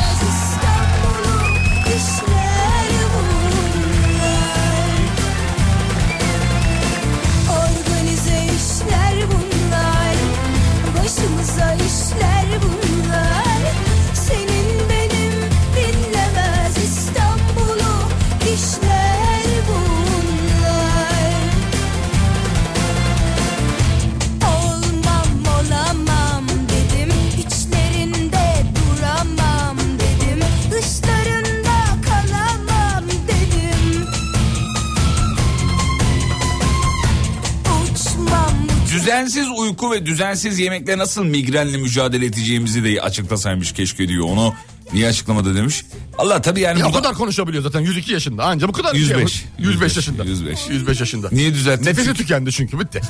Düzensiz 39.17 39.49
uyku 39.59 39.91
ve 39.93 40.07
düzensiz 40.07 40.59
yemekle 40.59 40.99
nasıl 40.99 41.25
migrenle 41.25 41.77
mücadele 41.77 42.27
edeceğimizi 42.27 42.85
de 42.85 43.01
açıklasaymış 43.03 43.73
keşke 43.73 44.09
diyor. 44.09 44.25
Onu 44.29 44.55
niye 44.93 45.09
açıklamadı 45.09 45.57
demiş. 45.57 45.85
Allah 46.19 46.43
tabii 46.43 46.61
yani 46.61 46.81
Ya 46.81 46.87
burada- 46.87 46.99
kadar 46.99 47.15
konuşabiliyor 47.15 47.63
zaten 47.63 47.81
102 47.81 48.13
yaşında 48.13 48.45
anca 48.45 48.69
bu 48.69 48.73
kadar. 48.73 48.91
şey 48.93 49.01
105. 49.01 49.17
yapıyor. 49.19 49.73
105 49.73 49.97
yaşında. 49.97 50.25
105. 50.25 50.59
105 50.69 51.01
yaşında. 51.01 51.29
Niye 51.33 51.55
düzelttin? 51.55 51.87
Nefesi 51.87 52.15
tükendi 52.15 52.53
çünkü 52.53 52.81
bitti. 52.81 53.01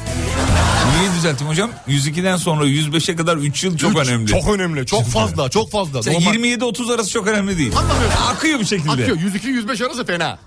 Niye 0.98 1.10
düzelttim 1.18 1.46
hocam? 1.46 1.70
102'den 1.88 2.36
sonra 2.36 2.64
105'e 2.66 3.16
kadar 3.16 3.36
3 3.36 3.64
yıl 3.64 3.76
çok 3.78 3.90
Üç, 3.90 4.08
önemli. 4.08 4.26
Çok 4.30 4.48
önemli. 4.48 4.86
Çok 4.86 5.06
fazla. 5.06 5.48
Çok 5.48 5.70
fazla. 5.70 6.02
Sen 6.02 6.14
Normal- 6.14 6.34
27-30 6.34 6.94
arası 6.94 7.10
çok 7.10 7.26
önemli 7.26 7.58
değil. 7.58 7.76
Anlamıyorsun. 7.76 8.20
Akıyor 8.22 8.60
bir 8.60 8.64
şekilde. 8.66 8.90
Akıyor. 8.90 9.16
102-105 9.16 9.86
arası 9.86 10.04
fena. 10.06 10.38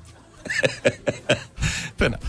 fena. 2.00 2.20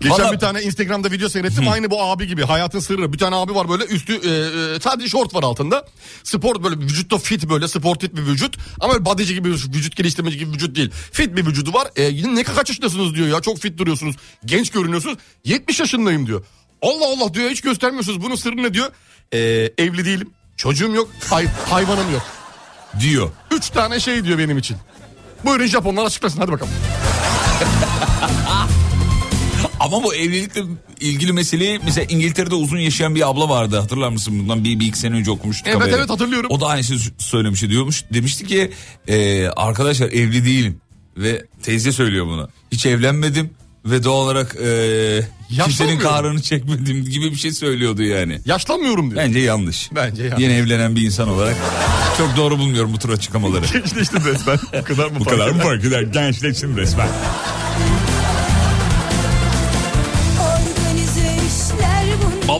Geçen 0.00 0.18
Vallahi- 0.18 0.32
bir 0.32 0.38
tane 0.38 0.62
Instagram'da 0.62 1.10
video 1.10 1.28
seyrettim. 1.28 1.68
Aynı 1.68 1.90
bu 1.90 2.02
abi 2.02 2.26
gibi. 2.26 2.44
Hayatın 2.44 2.78
sırrı. 2.80 3.12
Bir 3.12 3.18
tane 3.18 3.36
abi 3.36 3.54
var 3.54 3.68
böyle 3.68 3.84
üstü 3.84 4.12
e, 4.14 4.76
e, 4.76 4.80
sadece 4.80 5.08
şort 5.08 5.34
var 5.34 5.42
altında. 5.42 5.86
Spor 6.24 6.62
böyle 6.64 6.76
vücutta 6.76 7.18
fit 7.18 7.48
böyle 7.50 7.68
sportif 7.68 8.12
bir 8.16 8.26
vücut. 8.26 8.56
Ama 8.80 8.92
böyle 8.92 9.04
bodyci 9.04 9.34
gibi 9.34 9.48
vücut 9.50 9.96
geliştirmeci 9.96 10.38
gibi 10.38 10.52
vücut 10.52 10.76
değil. 10.76 10.90
Fit 11.12 11.36
bir 11.36 11.46
vücudu 11.46 11.72
var. 11.72 11.88
E, 11.96 12.34
ne 12.34 12.42
kaç 12.44 12.68
yaşındasınız 12.68 13.14
diyor 13.14 13.28
ya. 13.28 13.40
Çok 13.40 13.58
fit 13.58 13.78
duruyorsunuz. 13.78 14.16
Genç 14.44 14.70
görünüyorsunuz. 14.70 15.18
70 15.44 15.80
yaşındayım 15.80 16.26
diyor. 16.26 16.44
Allah 16.82 17.04
Allah 17.06 17.34
diyor 17.34 17.50
hiç 17.50 17.60
göstermiyorsunuz. 17.60 18.22
Bunun 18.22 18.34
sırrı 18.34 18.56
ne 18.56 18.74
diyor? 18.74 18.90
E, 19.32 19.38
evli 19.78 20.04
değilim. 20.04 20.30
Çocuğum 20.56 20.94
yok. 20.94 21.08
Hay- 21.30 21.48
hayvanım 21.70 22.12
yok. 22.12 22.22
Diyor. 23.00 23.30
Üç 23.50 23.70
tane 23.70 24.00
şey 24.00 24.24
diyor 24.24 24.38
benim 24.38 24.58
için. 24.58 24.76
Buyurun 25.44 25.66
Japonlar 25.66 26.04
açıklasın 26.04 26.38
hadi 26.38 26.52
bakalım. 26.52 26.72
Ama 29.92 30.02
bu 30.02 30.14
evlilikle 30.14 30.62
ilgili 31.00 31.32
meseleyi 31.32 31.80
mesela 31.84 32.06
İngiltere'de 32.08 32.54
uzun 32.54 32.78
yaşayan 32.78 33.14
bir 33.14 33.30
abla 33.30 33.48
vardı 33.48 33.78
hatırlar 33.78 34.08
mısın? 34.08 34.38
Bundan 34.38 34.64
bir, 34.64 34.80
bir 34.80 34.86
iki 34.86 34.98
sene 34.98 35.14
önce 35.14 35.30
okumuştuk. 35.30 35.66
Evet, 35.66 35.80
haberi. 35.80 35.94
evet, 35.94 36.10
hatırlıyorum. 36.10 36.50
O 36.50 36.60
da 36.60 36.66
aynı 36.66 36.84
şeyi 36.84 37.00
söylemişti 37.18 37.70
diyormuş. 37.70 38.04
Demişti 38.12 38.46
ki 38.46 38.70
e, 39.08 39.46
arkadaşlar 39.46 40.08
evli 40.08 40.44
değilim. 40.44 40.80
Ve 41.16 41.44
teyze 41.62 41.92
söylüyor 41.92 42.26
bunu. 42.26 42.48
Hiç 42.72 42.86
evlenmedim 42.86 43.50
ve 43.84 44.04
doğal 44.04 44.24
olarak 44.24 44.56
e, 44.56 45.28
kimsenin 45.64 45.98
kahrını 45.98 46.42
çekmedim 46.42 47.04
gibi 47.04 47.30
bir 47.30 47.36
şey 47.36 47.52
söylüyordu 47.52 48.02
yani. 48.02 48.40
Yaşlanmıyorum 48.46 49.10
diyor. 49.10 49.22
Bence 49.22 49.38
yanlış. 49.38 49.90
Bence 49.94 50.22
yanlış. 50.22 50.42
Yeni 50.42 50.52
evlenen 50.52 50.96
bir 50.96 51.02
insan 51.02 51.28
olarak 51.28 51.56
çok 52.18 52.36
doğru 52.36 52.58
bulmuyorum 52.58 52.92
bu 52.92 52.98
tür 52.98 53.08
açıklamaları. 53.08 53.66
Gençleştim 53.72 54.24
resmen. 54.24 54.58
Bu 54.80 54.84
kadar 54.84 55.06
mı 55.06 55.20
bu 55.20 55.24
kadar 55.24 55.50
mı 55.50 55.62
fark 55.62 55.84
eder? 55.84 56.02
Gençleştim 56.02 56.76
resmen. 56.76 57.08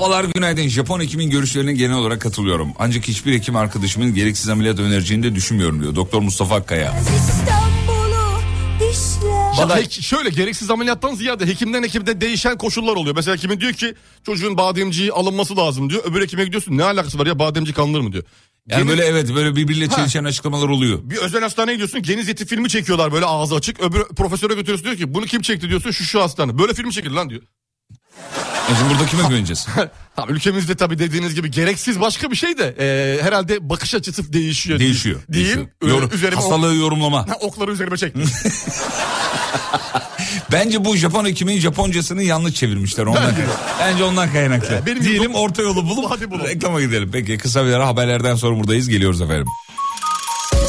Babalar 0.01 0.25
günaydın. 0.25 0.69
Japon 0.69 1.01
hekimin 1.01 1.31
görüşlerine 1.31 1.73
genel 1.73 1.97
olarak 1.97 2.21
katılıyorum. 2.21 2.69
Ancak 2.79 3.09
hiçbir 3.09 3.35
hekim 3.35 3.57
arkadaşımın 3.57 4.15
gereksiz 4.15 4.49
ameliyat 4.49 4.79
önereceğini 4.79 5.23
de 5.23 5.35
düşünmüyorum 5.35 5.83
diyor. 5.83 5.95
Doktor 5.97 6.21
Mustafa 6.21 6.55
Akkaya. 6.55 6.95
İstanbul'u 7.01 8.41
işler 8.93 9.59
Valla 9.65 9.77
hek- 9.81 10.03
şöyle 10.03 10.29
gereksiz 10.31 10.71
ameliyattan 10.71 11.15
ziyade 11.15 11.47
hekimden 11.47 11.83
hekimde 11.83 12.21
değişen 12.21 12.59
koşullar 12.59 12.97
oluyor. 12.97 13.17
Mesela 13.17 13.37
hekimin 13.37 13.61
diyor 13.61 13.73
ki 13.73 13.95
çocuğun 14.27 14.57
bademciği 14.57 15.13
alınması 15.13 15.57
lazım 15.57 15.91
diyor. 15.91 16.03
Öbür 16.05 16.23
hekime 16.23 16.45
gidiyorsun 16.45 16.79
ne 16.79 16.85
alakası 16.85 17.19
var 17.19 17.27
ya 17.27 17.39
bademcik 17.39 17.79
alınır 17.79 18.01
mı 18.01 18.13
diyor. 18.13 18.25
Yani 18.69 18.79
Geniz- 18.79 18.89
böyle 18.91 19.05
evet 19.05 19.35
böyle 19.35 19.57
birbiriyle 19.57 19.87
Ha. 19.87 19.97
çelişen 19.97 20.25
açıklamalar 20.25 20.69
oluyor. 20.69 20.99
bir 21.03 21.17
özel 21.17 21.43
hastaneye 21.43 21.73
gidiyorsun 21.73 22.03
geniz 22.03 22.29
eti 22.29 22.47
filmi 22.47 22.69
çekiyorlar 22.69 23.13
böyle 23.13 23.25
ağzı 23.27 23.55
açık. 23.55 23.81
Öbür 23.81 24.05
profesöre 24.05 24.55
götürüyorsun 24.55 24.85
diyor 24.85 24.97
ki 24.97 25.15
bunu 25.15 25.27
kim 25.27 25.43
çekti 25.43 25.69
diyorsun 25.69 25.91
şu 25.91 26.05
şu 26.05 26.23
hastane. 26.23 26.59
Böyle 26.59 26.75
film 26.75 26.91
çekildi 26.91 27.15
lan 27.15 27.31
diyor. 27.31 27.43
Şimdi 28.79 28.91
burada 28.95 29.07
kime 29.07 29.23
güveneceğiz? 29.29 29.67
Ha, 30.17 30.27
ülkemizde 30.29 30.75
tabii 30.77 30.99
dediğiniz 30.99 31.35
gibi 31.35 31.51
gereksiz 31.51 32.01
başka 32.01 32.31
bir 32.31 32.37
şey 32.37 32.59
de 32.59 32.75
e, 32.81 33.19
herhalde 33.23 33.71
bakış 33.71 33.95
açısı 33.95 34.33
değişiyor. 34.33 34.79
Değişiyor. 34.79 35.21
Değil. 35.29 35.45
değişiyor. 35.45 35.67
Yorum- 35.83 36.11
üzerime 36.15 36.37
hastalığı 36.37 36.75
yorumlama. 36.75 37.29
Ha, 37.29 37.35
okları 37.41 37.73
üzerime 37.73 37.97
çekti. 37.97 38.21
Bence 40.53 40.85
bu 40.85 40.97
Japon 40.97 41.25
hekimin 41.25 41.59
Japoncasını 41.61 42.23
yanlış 42.23 42.55
çevirmişler 42.55 43.07
ondan. 43.07 43.25
Bence. 43.31 43.43
Bence 43.81 44.05
ondan 44.05 44.33
kaynaklı. 44.33 44.83
Benim 44.87 45.05
Diyelim 45.05 45.35
orta 45.35 45.63
yolu 45.63 45.89
bulup 45.89 46.11
Hadi 46.11 46.31
bulalım. 46.31 46.47
reklama 46.47 46.81
gidelim. 46.81 47.11
Peki 47.13 47.39
kısa 47.39 47.67
bir 47.67 47.73
ara 47.73 47.87
haberlerden 47.87 48.37
sonra 48.37 48.57
buradayız. 48.59 48.89
Geliyoruz 48.89 49.21
efendim. 49.21 49.47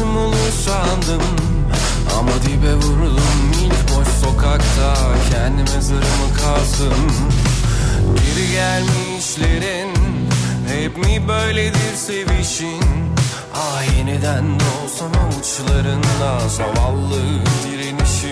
Şansım 0.00 0.16
olur 0.16 0.52
sandım. 0.66 1.22
Ama 2.18 2.30
dibe 2.42 2.74
vuruldum 2.74 3.52
ilk 3.64 3.96
boş 3.96 4.08
sokakta. 4.08 4.94
Kendi 5.30 5.62
mezarımı 5.62 6.34
kazdım. 6.40 7.12
Geri 8.16 8.52
gelmişlerin 8.52 9.90
Hep 10.68 10.96
mi 10.96 11.28
böyledir 11.28 11.96
sevişin? 11.96 12.82
Ah 13.54 13.98
yeniden 13.98 14.44
doğsam 14.60 15.12
avuçlarında 15.24 16.48
zavallı 16.48 17.20
direnişim 17.64 18.29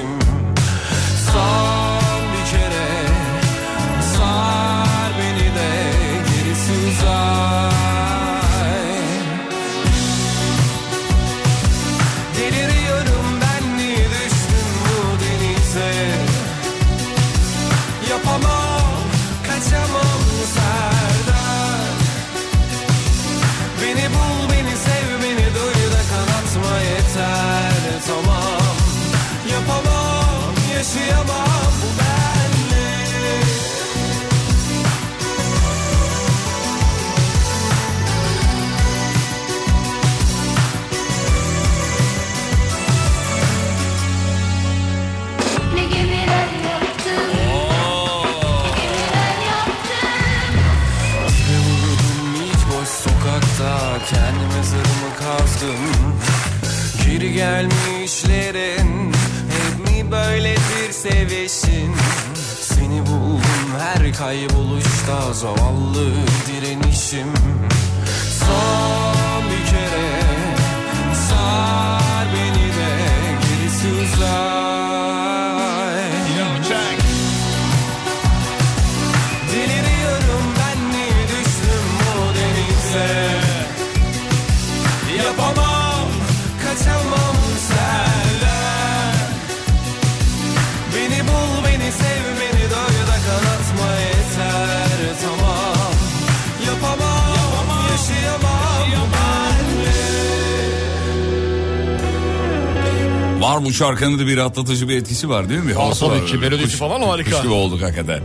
şarkının 103.78 104.18
da 104.18 104.26
bir 104.26 104.36
rahatlatıcı 104.36 104.88
bir 104.88 104.96
etkisi 104.96 105.28
var 105.28 105.48
değil 105.48 105.60
mi? 105.60 105.72
Havası 105.72 106.06
tabii 106.08 106.26
ki, 106.26 106.36
melodisi 106.36 106.76
falan 106.76 107.02
harika. 107.02 107.30
Kuş 107.30 107.42
gibi 107.42 107.52
olduk 107.52 107.82
hakikaten. 107.82 108.20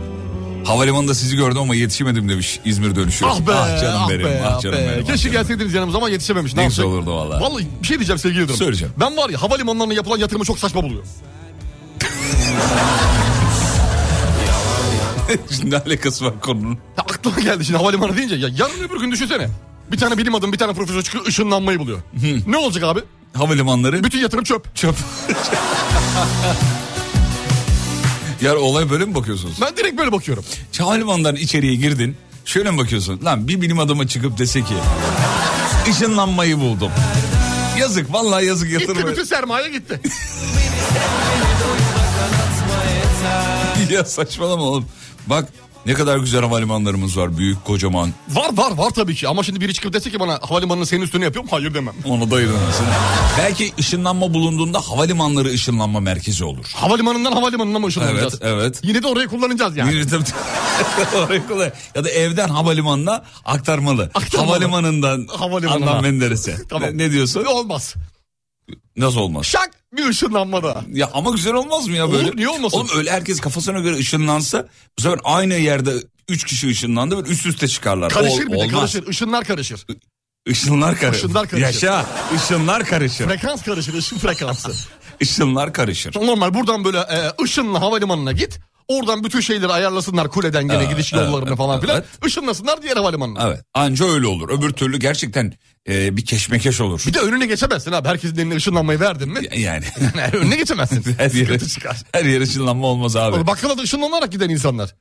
Havalimanında 0.64 1.14
sizi 1.14 1.36
gördüm 1.36 1.58
ama 1.58 1.74
yetişemedim 1.74 2.28
demiş 2.28 2.60
İzmir 2.64 2.96
dönüşü. 2.96 3.26
Ah 3.26 3.40
be, 3.40 3.52
canım 3.80 4.00
ah 4.04 4.08
benim, 4.10 4.24
be, 4.24 4.42
ah 4.46 4.54
ah 4.56 4.60
canım 4.60 4.78
be. 4.78 4.88
benim. 4.92 5.04
ah 5.04 5.06
Keşke 5.06 5.30
canım. 5.30 5.32
gelseydiniz 5.32 5.74
yanımıza 5.74 5.98
ama 5.98 6.08
yetişememiş. 6.08 6.54
Ne 6.54 6.64
güzel 6.64 6.82
yapacak? 6.84 6.98
olurdu 7.06 7.16
valla. 7.16 7.40
Vallahi 7.40 7.66
bir 7.82 7.86
şey 7.86 7.98
diyeceğim 7.98 8.18
sevgili 8.18 8.40
Yıldırım. 8.40 8.58
Söyleyeceğim. 8.58 8.94
Ben 9.00 9.16
var 9.16 9.30
ya 9.30 9.42
havalimanlarına 9.42 9.94
yapılan 9.94 10.18
yatırımı 10.18 10.44
çok 10.44 10.58
saçma 10.58 10.82
buluyorum. 10.82 11.08
ne 15.64 15.76
alakası 15.76 16.24
var 16.24 16.40
konunun? 16.40 16.72
Ya 16.98 17.04
aklıma 17.14 17.40
geldi 17.40 17.64
şimdi 17.64 17.78
havalimanı 17.78 18.16
deyince 18.16 18.34
ya 18.34 18.48
yarın 18.58 18.84
öbür 18.88 19.00
gün 19.00 19.10
düşünsene. 19.10 19.48
Bir 19.92 19.98
tane 19.98 20.18
bilim 20.18 20.34
adamı 20.34 20.52
bir 20.52 20.58
tane 20.58 20.72
profesör 20.72 21.02
çıkıyor 21.02 21.26
ışınlanmayı 21.26 21.78
buluyor. 21.78 21.98
ne 22.46 22.56
olacak 22.56 22.84
abi? 22.84 23.00
Havalimanları 23.34 24.04
Bütün 24.04 24.18
yatırım 24.18 24.44
çöp. 24.44 24.74
çöp. 24.76 24.94
ya 28.40 28.56
olay 28.58 28.90
böyle 28.90 29.04
mi 29.04 29.14
bakıyorsunuz? 29.14 29.54
Ben 29.60 29.76
direkt 29.76 29.98
böyle 29.98 30.12
bakıyorum. 30.12 30.44
Havalimanların 30.78 31.36
içeriye 31.36 31.74
girdin. 31.74 32.16
Şöyle 32.44 32.70
mi 32.70 32.78
bakıyorsun? 32.78 33.20
Lan 33.24 33.48
bir 33.48 33.60
bilim 33.60 33.78
adamı 33.78 34.08
çıkıp 34.08 34.38
dese 34.38 34.60
ki 34.62 34.74
ışınlanmayı 35.90 36.60
buldum. 36.60 36.90
Yazık 37.78 38.12
vallahi 38.12 38.46
yazık 38.46 38.68
Gitti 38.70 38.82
yatırım. 38.82 39.10
bütün 39.10 39.24
sermaye 39.24 39.68
gitti. 39.68 40.00
ya 43.90 44.04
saçmalama 44.04 44.62
oğlum. 44.62 44.86
Bak 45.26 45.48
ne 45.86 45.94
kadar 45.94 46.18
güzel 46.18 46.40
havalimanlarımız 46.40 47.16
var. 47.18 47.38
Büyük 47.38 47.64
kocaman. 47.64 48.10
var 48.28 48.48
var 48.52 48.70
var 48.70 48.90
tabii 48.90 49.14
ki 49.14 49.28
ama 49.28 49.42
şimdi 49.42 49.60
biri 49.60 49.74
çıkıp 49.74 49.92
dese 49.92 50.10
ki 50.10 50.20
bana 50.20 50.38
havalimanını 50.42 50.86
senin 50.86 51.02
üstüne 51.02 51.24
yapıyorum 51.24 51.50
hayır 51.52 51.74
demem. 51.74 51.94
Onu 52.04 52.30
da 52.30 52.34
ayırmasın. 52.36 52.86
Belki 53.38 53.72
ışınlanma 53.78 54.34
bulunduğunda 54.34 54.80
havalimanları 54.80 55.48
ışınlanma 55.48 56.00
merkezi 56.00 56.44
olur. 56.44 56.64
Havalimanından 56.74 57.32
havalimanına 57.32 57.78
mı 57.78 57.86
ışınlanacağız? 57.86 58.38
Evet, 58.42 58.54
evet. 58.54 58.80
Yine 58.82 59.02
de 59.02 59.06
orayı 59.06 59.28
kullanacağız 59.28 59.76
yani. 59.76 59.94
Yine 59.94 60.06
tabii- 60.06 60.24
Oraya 61.26 61.46
kolay. 61.46 61.72
ya 61.94 62.04
da 62.04 62.10
evden 62.10 62.48
havalimanına 62.48 63.22
aktarmalı. 63.44 64.10
Aktarmalı. 64.14 64.46
Havalimanından 64.50 65.26
Havalimanına. 65.38 65.90
Adnan 65.90 66.02
Menderes'e. 66.02 66.56
Tamam. 66.68 66.88
Ne, 66.92 66.98
ne 66.98 67.10
diyorsun? 67.12 67.44
Olmaz. 67.44 67.94
Nasıl 68.96 69.20
olmaz? 69.20 69.46
Şak 69.46 69.70
bir 69.92 70.08
ışınlanmada. 70.08 70.84
Ya 70.92 71.10
ama 71.14 71.30
güzel 71.30 71.54
olmaz 71.54 71.86
mı 71.88 71.96
ya 71.96 72.12
böyle? 72.12 72.28
Olur, 72.28 72.36
niye 72.36 72.48
olmasın? 72.48 72.76
Oğlum 72.78 72.88
öyle 72.96 73.10
herkes 73.10 73.40
kafasına 73.40 73.80
göre 73.80 73.96
ışınlansa 73.96 74.68
bu 74.98 75.02
sefer 75.02 75.18
aynı 75.24 75.54
yerde 75.54 75.94
üç 76.28 76.44
kişi 76.44 76.68
ışınlandı 76.68 77.16
böyle 77.16 77.28
üst 77.28 77.46
üste 77.46 77.68
çıkarlar. 77.68 78.12
Karışır 78.12 78.42
Ol- 78.46 78.46
bir 78.46 78.52
de 78.52 78.56
olmaz. 78.56 78.72
karışır. 78.72 79.06
Işınlar 79.06 79.44
karışır. 79.44 79.86
Işınlar 80.46 80.96
karışır. 80.98 81.18
Işınlar 81.24 81.48
karışır. 81.48 81.66
Yaşa. 81.66 82.06
Işınlar 82.36 82.84
karışır. 82.84 83.26
Frekans 83.26 83.62
karışır. 83.62 83.94
ışın 83.94 84.18
frekansı. 84.18 84.72
Işınlar 85.20 85.72
karışır. 85.72 86.14
Normal 86.14 86.54
buradan 86.54 86.84
böyle 86.84 86.98
e, 86.98 87.42
ışınla 87.42 87.80
havalimanına 87.80 88.32
git. 88.32 88.58
Oradan 88.88 89.24
bütün 89.24 89.40
şeyleri 89.40 89.72
ayarlasınlar 89.72 90.28
kuleden 90.30 90.64
gene 90.68 90.76
Evet, 90.76 90.90
gidiş 90.90 91.12
evet, 91.12 91.26
yollarını 91.26 91.56
falan 91.56 91.80
filan. 91.80 91.96
evet. 91.96 92.26
Işınlasınlar 92.26 92.82
diğer 92.82 92.96
havalimanına. 92.96 93.46
Evet. 93.48 93.60
Anca 93.74 94.06
öyle 94.06 94.26
olur. 94.26 94.48
Öbür 94.58 94.70
türlü 94.72 94.98
gerçekten 94.98 95.52
e, 95.88 96.16
bir 96.16 96.24
keşmekeş 96.24 96.80
olur. 96.80 97.02
Bir 97.06 97.14
de 97.14 97.18
önüne 97.20 97.46
geçemezsin 97.46 97.92
abi. 97.92 98.08
Herkesin 98.08 98.36
eline 98.36 98.54
ışınlanmayı 98.56 99.00
verdin 99.00 99.28
mi? 99.28 99.40
Yani 99.56 99.84
Yani 100.18 100.36
önüne 100.36 100.56
geçemezsin. 100.56 101.04
her 101.18 101.30
yere, 101.30 101.58
çıkar. 101.58 101.96
her 102.12 102.24
yere 102.24 102.44
ışınlanma 102.44 102.86
olmaz 102.86 103.16
abi. 103.16 103.46
Bakkala 103.46 103.78
da 103.78 103.82
ışınlanarak 103.82 104.32
giden 104.32 104.48
insanlar. 104.48 104.94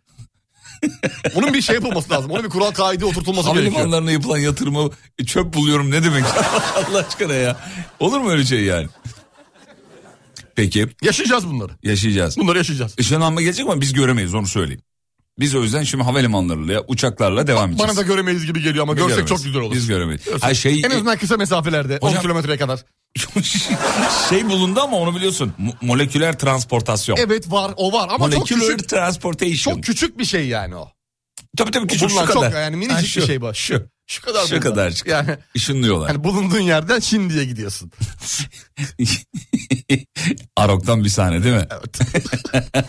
Onun 1.35 1.53
bir 1.53 1.61
şey 1.61 1.75
yapılması 1.75 2.09
lazım. 2.13 2.31
Onun 2.31 2.43
bir 2.43 2.49
kural 2.49 2.71
kaide 2.71 3.05
oturtulması 3.05 3.49
gerekiyor. 3.49 3.71
Havalimanlarına 3.73 4.11
yapılan 4.11 4.37
yatırımı 4.37 4.89
çöp 5.25 5.53
buluyorum 5.53 5.91
ne 5.91 6.03
demek? 6.03 6.23
Allah 6.75 7.05
aşkına 7.07 7.33
ya. 7.33 7.57
Olur 7.99 8.19
mu 8.19 8.31
öyle 8.31 8.45
şey 8.45 8.59
yani? 8.63 8.87
Peki 10.55 10.87
Yaşayacağız 11.01 11.47
bunları. 11.47 11.71
yaşayacağız. 11.83 12.37
Bunları 12.37 12.57
yaşayacağız. 12.57 12.95
Işınlanma 12.97 13.41
gelecek 13.41 13.65
ama 13.65 13.81
biz 13.81 13.93
göremeyiz 13.93 14.33
onu 14.33 14.47
söyleyeyim. 14.47 14.81
Biz 15.39 15.55
o 15.55 15.63
yüzden 15.63 15.83
şimdi 15.83 16.03
havalimanlarıyla 16.03 16.83
uçaklarla 16.87 17.47
devam 17.47 17.69
edeceğiz. 17.69 17.89
Bana 17.89 17.97
da 17.97 18.01
göremeyiz 18.07 18.45
gibi 18.45 18.61
geliyor 18.61 18.83
ama 18.83 18.93
Biz 18.95 18.97
görsek 19.03 19.15
göremeyiz. 19.17 19.29
çok 19.29 19.43
güzel 19.45 19.61
olur. 19.61 19.75
Biz 19.75 19.87
göremeyiz. 19.87 20.21
Ha 20.41 20.53
şey 20.53 20.81
En 20.85 20.89
azından 20.91 21.17
kısa 21.17 21.37
mesafelerde 21.37 21.97
10 22.01 22.09
Hocam- 22.09 22.21
kilometreye 22.21 22.57
kadar. 22.57 22.79
şey 24.29 24.45
bulundu 24.49 24.79
ama 24.81 24.97
onu 24.97 25.15
biliyorsun. 25.15 25.53
Mo- 25.61 25.85
moleküler 25.85 26.39
transportasyon. 26.39 27.17
Evet 27.17 27.51
var 27.51 27.71
o 27.77 27.91
var 27.93 28.09
ama 28.11 28.31
çok 28.31 28.37
moleküler 28.51 28.71
küçük. 28.77 28.89
transportation. 28.89 29.73
Çok 29.75 29.83
küçük 29.83 30.19
bir 30.19 30.25
şey 30.25 30.47
yani 30.47 30.75
o. 30.75 30.89
tabii 31.57 31.71
tabii 31.71 31.87
küçük 31.87 32.09
Bunlar 32.09 32.27
şu 32.27 32.33
çok 32.33 32.43
kadar. 32.43 32.61
yani 32.61 32.73
Ha, 32.73 32.79
minicik 32.79 33.07
şu, 33.09 33.21
bir 33.21 33.25
şey 33.25 33.41
bu. 33.41 33.53
Şu. 33.53 33.87
Şu 34.07 34.21
kadar 34.21 34.45
Şu 34.47 34.59
kadarcık. 34.59 35.07
Yani 35.07 35.37
Işınlıyorlar. 35.53 36.11
hani 36.11 36.23
bulunduğun 36.23 36.59
yerden 36.59 36.99
Çinli'ye 36.99 37.45
gidiyorsun. 37.45 37.91
Arok'tan 40.57 41.03
bir 41.03 41.09
sahne 41.09 41.43
değil 41.43 41.55
mi? 41.55 41.67
Evet. 41.71 41.99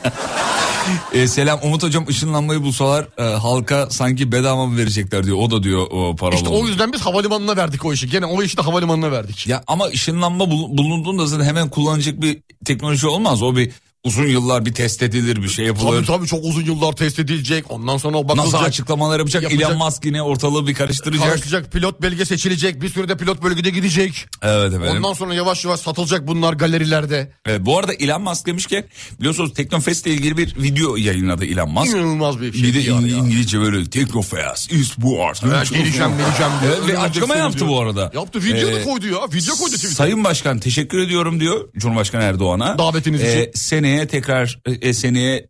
E, 1.13 1.27
selam 1.29 1.61
Umut 1.63 1.83
hocam 1.83 2.07
ışınlanmayı 2.09 2.63
bulsalar 2.63 3.09
e, 3.19 3.23
halka 3.23 3.91
sanki 3.91 4.33
bedava 4.33 4.67
mı 4.67 4.77
verecekler 4.77 5.25
diyor. 5.25 5.37
O 5.41 5.51
da 5.51 5.63
diyor 5.63 5.87
o 5.91 6.17
paralı. 6.17 6.37
işte 6.37 6.49
o 6.49 6.67
yüzden 6.67 6.93
biz 6.93 7.01
havalimanına 7.01 7.57
verdik 7.57 7.85
o 7.85 7.93
işi. 7.93 8.09
Gene 8.11 8.27
o 8.27 8.43
işi 8.43 8.57
de 8.57 8.63
havalimanına 8.63 9.13
verdik. 9.13 9.47
Ya 9.47 9.65
ama 9.67 9.87
ışınlanma 9.87 10.51
bul- 10.51 10.79
bulunduğunda 10.79 11.27
zaten 11.27 11.45
hemen 11.45 11.69
kullanacak 11.69 12.21
bir 12.21 12.39
teknoloji 12.65 13.07
olmaz. 13.07 13.43
O 13.43 13.57
bir 13.57 13.73
uzun 14.05 14.27
yıllar 14.27 14.67
bir 14.67 14.75
test 14.75 15.03
edilir 15.03 15.43
bir 15.43 15.49
şey 15.49 15.67
yapılır. 15.67 15.93
Tabii 15.97 16.07
tabii 16.07 16.27
çok 16.27 16.45
uzun 16.45 16.63
yıllar 16.65 16.93
test 16.93 17.19
edilecek. 17.19 17.71
Ondan 17.71 17.97
sonra 17.97 18.17
o 18.19 18.29
bakılacak. 18.29 18.53
Nasıl 18.53 18.67
açıklamalar 18.67 19.19
yapacak? 19.19 19.43
Yapacak. 19.43 19.71
Elon 19.71 19.79
Musk 19.79 20.05
yine 20.05 20.23
ortalığı 20.23 20.67
bir 20.67 20.75
karıştıracak. 20.75 21.29
Karışacak 21.29 21.73
pilot 21.73 22.03
belge 22.03 22.25
seçilecek. 22.25 22.83
Bir 22.83 22.89
sürede 22.89 23.17
pilot 23.17 23.43
bölgede 23.43 23.71
gidecek. 23.71 24.27
Evet 24.43 24.75
efendim. 24.75 24.97
Ondan 24.97 25.13
sonra 25.13 25.35
yavaş 25.35 25.65
yavaş 25.65 25.81
satılacak 25.81 26.27
bunlar 26.27 26.53
galerilerde. 26.53 27.33
Evet, 27.47 27.61
bu 27.65 27.79
arada 27.79 27.95
Elon 27.95 28.23
Musk 28.23 28.47
demiş 28.47 28.67
ki 28.67 28.85
biliyorsunuz 29.21 29.55
Teknofest 29.55 30.07
ile 30.07 30.15
ilgili 30.15 30.37
bir 30.37 30.57
video 30.63 30.97
yayınladı 30.97 31.45
Elon 31.45 31.71
Musk. 31.71 31.95
İnanılmaz 31.95 32.41
bir 32.41 32.53
şey. 32.53 32.63
Bir 32.63 32.75
de 32.75 32.79
yani 32.79 33.11
ya. 33.11 33.17
İngilizce 33.19 33.61
böyle 33.61 33.91
Teknofest 33.91 34.73
is 34.73 34.89
war. 34.95 35.41
Evet, 35.57 35.71
geleceğim 35.71 36.11
geleceğim 36.19 36.53
diyor. 36.63 36.89
Ve 36.89 36.99
açıklama 36.99 37.37
yaptı 37.37 37.59
diyor. 37.59 37.71
bu 37.71 37.81
arada. 37.81 38.11
Yaptı 38.15 38.45
video 38.45 38.69
da 38.73 38.79
Ee, 38.79 38.85
koydu 38.85 39.07
ya. 39.07 39.19
Video 39.33 39.57
koydu 39.57 39.71
Twitter'a. 39.75 39.95
Sayın 39.95 40.25
Başkan 40.25 40.59
teşekkür 40.59 40.99
ediyorum 40.99 41.41
diyor 41.41 41.69
Cumhurbaşkanı 41.79 42.23
Erdoğan'a. 42.23 42.79
Davetiniz 42.79 43.21
için. 43.21 43.51
Seneye 43.95 44.07
tekrar 44.07 44.59
e, 44.67 44.95
seneye 44.95 45.49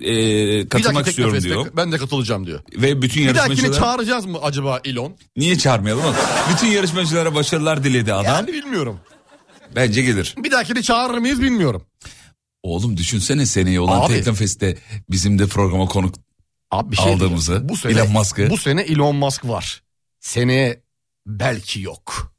e, 0.00 0.68
katılmak 0.68 1.08
istiyorum 1.08 1.34
Teknofest'e 1.34 1.48
diyor. 1.48 1.76
Ben 1.76 1.92
de 1.92 1.98
katılacağım 1.98 2.46
diyor. 2.46 2.60
Ve 2.76 3.02
bütün 3.02 3.20
Bir 3.28 3.34
dahakini 3.34 3.56
yarışmacılara... 3.56 3.80
çağıracağız 3.80 4.26
mı 4.26 4.38
acaba 4.42 4.80
Elon? 4.84 5.16
Niye 5.36 5.58
çağırmayalım 5.58 6.04
oğlum? 6.04 6.14
Bütün 6.52 6.66
yarışmacılara 6.66 7.34
başarılar 7.34 7.84
diledi 7.84 8.14
adam. 8.14 8.24
Yani 8.34 8.52
bilmiyorum. 8.52 9.00
Bence 9.76 10.02
gelir. 10.02 10.34
Bir 10.38 10.50
dahakini 10.50 10.82
çağırır 10.82 11.18
mıyız 11.18 11.42
bilmiyorum. 11.42 11.82
Oğlum 12.62 12.96
düşünsene 12.96 13.46
seneye 13.46 13.80
olan 13.80 14.00
Abi. 14.00 14.12
Teknofest'te 14.12 14.76
bizim 15.10 15.38
de 15.38 15.46
programa 15.46 15.86
konuk 15.86 16.14
Abi 16.70 16.92
bir 16.92 16.96
şey 16.96 17.12
Aldığımızı, 17.14 17.52
diyeceğim. 17.52 17.68
bu 17.68 17.76
sene, 17.76 17.92
Elon 17.92 18.12
Musk'ı. 18.12 18.50
Bu 18.50 18.56
sene 18.56 18.80
Elon 18.80 19.16
Musk 19.16 19.44
var. 19.48 19.82
Seneye 20.20 20.82
belki 21.26 21.80
yok. 21.80 22.34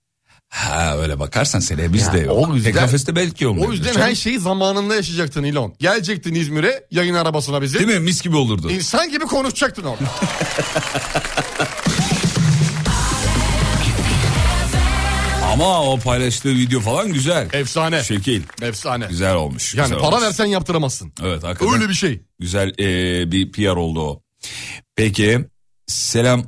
Ha 0.54 0.98
öyle 0.98 1.20
bakarsan 1.20 1.60
seneye 1.60 1.94
biz 1.94 2.02
Ya, 2.08 2.14
de 2.14 2.20
yok. 2.20 2.50
o 2.50 2.56
yüzden- 2.56 2.72
Teknofest'te 2.72 3.16
belki 3.16 3.48
olmuyor. 3.48 3.68
O 3.70 3.72
yüzden 3.72 3.94
her 4.02 4.16
şeyi 4.16 4.40
zamanında 4.40 4.96
yaşayacaktın 4.96 5.44
Elon. 5.44 5.74
Gelecektin 5.80 6.36
İzmir'e 6.36 6.84
yayın 6.92 7.14
arabasına 7.14 7.62
bizi. 7.62 7.80
Değil 7.80 8.00
mi? 8.00 8.00
Mis 8.00 8.22
gibi 8.22 8.36
olurdu. 8.36 8.72
İnsan 8.72 9.12
gibi 9.12 9.26
konuşacaktın 9.26 9.84
orada. 9.84 10.04
Ama 15.54 15.84
o 15.92 16.00
paylaştığı 16.00 16.50
video 16.50 16.80
falan 16.80 17.14
güzel. 17.14 17.50
Efsane. 17.54 18.04
Şekil. 18.04 18.44
Efsane. 18.62 19.06
Güzel 19.10 19.36
olmuş. 19.36 19.76
Yani 19.76 19.86
güzel 19.88 20.00
para 20.00 20.16
olmuş. 20.16 20.24
versen 20.28 20.46
yaptıramazsın. 20.46 21.14
Evet 21.24 21.44
hakikaten. 21.44 21.74
Öyle 21.74 21.90
bir 21.90 21.94
şey. 21.94 22.22
Güzel 22.40 22.70
e, 22.80 23.32
bir 23.32 23.52
PR 23.52 23.76
oldu 23.76 24.02
o. 24.02 24.22
Peki. 24.96 25.46
Selam. 25.94 26.44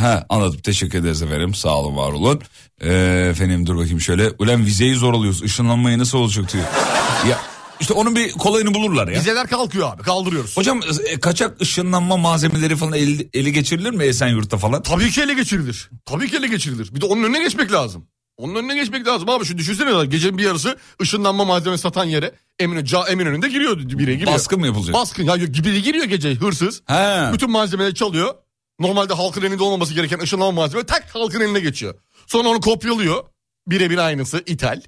Ha, 0.00 0.26
anladım. 0.28 0.60
Teşekkür 0.60 0.98
ederiz 0.98 1.22
efendim. 1.22 1.54
Sağ 1.54 1.76
olun 1.76 1.96
var 1.96 2.12
olun. 2.12 2.40
E, 2.80 2.92
efendim 3.30 3.66
dur 3.66 3.76
bakayım 3.76 4.00
şöyle. 4.00 4.30
Ulan 4.38 4.66
vizeyi 4.66 4.94
zor 4.94 5.14
alıyoruz. 5.14 5.42
Işınlanmayı 5.42 5.98
nasıl 5.98 6.18
olacak 6.18 6.52
diyor. 6.52 6.64
ya 7.30 7.38
işte 7.80 7.94
onun 7.94 8.16
bir 8.16 8.32
kolayını 8.32 8.74
bulurlar 8.74 9.08
ya. 9.08 9.20
Vizeler 9.20 9.46
kalkıyor 9.46 9.94
abi 9.94 10.02
kaldırıyoruz. 10.02 10.56
Hocam 10.56 10.80
e, 11.06 11.20
kaçak 11.20 11.60
ışınlanma 11.60 12.16
malzemeleri 12.16 12.76
falan 12.76 12.92
eli, 12.92 13.28
eli 13.34 13.52
geçirilir 13.52 13.90
mi 13.90 14.04
Esenyurt'ta 14.04 14.58
falan? 14.58 14.82
Tabii 14.82 15.10
ki 15.10 15.22
ele 15.22 15.34
geçirilir. 15.34 15.90
Tabii 16.06 16.30
ki 16.30 16.36
ele 16.36 16.46
geçirilir. 16.46 16.94
Bir 16.94 17.00
de 17.00 17.06
onun 17.06 17.22
önüne 17.22 17.38
geçmek 17.42 17.72
lazım. 17.72 18.06
Onun 18.36 18.54
önüne 18.54 18.74
geçmek 18.74 19.06
lazım 19.06 19.28
abi. 19.28 19.44
Şu 19.44 19.58
düşünsene 19.58 20.06
gecenin 20.06 20.38
bir 20.38 20.42
yarısı 20.44 20.78
ışınlanma 21.02 21.44
malzeme 21.44 21.78
satan 21.78 22.04
yere 22.04 22.34
Emin, 22.58 22.84
ca, 22.84 23.04
Emin 23.08 23.26
önünde 23.26 23.48
giriyor 23.48 23.78
biri 23.78 24.18
giriyor. 24.18 24.32
Baskın 24.32 24.60
mı 24.60 24.66
yapılacak? 24.66 24.94
Baskın 24.94 25.24
ya 25.24 25.40
biri 25.40 25.82
giriyor 25.82 26.04
gece 26.04 26.34
hırsız. 26.34 26.82
He. 26.86 27.30
Bütün 27.32 27.50
malzemeleri 27.50 27.94
çalıyor. 27.94 28.34
Normalde 28.80 29.14
halkın 29.14 29.42
elinde 29.42 29.62
olmaması 29.62 29.94
gereken 29.94 30.18
ışınlanma 30.18 30.52
malzeme 30.52 30.86
tak 30.86 31.14
halkın 31.14 31.40
eline 31.40 31.60
geçiyor. 31.60 31.94
Sonra 32.26 32.48
onu 32.48 32.60
kopyalıyor. 32.60 33.24
Birebir 33.66 33.98
aynısı 33.98 34.42
ithal. 34.46 34.80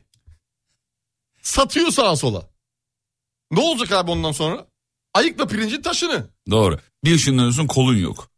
Satıyor 1.43 1.91
sağa 1.91 2.17
sola. 2.17 2.49
Ne 3.51 3.61
olacak 3.61 3.93
abi 3.93 4.11
ondan 4.11 4.33
sonra? 4.33 4.67
Ayıkla 5.15 5.47
pirincin 5.47 5.83
taşını. 5.83 6.27
Doğru. 6.51 6.79
Bir 7.05 7.15
ışınlanıyorsun 7.15 7.67
kolun 7.67 7.97
yok. 7.97 8.31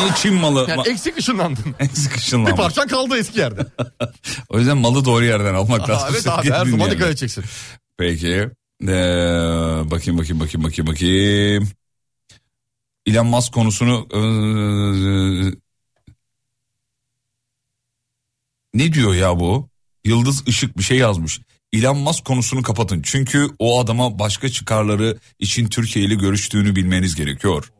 Niye 0.00 0.10
Çin 0.16 0.34
malı? 0.34 0.66
Yani 0.68 0.88
eksik 0.88 1.18
ışınlandın. 1.18 1.74
eksik 1.80 2.12
Bir 2.12 2.18
ışınlanma. 2.18 2.56
parçan 2.56 2.88
kaldı 2.88 3.18
eski 3.18 3.38
yerde. 3.38 3.66
O 4.48 4.58
yüzden 4.58 4.76
malı 4.76 5.04
doğru 5.04 5.24
yerden 5.24 5.54
almak 5.54 5.88
lazım. 5.90 6.08
evet 6.12 6.28
abi 6.28 6.50
her 6.50 6.66
zaman 6.66 6.90
dikkat 6.90 7.08
edeceksin. 7.08 7.44
Peki. 7.98 8.48
Ee, 8.82 8.86
bakayım 9.90 10.18
bakayım 10.18 10.40
bakayım 10.40 10.64
bakayım 10.64 10.86
bakayım. 10.86 11.68
Elon 13.06 13.26
Musk 13.26 13.52
konusunu 13.52 14.06
ee, 14.14 15.56
ne 18.74 18.92
diyor 18.92 19.14
ya 19.14 19.38
bu? 19.40 19.68
Yıldız 20.04 20.48
Işık 20.48 20.78
bir 20.78 20.82
şey 20.82 20.98
yazmış. 20.98 21.40
Elon 21.72 21.98
Musk 21.98 22.24
konusunu 22.24 22.62
kapatın. 22.62 23.02
Çünkü 23.02 23.48
o 23.58 23.80
adama 23.80 24.18
başka 24.18 24.48
çıkarları 24.48 25.18
için 25.38 25.66
Türkiye 25.68 26.04
ile 26.04 26.14
görüştüğünü 26.14 26.76
bilmeniz 26.76 27.14
gerekiyor. 27.14 27.72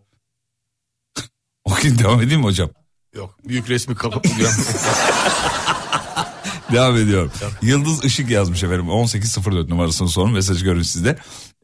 Okuyun 1.66 1.98
devam 1.98 2.22
edeyim 2.22 2.40
mi 2.40 2.46
hocam? 2.46 2.70
Yok 3.14 3.38
büyük 3.48 3.70
resmi 3.70 3.94
kapı. 3.94 4.28
Devam 6.72 6.96
ediyorum. 6.96 7.32
Yıldız 7.62 8.04
Işık 8.04 8.30
yazmış 8.30 8.62
efendim. 8.62 8.88
1804 8.88 9.68
numarasını 9.68 10.08
sorun 10.08 10.32
mesajı 10.32 10.64
görün 10.64 10.82
sizde. 10.82 11.18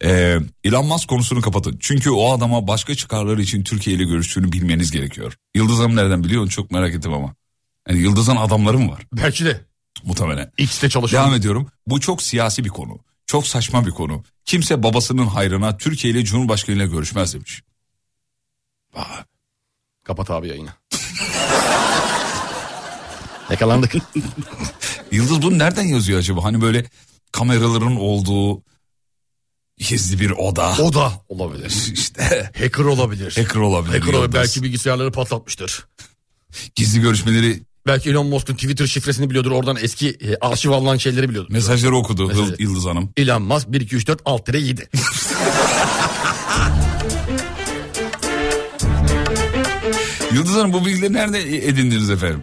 Ee, 0.05 0.38
Elon 0.64 0.86
Musk 0.86 1.09
konusunu 1.09 1.40
kapatın. 1.40 1.76
Çünkü 1.80 2.11
o 2.11 2.32
adama 2.32 2.68
başka 2.68 2.94
çıkarları 2.94 3.42
için 3.42 3.64
Türkiye 3.64 3.96
ile 3.96 4.05
görüştüğünü 4.05 4.53
bilmeniz 4.53 4.90
gerekiyor. 4.90 5.36
Yıldız 5.55 5.78
Hanım 5.78 5.96
nereden 5.96 6.24
biliyor 6.24 6.42
onu 6.42 6.50
çok 6.50 6.70
merak 6.70 6.94
ettim 6.94 7.12
ama. 7.12 7.34
Yani 7.88 8.00
Yıldız'ın 8.00 8.36
adamları 8.36 8.78
mı 8.78 8.90
var? 8.90 9.03
Belki 9.12 9.44
de. 9.44 9.61
Muhtemelen. 10.05 10.53
X'te 10.59 10.88
çalışan. 10.88 11.22
Devam 11.22 11.34
ediyorum. 11.34 11.68
Bu 11.86 12.00
çok 12.00 12.22
siyasi 12.22 12.64
bir 12.64 12.68
konu. 12.68 12.98
Çok 13.26 13.46
saçma 13.46 13.86
bir 13.86 13.90
konu. 13.90 14.24
Kimse 14.44 14.82
babasının 14.82 15.26
hayrına 15.26 15.76
Türkiye 15.76 16.12
ile 16.14 16.24
Cumhurbaşkanı 16.24 16.76
ile 16.76 16.86
görüşmez 16.86 17.34
demiş. 17.34 17.62
Vay. 18.94 19.24
Kapat 20.05 20.30
abi 20.30 20.48
yayını. 20.48 20.68
Yakalandık. 23.50 23.92
Yıldız 25.11 25.42
bunu 25.42 25.59
nereden 25.59 25.82
yazıyor 25.82 26.18
acaba? 26.18 26.44
Hani 26.44 26.61
böyle 26.62 26.84
kameraların 27.32 27.96
olduğu 27.96 28.62
gizli 29.78 30.20
bir 30.20 30.30
oda. 30.30 30.74
O 30.82 30.92
da 30.92 31.12
olabilir. 31.28 31.90
İşte 31.94 32.50
Hacker 32.59 32.84
olabilir. 32.84 33.36
hacker 33.36 33.61
olabilir. 33.61 33.98
Hacker 34.00 34.12
olabilir. 34.14 34.34
Belki 34.34 34.62
bilgisayarları 34.62 35.12
patlatmıştır. 35.12 35.86
Gizli 36.74 37.00
görüşmeleri 37.00 37.62
Belki 37.86 38.11
Elon 38.11 38.26
Musk'un 38.26 38.55
Twitter 38.55 38.86
şifresini 38.86 39.30
biliyordur. 39.30 39.50
Oradan 39.50 39.76
eski 39.82 40.09
e, 40.11 40.36
arşiv 40.40 40.70
alınan 40.70 40.96
şeyleri 40.96 41.28
biliyordur. 41.28 41.53
mesajları 41.53 41.96
okudu 41.96 42.26
Mesajı. 42.28 42.50
Yıl- 42.50 42.57
Yıldız 42.59 42.84
Hanım. 42.86 43.11
Elon 43.16 43.42
Musk 43.42 43.72
1 43.72 43.80
2 43.80 43.96
3 43.96 44.07
4 44.09 44.20
alt 44.24 44.46
tire 44.46 44.61
7. 44.61 44.88
Yıldız 50.34 50.54
Hanım 50.56 50.72
bu 50.72 50.84
bilgileri 50.86 51.12
nerede 51.12 51.40
edindiniz 51.68 52.10
efendim? 52.10 52.42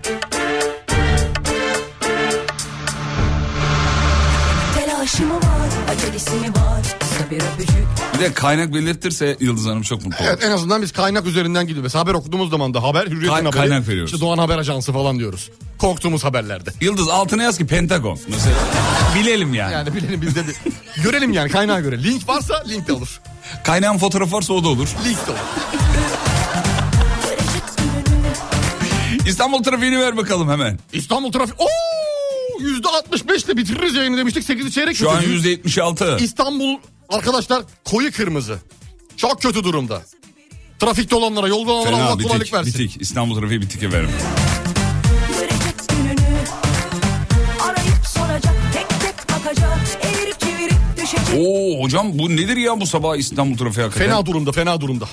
Bir 8.13 8.19
de 8.19 8.33
kaynak 8.33 8.73
belirtirse 8.73 9.37
Yıldız 9.39 9.65
Hanım 9.65 9.81
çok 9.81 10.05
mutlu 10.05 10.17
olur. 10.17 10.29
Evet 10.29 10.43
en 10.43 10.51
azından 10.51 10.81
biz 10.81 10.91
kaynak 10.91 11.25
üzerinden 11.25 11.63
gidiyoruz. 11.63 11.83
Mesela 11.83 12.03
haber 12.03 12.13
okuduğumuz 12.13 12.49
zaman 12.49 12.73
da 12.73 12.83
haber 12.83 13.05
Hürriyet'in 13.07 13.27
Kay- 13.27 13.43
haberi. 13.43 13.51
kaynak 13.51 13.87
veriyoruz. 13.87 14.13
İşte 14.13 14.25
Doğan 14.25 14.37
Haber 14.37 14.57
Ajansı 14.57 14.93
falan 14.93 15.19
diyoruz. 15.19 15.49
Korktuğumuz 15.77 16.23
haberlerde. 16.23 16.69
Yıldız 16.81 17.07
altına 17.09 17.43
yaz 17.43 17.57
ki 17.57 17.67
Pentagon. 17.67 18.19
Mesela 18.27 18.55
bilelim 19.15 19.53
yani. 19.53 19.73
Yani 19.73 19.95
bilelim 19.95 20.21
biz 20.21 20.35
de 20.35 20.41
bir- 20.47 21.01
görelim 21.03 21.33
yani 21.33 21.51
kaynağa 21.51 21.79
göre. 21.79 22.03
Link 22.03 22.29
varsa 22.29 22.63
link 22.69 22.87
de 22.87 22.93
olur. 22.93 23.19
Kaynağın 23.63 23.97
fotoğrafı 23.97 24.31
varsa 24.35 24.53
o 24.53 24.63
da 24.63 24.67
olur. 24.67 24.87
Link 25.05 25.27
de 25.27 25.31
olur. 25.31 25.39
İstanbul 29.29 29.63
trafiğini 29.63 29.99
ver 29.99 30.17
bakalım 30.17 30.49
hemen. 30.49 30.79
İstanbul 30.93 31.31
trafik. 31.31 31.61
Oo! 31.61 31.65
Yüzde 32.59 32.87
65 32.87 33.43
ile 33.43 33.57
bitiririz 33.57 33.95
yayını 33.95 34.17
demiştik. 34.17 34.49
8'i 34.49 34.71
çeyrek. 34.71 34.95
Şu 34.95 35.11
an 35.11 35.21
yüzde 35.21 35.49
76. 35.49 36.17
İstanbul 36.19 36.77
arkadaşlar 37.09 37.63
koyu 37.85 38.11
kırmızı. 38.11 38.59
Çok 39.17 39.41
kötü 39.41 39.63
durumda. 39.63 40.01
Trafikte 40.79 41.15
olanlara, 41.15 41.47
yolda 41.47 41.71
olanlara 41.71 41.95
Allah 41.95 42.17
Fena 42.17 42.23
kolaylık 42.23 42.41
bitik, 42.41 42.53
versin. 42.53 42.73
bitik. 42.73 43.01
İstanbul 43.01 43.39
trafiği 43.39 43.61
bitik 43.61 43.83
efendim. 43.83 44.09
Oo 51.37 51.83
hocam 51.83 52.19
bu 52.19 52.29
nedir 52.29 52.57
ya 52.57 52.79
bu 52.81 52.87
sabah 52.87 53.17
İstanbul 53.17 53.57
trafiği 53.57 53.83
hakikaten? 53.85 54.09
Fena 54.11 54.25
durumda, 54.25 54.51
fena 54.51 54.81
durumda. 54.81 55.05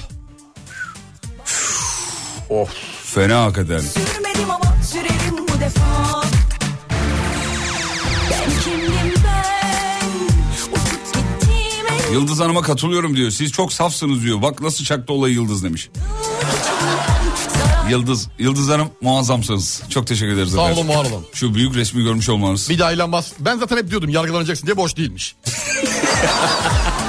of. 2.50 2.95
Fena 3.16 3.42
hakikaten. 3.42 3.80
Sürmedim 3.80 4.50
ama 4.50 4.76
sürerim 4.92 5.48
bu 5.48 5.60
defa. 5.60 6.22
Ben 8.30 8.50
kimdim 8.64 9.22
ben? 9.24 10.08
Uçup 10.72 11.14
gittiğime 11.14 12.12
Yıldız 12.12 12.40
Hanım'a 12.40 12.62
katılıyorum 12.62 13.16
diyor. 13.16 13.30
Siz 13.30 13.52
çok 13.52 13.72
safsınız 13.72 14.22
diyor. 14.22 14.42
Bak 14.42 14.60
nasıl 14.60 14.84
çaktı 14.84 15.12
olayı 15.12 15.34
Yıldız 15.34 15.64
demiş. 15.64 15.90
Yıldız, 17.90 18.28
Yıldız 18.38 18.68
Hanım 18.68 18.88
muazzamsınız. 19.00 19.82
Çok 19.88 20.06
teşekkür 20.06 20.32
ederiz 20.32 20.52
Sağ 20.52 20.72
olun, 20.72 20.88
var 20.88 21.04
olun. 21.04 21.26
Şu 21.32 21.54
büyük 21.54 21.74
resmi 21.74 22.04
görmüş 22.04 22.28
olmanız. 22.28 22.70
Bir 22.70 22.78
daha 22.78 22.92
ilan 22.92 23.12
bas. 23.12 23.32
Ben 23.40 23.58
zaten 23.58 23.76
hep 23.76 23.90
diyordum 23.90 24.10
yargılanacaksın 24.10 24.66
diye 24.66 24.76
boş 24.76 24.96
değilmiş. 24.96 25.36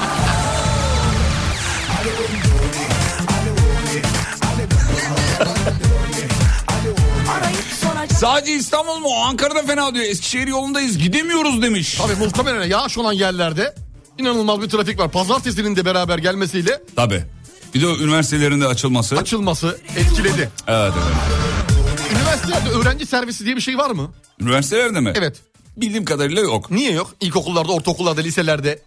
Sadece 8.20 8.54
İstanbul 8.54 9.00
mu? 9.00 9.10
Ankara'da 9.26 9.64
fena 9.64 9.94
diyor. 9.94 10.06
Eskişehir 10.06 10.48
yolundayız 10.48 10.98
gidemiyoruz 10.98 11.62
demiş. 11.62 11.98
Tabii 12.02 12.16
muhtemelen 12.16 12.66
yağış 12.68 12.98
olan 12.98 13.14
yerlerde 13.14 13.76
inanılmaz 14.18 14.62
bir 14.62 14.70
trafik 14.70 15.00
var. 15.00 15.12
Pazartesinin 15.12 15.76
de 15.76 15.86
beraber 15.86 16.18
gelmesiyle 16.18 16.82
Tabii. 16.96 17.24
Bir 17.76 17.82
de 17.82 17.88
o 17.88 17.98
üniversitelerin 17.98 18.62
de 18.62 18.68
açılması. 18.68 19.18
açılması 19.18 19.78
etkiledi. 19.98 20.50
Evet 20.68 20.94
evet. 20.98 22.12
Üniversitelerde 22.16 22.70
öğrenci 22.70 23.06
servisi 23.06 23.46
diye 23.46 23.56
bir 23.56 23.62
şey 23.62 23.78
var 23.78 23.90
mı? 23.92 24.12
Üniversitelerde 24.40 25.00
mi? 25.00 25.14
Evet. 25.16 25.36
Bildiğim 25.78 26.06
kadarıyla 26.06 26.42
yok. 26.42 26.72
Niye 26.72 26.92
yok? 26.92 27.16
İlkokullarda, 27.22 27.72
ortaokullarda, 27.72 28.22
liselerde. 28.22 28.80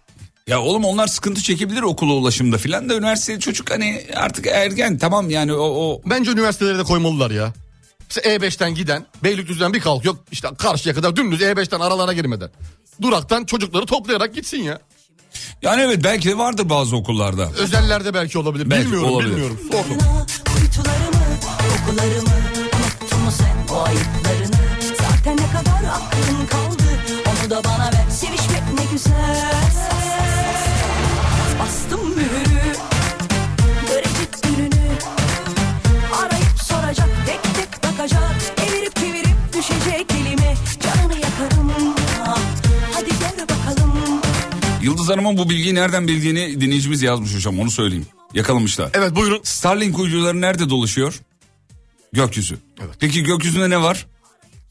Ya 0.47 0.61
oğlum 0.61 0.85
onlar 0.85 1.07
sıkıntı 1.07 1.41
çekebilir 1.41 1.81
okula 1.81 2.13
ulaşımda 2.13 2.57
filan 2.57 2.89
da 2.89 2.95
üniversite 2.95 3.39
çocuk 3.39 3.71
hani 3.71 4.01
artık 4.15 4.47
ergen 4.47 4.97
tamam 4.97 5.29
yani 5.29 5.53
o, 5.53 5.63
o 5.63 6.01
Bence 6.05 6.31
üniversitelere 6.31 6.77
de 6.77 6.83
koymalılar 6.83 7.31
ya. 7.31 7.53
Mesela 8.15 8.35
E5'ten 8.35 8.75
giden 8.75 9.05
Beylikdüzü'den 9.23 9.73
bir 9.73 9.79
kalkıyor 9.79 10.15
işte 10.31 10.47
karşıya 10.57 10.95
kadar 10.95 11.15
dümdüz 11.15 11.41
E5'ten 11.41 11.79
aralara 11.79 12.13
girmeden. 12.13 12.49
Duraktan 13.01 13.43
çocukları 13.45 13.85
toplayarak 13.85 14.35
gitsin 14.35 14.63
ya. 14.63 14.79
yani 15.61 15.81
evet 15.81 16.03
belki 16.03 16.29
de 16.29 16.37
vardır 16.37 16.69
bazı 16.69 16.95
okullarda. 16.95 17.49
Özellerde 17.51 18.13
belki 18.13 18.37
olabilir. 18.39 18.69
Belki 18.69 18.85
bilmiyorum 18.85 19.09
olabilir. 19.09 19.31
bilmiyorum. 19.31 19.59
Sordum. 19.71 19.97
Kuytularımı, 20.55 21.25
kokularımı 21.41 22.35
Unuttun 22.75 23.19
mu 23.19 23.31
sen 23.31 23.75
o 23.75 23.81
ayıplarını 23.81 24.61
Zaten 24.97 25.37
ne 25.37 25.51
kadar 25.51 25.89
aklın 25.89 26.45
kaldı 26.47 26.83
Onu 27.43 27.49
da 27.49 27.63
bana 27.63 27.85
ver 27.85 28.09
Sevişmek 28.09 28.63
ne 28.77 28.85
güzel 28.91 29.51
Bastım 31.59 32.09
mühürü 32.09 32.60
Yıldız 44.81 45.09
Hanım'ın 45.09 45.37
bu 45.37 45.49
bilgiyi 45.49 45.75
nereden 45.75 46.07
bildiğini 46.07 46.61
dinleyicimiz 46.61 47.01
yazmış 47.01 47.35
hocam 47.35 47.59
onu 47.59 47.71
söyleyeyim. 47.71 48.05
Yakalamışlar. 48.33 48.89
Evet 48.93 49.15
buyurun. 49.15 49.39
Starlink 49.43 49.99
uyduları 49.99 50.41
nerede 50.41 50.69
dolaşıyor? 50.69 51.19
Gökyüzü. 52.13 52.57
Evet. 52.79 52.95
Peki 52.99 53.23
gökyüzünde 53.23 53.69
ne 53.69 53.81
var? 53.81 54.05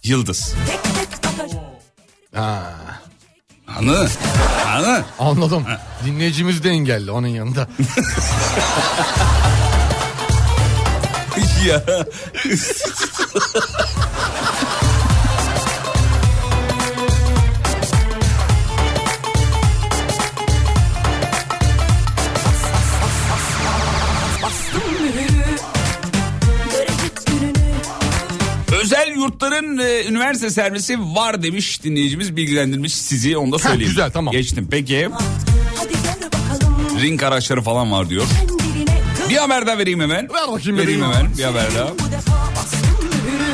Yıldız. 0.03 0.55
Ha, 2.35 2.75
Anı. 3.79 4.09
Anı. 4.67 5.05
anladım. 5.19 5.65
Dinleyicimiz 6.07 6.65
de 6.65 6.71
engelli 6.71 7.11
onun 7.11 7.27
yanında. 7.29 7.69
ya. 11.67 11.85
yurtların 29.21 29.79
e, 29.79 30.05
üniversite 30.09 30.51
servisi 30.51 30.99
var 31.01 31.43
demiş 31.43 31.83
dinleyicimiz 31.85 32.37
bilgilendirmiş 32.37 32.95
sizi 32.95 33.37
onu 33.37 33.53
da 33.53 33.59
söyleyeyim. 33.59 33.89
güzel, 33.89 34.11
tamam. 34.11 34.33
Geçtim 34.33 34.69
peki 34.71 35.09
Hadi 35.77 35.93
gel 35.93 36.31
bakalım 36.33 37.01
ring 37.01 37.23
araçları 37.23 37.63
falan 37.63 37.93
var 37.93 38.09
diyor. 38.11 38.25
Kendine 38.39 38.99
kız 39.21 39.31
Bir 39.31 39.37
haber 39.37 39.67
daha 39.67 39.79
vereyim 39.79 40.01
hemen. 40.01 40.29
Ver 40.35 40.49
bakayım 40.53 40.79
Vereyim 40.79 41.01
bebeğim. 41.01 41.15
hemen 41.17 41.39
bir 41.39 41.43
haber 41.45 41.75
daha. 41.75 41.89
Bu 41.95 41.99
defa 42.13 42.33
bastım 42.57 42.81
mühürü 43.03 43.51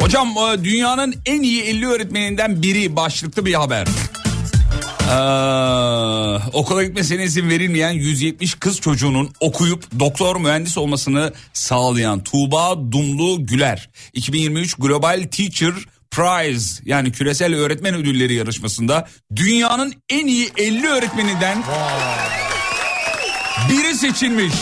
Hocam 0.00 0.28
e, 0.28 0.64
dünyanın 0.64 1.14
en 1.26 1.42
iyi 1.42 1.62
50 1.62 1.86
öğretmeninden 1.86 2.62
biri 2.62 2.96
başlıklı 2.96 3.46
bir 3.46 3.54
haber. 3.54 3.86
Ee, 5.08 5.10
okula 6.52 6.84
gitmesine 6.84 7.24
izin 7.24 7.50
verilmeyen 7.50 7.90
170 7.90 8.54
kız 8.54 8.80
çocuğunun 8.80 9.30
okuyup 9.40 10.00
doktor 10.00 10.36
mühendis 10.36 10.78
olmasını 10.78 11.32
sağlayan 11.52 12.24
Tuğba 12.24 12.76
Dumlu 12.92 13.46
Güler 13.46 13.90
2023 14.12 14.74
Global 14.74 15.28
Teacher 15.30 15.74
Prize 16.10 16.82
yani 16.84 17.12
küresel 17.12 17.54
öğretmen 17.54 17.94
ödülleri 17.94 18.34
yarışmasında 18.34 19.08
dünyanın 19.36 19.94
en 20.10 20.26
iyi 20.26 20.50
50 20.56 20.88
öğretmeninden 20.88 21.62
biri 23.70 23.94
seçilmiş. 23.94 24.54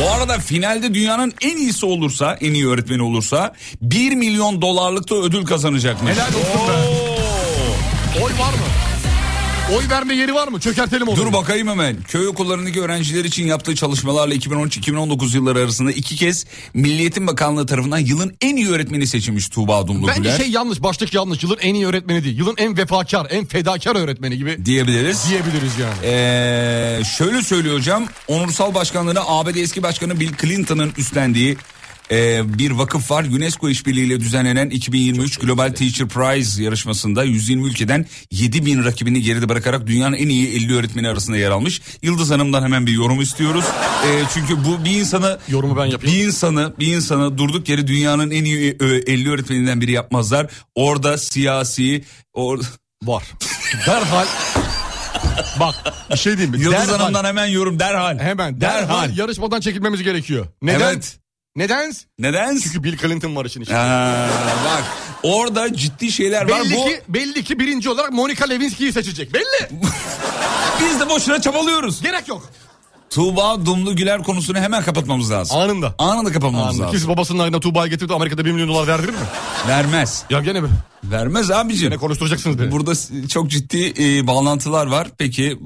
Bu 0.00 0.10
arada 0.10 0.38
finalde 0.38 0.94
dünyanın 0.94 1.32
en 1.42 1.56
iyisi 1.56 1.86
olursa, 1.86 2.38
en 2.40 2.54
iyi 2.54 2.68
öğretmeni 2.68 3.02
olursa 3.02 3.52
1 3.82 4.14
milyon 4.14 4.62
dolarlık 4.62 5.10
da 5.10 5.14
ödül 5.14 5.44
kazanacakmış. 5.44 6.12
Helal 6.12 6.26
olsun 6.26 6.68
be. 6.68 6.93
Oy 9.74 9.88
verme 9.90 10.14
yeri 10.14 10.34
var 10.34 10.48
mı? 10.48 10.60
Çökertelim 10.60 11.08
onu. 11.08 11.16
Dur 11.16 11.32
bakayım 11.32 11.68
hemen. 11.68 11.96
Köy 12.08 12.26
okullarındaki 12.28 12.80
öğrenciler 12.80 13.24
için 13.24 13.46
yaptığı 13.46 13.74
çalışmalarla 13.74 14.34
2013-2019 14.34 15.36
yılları 15.36 15.58
arasında 15.58 15.92
iki 15.92 16.16
kez 16.16 16.46
Milli 16.74 17.00
Eğitim 17.00 17.26
Bakanlığı 17.26 17.66
tarafından 17.66 17.98
yılın 17.98 18.36
en 18.40 18.56
iyi 18.56 18.68
öğretmeni 18.70 19.06
seçilmiş 19.06 19.48
Tuğba 19.48 19.86
Dumlu 19.86 20.08
Bence 20.08 20.36
şey 20.36 20.50
yanlış. 20.50 20.82
Baştaki 20.82 21.16
yanlış. 21.16 21.42
Yılın 21.42 21.58
en 21.60 21.74
iyi 21.74 21.86
öğretmeni 21.86 22.24
değil. 22.24 22.38
Yılın 22.38 22.54
en 22.58 22.76
vefakar, 22.76 23.26
en 23.30 23.44
fedakar 23.44 23.96
öğretmeni 23.96 24.36
gibi 24.36 24.64
diyebiliriz. 24.64 25.24
diyebiliriz 25.30 25.72
yani. 25.80 25.94
Ee, 26.04 27.04
şöyle 27.18 27.42
söylüyor 27.42 27.78
hocam. 27.78 28.06
Onursal 28.28 28.74
başkanlığını 28.74 29.20
ABD 29.26 29.54
eski 29.54 29.82
başkanı 29.82 30.20
Bill 30.20 30.32
Clinton'ın 30.40 30.92
üstlendiği 30.98 31.56
e, 32.10 32.42
bir 32.58 32.70
vakıf 32.70 33.10
var. 33.10 33.24
UNESCO 33.24 33.68
işbirliğiyle 33.68 34.20
düzenlenen 34.20 34.70
2023 34.70 35.38
Global 35.38 35.72
Teacher 35.72 36.08
Prize 36.08 36.62
yarışmasında 36.62 37.24
120 37.24 37.68
ülkeden 37.68 38.06
7 38.30 38.66
bin 38.66 38.84
rakibini 38.84 39.22
geride 39.22 39.48
bırakarak 39.48 39.86
dünyanın 39.86 40.16
en 40.16 40.28
iyi 40.28 40.48
50 40.56 40.76
öğretmeni 40.76 41.08
arasında 41.08 41.36
yer 41.36 41.50
almış. 41.50 41.80
Yıldız 42.02 42.30
Hanım'dan 42.30 42.62
hemen 42.62 42.86
bir 42.86 42.92
yorum 42.92 43.20
istiyoruz. 43.20 43.64
E, 44.06 44.22
çünkü 44.34 44.64
bu 44.64 44.84
bir 44.84 44.90
insanı 44.90 45.38
Yorumu 45.48 45.76
ben 45.76 45.86
yapayım. 45.86 46.16
bir 46.16 46.24
insanı 46.24 46.74
bir 46.78 46.96
insanı 46.96 47.38
durduk 47.38 47.68
yere 47.68 47.86
dünyanın 47.86 48.30
en 48.30 48.44
iyi 48.44 48.76
e, 48.80 48.84
50 48.84 49.30
öğretmeninden 49.30 49.80
biri 49.80 49.92
yapmazlar. 49.92 50.50
Orada 50.74 51.18
siyasi 51.18 52.04
or... 52.32 52.58
Var. 53.02 53.24
Derhal. 53.86 54.26
Bak 55.60 55.74
bir 56.10 56.16
şey 56.16 56.32
diyeyim 56.32 56.50
mi? 56.50 56.60
Yıldız 56.60 56.88
Derhal. 56.88 56.98
Hanım'dan 56.98 57.24
hemen 57.24 57.46
yorum 57.46 57.78
derhal. 57.78 58.18
Hemen 58.18 58.60
derhal. 58.60 58.80
Derhal. 58.88 59.16
yarışmadan 59.16 59.60
çekilmemiz 59.60 60.02
gerekiyor. 60.02 60.46
Neden? 60.62 60.80
Evet. 60.80 61.18
Neden? 61.56 61.92
Neden? 62.18 62.58
Çünkü 62.58 62.84
Bill 62.84 62.96
Clinton 62.98 63.36
var 63.36 63.44
işin 63.44 63.60
içinde. 63.60 63.76
Bak 64.64 64.84
orada 65.22 65.74
ciddi 65.74 66.12
şeyler 66.12 66.50
var. 66.50 66.60
Belli 66.60 66.76
Bu, 66.76 66.84
ki, 66.84 67.00
belli 67.08 67.44
ki 67.44 67.58
birinci 67.58 67.90
olarak 67.90 68.12
Monica 68.12 68.46
Lewinsky'yi 68.46 68.92
seçecek. 68.92 69.34
Belli. 69.34 69.70
biz 70.80 71.00
de 71.00 71.08
boşuna 71.08 71.40
çabalıyoruz. 71.40 72.02
Gerek 72.02 72.28
yok. 72.28 72.50
Tuğba 73.10 73.66
Dumlu 73.66 73.96
Güler 73.96 74.22
konusunu 74.22 74.58
hemen 74.58 74.82
kapatmamız 74.82 75.30
lazım. 75.30 75.56
Anında. 75.56 75.94
Anında 75.98 76.32
kapatmamız 76.32 76.66
Anında. 76.68 76.82
lazım. 76.82 76.90
Kimse 76.90 77.08
babasının 77.08 77.38
aklına 77.38 77.60
Tuğba'yı 77.60 77.90
getirdi 77.90 78.14
Amerika'da 78.14 78.44
1 78.44 78.52
milyon 78.52 78.68
dolar 78.68 78.86
verdirir 78.86 79.08
mi? 79.12 79.18
Vermez. 79.68 80.22
Ya 80.30 80.40
gene 80.40 80.60
mi? 80.60 80.68
Vermez 81.04 81.50
abicim. 81.50 81.88
Gene 81.90 81.98
konuşturacaksınız 82.00 82.58
beni. 82.58 82.70
Burada 82.72 82.92
çok 83.28 83.50
ciddi 83.50 83.94
e, 83.98 84.26
bağlantılar 84.26 84.86
var. 84.86 85.08
Peki 85.18 85.58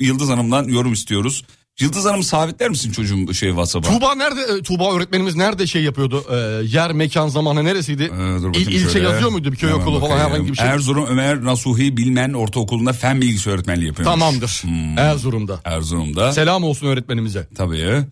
Yıldız 0.00 0.28
Hanım'dan 0.28 0.64
yorum 0.64 0.92
istiyoruz. 0.92 1.44
Yıldız 1.80 2.04
Hanım 2.04 2.22
sabitler 2.22 2.70
misin 2.70 2.92
çocuğum 2.92 3.34
şey 3.34 3.48
WhatsApp'a? 3.48 3.88
Tuğba 3.88 4.14
nerede? 4.14 4.40
e, 4.58 4.62
Tuğba 4.62 4.94
öğretmenimiz 4.96 5.36
nerede 5.36 5.66
şey 5.66 5.82
yapıyordu? 5.82 6.24
E, 6.30 6.36
yer, 6.66 6.92
mekan, 6.92 7.28
zamanı 7.28 7.64
neresiydi? 7.64 8.02
Ee, 8.02 8.60
İl, 8.60 8.66
ilçe 8.68 8.90
şöyle. 8.90 9.08
yazıyor 9.08 9.30
muydu? 9.30 9.52
Bir 9.52 9.56
köy 9.56 9.70
Hemen 9.70 9.82
okulu 9.82 10.00
falan 10.00 10.10
bakayım. 10.12 10.30
herhangi 10.32 10.52
bir 10.52 10.56
şey. 10.56 10.66
Erzurum 10.66 11.06
Ömer 11.06 11.44
Nasuhi 11.44 11.96
Bilmen 11.96 12.32
Ortaokulu'nda 12.32 12.92
fen 12.92 13.20
bilgisi 13.20 13.50
öğretmenliği 13.50 13.86
yapıyor. 13.86 14.08
Tamamdır. 14.10 14.48
Hmm. 14.62 14.98
Erzurum'da. 14.98 15.60
Erzurum'da. 15.64 16.32
Selam 16.32 16.64
olsun 16.64 16.86
öğretmenimize. 16.86 17.48
Tabii. 17.56 18.04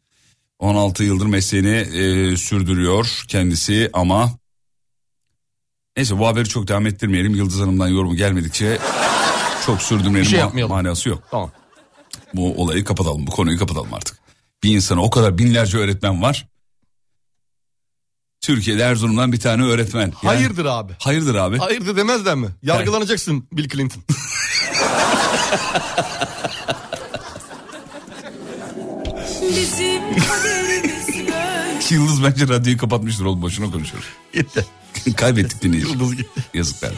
16 0.58 1.04
yıldır 1.04 1.26
mesleğini 1.26 1.68
e, 1.76 2.36
sürdürüyor 2.36 3.24
kendisi 3.28 3.90
ama 3.92 4.30
neyse 5.96 6.18
bu 6.18 6.26
haberi 6.26 6.48
çok 6.48 6.68
devam 6.68 6.86
ettirmeyelim. 6.86 7.34
Yıldız 7.34 7.60
Hanım'dan 7.60 7.88
yorumu 7.88 8.14
gelmedikçe 8.16 8.78
çok 9.66 9.82
sürdürmeyelim. 9.82 10.22
Bir 10.22 10.26
şey 10.30 10.38
Ma- 10.38 10.42
yapmayalım. 10.42 10.72
Manası 10.76 11.08
yok. 11.08 11.22
Tamam. 11.30 11.50
Bu 12.34 12.62
olayı 12.62 12.84
kapatalım. 12.84 13.26
Bu 13.26 13.30
konuyu 13.30 13.58
kapatalım 13.58 13.94
artık. 13.94 14.18
Bir 14.62 14.74
insana 14.74 15.02
o 15.02 15.10
kadar 15.10 15.38
binlerce 15.38 15.78
öğretmen 15.78 16.22
var. 16.22 16.46
Türkiye'de 18.40 18.82
Erzurum'dan 18.82 19.32
bir 19.32 19.40
tane 19.40 19.62
öğretmen. 19.64 20.00
Yani- 20.00 20.14
Hayırdır 20.36 20.64
abi? 20.64 20.92
Hayırdır 20.98 21.34
abi. 21.34 21.58
Hayırdır 21.58 21.96
demezler 21.96 22.34
mi? 22.34 22.48
Yargılanacaksın 22.62 23.48
Bill 23.52 23.68
Clinton. 23.68 24.02
Bizim 29.42 30.02
Yıldız 31.90 32.22
bence 32.24 32.48
radyoyu 32.48 32.78
kapatmıştır 32.78 33.24
oğlum 33.24 33.42
boşuna 33.42 33.70
konuşuyoruz. 33.70 34.08
Gitti. 34.34 34.66
Kaybettik 35.16 35.62
dinleyici. 35.62 35.88
Yıldız 35.88 36.16
gitti. 36.16 36.40
Yazıklar. 36.54 36.92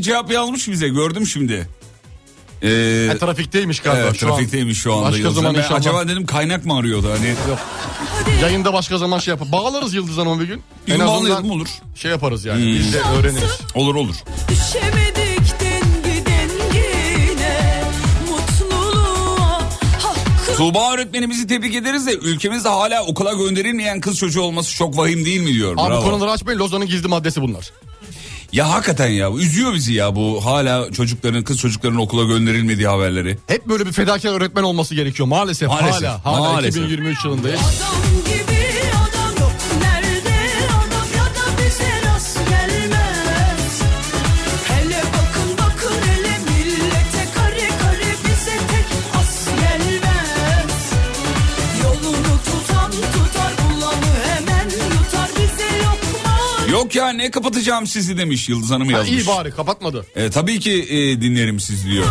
Bir 0.00 0.04
cevap 0.04 0.32
yazmış 0.32 0.68
bize 0.68 0.88
gördüm 0.88 1.26
şimdi. 1.26 1.68
Ee, 2.62 3.08
Ha, 3.12 3.18
trafikteymiş 3.18 3.80
galiba 3.80 4.02
evet, 4.02 4.16
şu 4.16 4.26
an. 4.26 4.30
trafikteymiş 4.30 4.78
şu 4.78 4.94
anda 4.94 5.08
Başka 5.08 5.30
zaman. 5.30 5.54
Ben 5.54 5.58
inşallah. 5.58 5.78
Acaba 5.78 6.08
dedim 6.08 6.26
kaynak 6.26 6.64
mı 6.64 6.76
arıyordu 6.76 7.10
hani? 7.18 7.28
Yok. 7.28 7.58
Yayında 8.42 8.72
başka 8.72 8.98
zaman 8.98 9.18
şey 9.18 9.32
yapar. 9.32 9.52
Bağlarız 9.52 9.94
Yıldız 9.94 10.16
Hanım'a 10.16 10.40
bir 10.40 10.46
gün. 10.46 10.62
Bir 10.86 10.92
gün 10.92 11.06
bağlayalım, 11.06 11.50
olur. 11.50 11.68
Şey 11.94 12.10
yaparız 12.10 12.44
yani. 12.44 12.64
Hmm. 12.64 12.74
Biz 12.74 12.92
de 12.92 13.00
öğreniriz. 13.00 13.60
Olur 13.74 13.94
olur. 13.94 14.14
Hakkı 20.02 20.56
Tuğba 20.56 20.94
öğretmenimizi 20.94 21.46
tebrik 21.46 21.74
ederiz 21.74 22.06
de 22.06 22.14
ülkemizde 22.14 22.68
hala 22.68 23.04
okula 23.04 23.32
gönderilmeyen 23.32 24.00
kız 24.00 24.18
çocuğu 24.18 24.42
olması 24.42 24.74
çok 24.74 24.96
vahim 24.98 25.24
değil 25.24 25.40
mi 25.40 25.52
diyor. 25.54 25.72
Abi 25.72 25.90
Bravo. 25.90 26.04
konuları 26.04 26.30
açmayın. 26.30 26.58
Lozan'ın 26.58 26.86
gizli 26.86 27.08
maddesi 27.08 27.42
bunlar. 27.42 27.70
Ya 28.52 28.70
hakikaten 28.70 29.08
ya 29.08 29.32
üzüyor 29.32 29.74
bizi 29.74 29.94
ya 29.94 30.16
bu 30.16 30.44
hala 30.44 30.92
çocukların 30.92 31.44
kız 31.44 31.58
çocukların 31.58 31.98
okula 31.98 32.24
gönderilmediği 32.24 32.88
haberleri. 32.88 33.38
Hep 33.46 33.66
böyle 33.66 33.86
bir 33.86 33.92
fedakar 33.92 34.32
öğretmen 34.32 34.62
olması 34.62 34.94
gerekiyor. 34.94 35.28
Maalesef, 35.28 35.68
Maalesef, 35.68 36.02
hala. 36.02 36.24
Hala 36.24 36.40
maalesef. 36.52 36.82
2023 36.82 37.24
yılındayız. 37.24 37.60
Adam 37.60 38.24
gibi 38.24 38.49
ne 57.08 57.30
kapatacağım 57.30 57.86
sizi 57.86 58.18
demiş 58.18 58.48
Yıldız 58.48 58.70
Hanım 58.70 58.88
Ha, 58.88 58.98
yazmış. 58.98 59.10
iyi 59.22 59.26
bari 59.26 59.50
kapatmadı. 59.50 60.06
E, 60.16 60.30
tabii 60.30 60.60
ki 60.60 60.72
e, 60.90 61.20
dinlerim 61.20 61.60
sizi 61.60 61.90
diyor. 61.90 62.06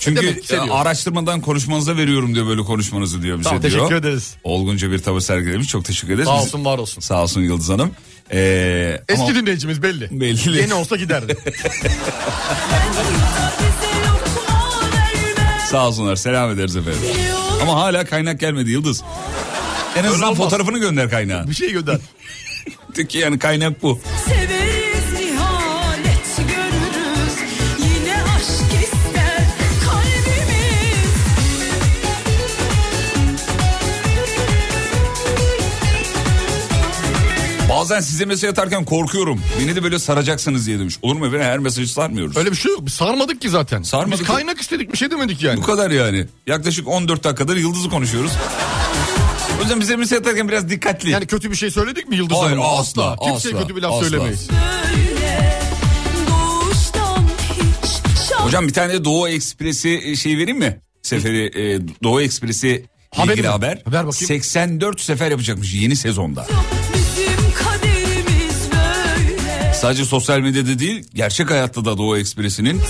Çünkü 0.00 0.22
Demek 0.22 0.50
e, 0.50 0.60
araştırmadan 0.72 1.40
konuşmanıza 1.40 1.96
veriyorum 1.96 2.34
diyor 2.34 2.46
böyle 2.46 2.62
konuşmanızı 2.62 3.22
diyor 3.22 3.38
bize 3.38 3.48
Tamam, 3.48 3.62
diyor. 3.62 3.72
teşekkür 3.72 3.94
ederiz. 3.94 4.34
Olgunca 4.44 4.90
bir 4.90 4.98
tavır 4.98 5.20
sergilemiş 5.20 5.68
çok 5.68 5.84
teşekkür 5.84 6.14
ederiz. 6.14 6.28
Sağ 6.28 6.42
olsun 6.42 6.64
var 6.64 6.78
olsun. 6.78 7.00
Sağ 7.00 7.22
olsun 7.22 7.40
Yıldız 7.40 7.68
Hanım. 7.68 7.90
E, 8.32 9.00
Eski 9.08 9.22
ama 9.22 9.34
dinleyicimiz 9.34 9.82
belli. 9.82 10.20
Belli. 10.20 10.58
Yeni 10.58 10.74
olsa 10.74 10.96
giderdi. 10.96 11.36
sağ 15.70 15.88
olsunlar 15.88 16.16
selam 16.16 16.50
ederiz 16.50 16.76
efendim. 16.76 17.00
Ama 17.62 17.74
hala 17.74 18.04
kaynak 18.04 18.40
gelmedi 18.40 18.70
Yıldız. 18.70 19.02
En 19.96 20.04
azından 20.04 20.34
fotoğrafını 20.34 20.78
gönder 20.78 21.10
kaynağa. 21.10 21.48
bir 21.50 21.54
şey 21.54 21.72
gönder. 21.72 21.98
Yani 23.12 23.38
kaynak 23.38 23.82
bu. 23.82 24.00
Severiz 24.26 25.20
ihanet 25.20 26.36
görürüz 26.36 27.34
Yine 27.78 28.14
aşk 28.22 28.82
ister 28.82 29.44
kalbimiz 29.84 31.10
Bazen 37.68 38.00
size 38.00 38.24
mesaj 38.24 38.50
atarken 38.50 38.84
korkuyorum. 38.84 39.40
Beni 39.60 39.76
de 39.76 39.82
böyle 39.82 39.98
saracaksınız 39.98 40.66
diye 40.66 40.78
demiş. 40.78 40.98
Olur 41.02 41.16
mu 41.16 41.26
efendim 41.26 41.46
her 41.46 41.58
mesajı 41.58 41.92
sarmıyoruz. 41.92 42.36
Öyle 42.36 42.50
bir 42.50 42.56
şey 42.56 42.72
yok. 42.72 42.80
Biz 42.86 42.92
sarmadık 42.92 43.40
ki 43.40 43.48
zaten. 43.50 43.82
Sarmadık 43.82 44.20
Biz 44.20 44.26
kaynak 44.26 44.60
istedik 44.60 44.92
bir 44.92 44.98
şey 44.98 45.10
demedik 45.10 45.42
yani. 45.42 45.56
Bu 45.56 45.62
kadar 45.62 45.90
yani. 45.90 46.26
Yaklaşık 46.46 46.88
14 46.88 47.24
dakikadır 47.24 47.56
Yıldız'ı 47.56 47.88
konuşuyoruz. 47.88 48.32
Yüzden 49.70 49.80
bize 49.80 49.96
mesaj 49.96 50.18
atarken 50.18 50.48
biraz 50.48 50.68
dikkatli. 50.70 51.10
Yani 51.10 51.26
kötü 51.26 51.50
bir 51.50 51.56
şey 51.56 51.70
söyledik 51.70 52.08
mi 52.08 52.16
Yıldız 52.16 52.36
Hayır, 52.38 52.50
Hanım'a? 52.56 52.78
asla, 52.78 53.16
Kimseye 53.16 53.48
asla, 53.54 53.62
kötü 53.62 53.76
bir 53.76 53.82
laf 53.82 53.92
asla. 53.92 54.04
söylemeyiz. 54.08 54.48
Hocam 58.32 58.68
bir 58.68 58.72
tane 58.72 58.92
de 58.92 59.04
Doğu 59.04 59.28
Ekspresi 59.28 60.16
şey 60.16 60.38
vereyim 60.38 60.58
mi? 60.58 60.80
Seferi 61.02 61.44
e, 61.44 61.80
Doğu 62.02 62.20
Ekspresi 62.22 62.86
Haberi 63.14 63.32
ilgili 63.32 63.46
mi? 63.46 63.52
haber. 63.52 63.82
Ver 63.86 64.06
bakayım. 64.06 64.12
84 64.12 65.00
sefer 65.00 65.30
yapacakmış 65.30 65.74
yeni 65.74 65.96
sezonda. 65.96 66.46
Sadece 69.74 70.04
sosyal 70.04 70.40
medyada 70.40 70.78
değil 70.78 71.04
gerçek 71.14 71.50
hayatta 71.50 71.84
da 71.84 71.98
Doğu 71.98 72.18
Ekspresi'nin 72.18 72.80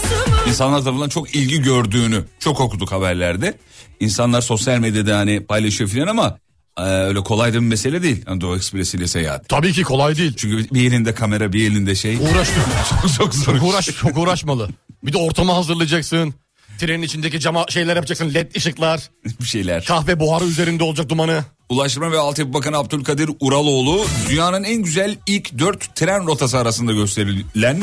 insanlar 0.48 0.82
tarafından 0.82 1.08
çok 1.08 1.34
ilgi 1.34 1.62
gördüğünü 1.62 2.24
çok 2.38 2.60
okuduk 2.60 2.92
haberlerde. 2.92 3.54
İnsanlar 4.00 4.40
sosyal 4.40 4.78
medyada 4.78 5.18
hani 5.18 5.46
paylaşıyor 5.46 5.90
falan 5.90 6.06
ama 6.06 6.38
e, 6.78 6.82
öyle 6.82 7.20
kolay 7.20 7.50
da 7.52 7.54
bir 7.54 7.66
mesele 7.66 8.02
değil. 8.02 8.24
Yani 8.28 8.40
Doğu 8.40 8.56
Ekspresi 8.56 8.96
ile 8.96 9.06
seyahat. 9.08 9.48
Tabii 9.48 9.72
ki 9.72 9.82
kolay 9.82 10.16
değil. 10.16 10.32
Çünkü 10.36 10.74
bir 10.74 10.90
elinde 10.90 11.14
kamera 11.14 11.52
bir 11.52 11.70
elinde 11.70 11.94
şey. 11.94 12.16
Uğraştı. 12.16 12.54
çok, 13.02 13.12
çok 13.18 13.34
zor. 13.34 13.54
çok 13.58 13.68
uğraş, 13.70 13.86
çok 13.86 14.18
uğraşmalı. 14.18 14.68
Bir 15.02 15.12
de 15.12 15.18
ortamı 15.18 15.52
hazırlayacaksın. 15.52 16.34
Trenin 16.78 17.02
içindeki 17.02 17.40
cama 17.40 17.64
şeyler 17.68 17.96
yapacaksın. 17.96 18.34
Led 18.34 18.54
ışıklar. 18.56 19.10
bir 19.40 19.44
şeyler. 19.46 19.84
Kahve 19.84 20.20
buharı 20.20 20.44
üzerinde 20.44 20.84
olacak 20.84 21.08
dumanı. 21.08 21.44
Ulaştırma 21.68 22.12
ve 22.12 22.18
Altyapı 22.18 22.54
Bakanı 22.54 22.76
Abdülkadir 22.76 23.30
Uraloğlu 23.40 24.04
dünyanın 24.30 24.64
en 24.64 24.82
güzel 24.82 25.16
ilk 25.26 25.58
dört 25.58 25.96
tren 25.96 26.26
rotası 26.26 26.58
arasında 26.58 26.92
gösterilen 26.92 27.82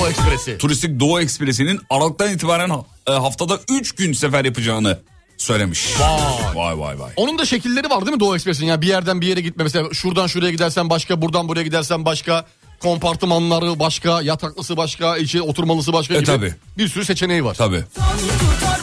O 0.00 0.08
ekspresi. 0.08 0.58
turistik 0.58 1.00
Doğu 1.00 1.20
Ekspresi'nin 1.20 1.80
Aralık'tan 1.90 2.32
itibaren 2.32 2.70
e, 3.08 3.12
haftada 3.12 3.60
3 3.70 3.92
gün 3.92 4.12
sefer 4.12 4.44
yapacağını 4.44 4.98
söylemiş. 5.38 5.94
Vay. 6.00 6.54
Vay 6.54 6.78
vay 6.78 7.00
vay. 7.00 7.10
Onun 7.16 7.38
da 7.38 7.44
şekilleri 7.44 7.90
var 7.90 8.00
değil 8.06 8.14
mi 8.14 8.20
Doğu 8.20 8.34
Ekspres'in? 8.34 8.66
Yani 8.66 8.82
bir 8.82 8.86
yerden 8.86 9.20
bir 9.20 9.26
yere 9.26 9.40
gitme. 9.40 9.64
Mesela 9.64 9.88
şuradan 9.92 10.26
şuraya 10.26 10.50
gidersen 10.50 10.90
başka, 10.90 11.22
buradan 11.22 11.48
buraya 11.48 11.62
gidersen 11.62 12.04
başka. 12.04 12.46
Kompartımanları 12.80 13.78
başka, 13.78 14.22
yataklısı 14.22 14.76
başka, 14.76 15.16
içi 15.16 15.42
oturmalısı 15.42 15.92
başka 15.92 16.14
E, 16.14 16.16
gibi. 16.16 16.26
tabii. 16.26 16.54
Bir 16.78 16.88
sürü 16.88 17.04
seçeneği 17.04 17.44
var. 17.44 17.54
Tabii. 17.54 17.84
tutar 17.94 18.80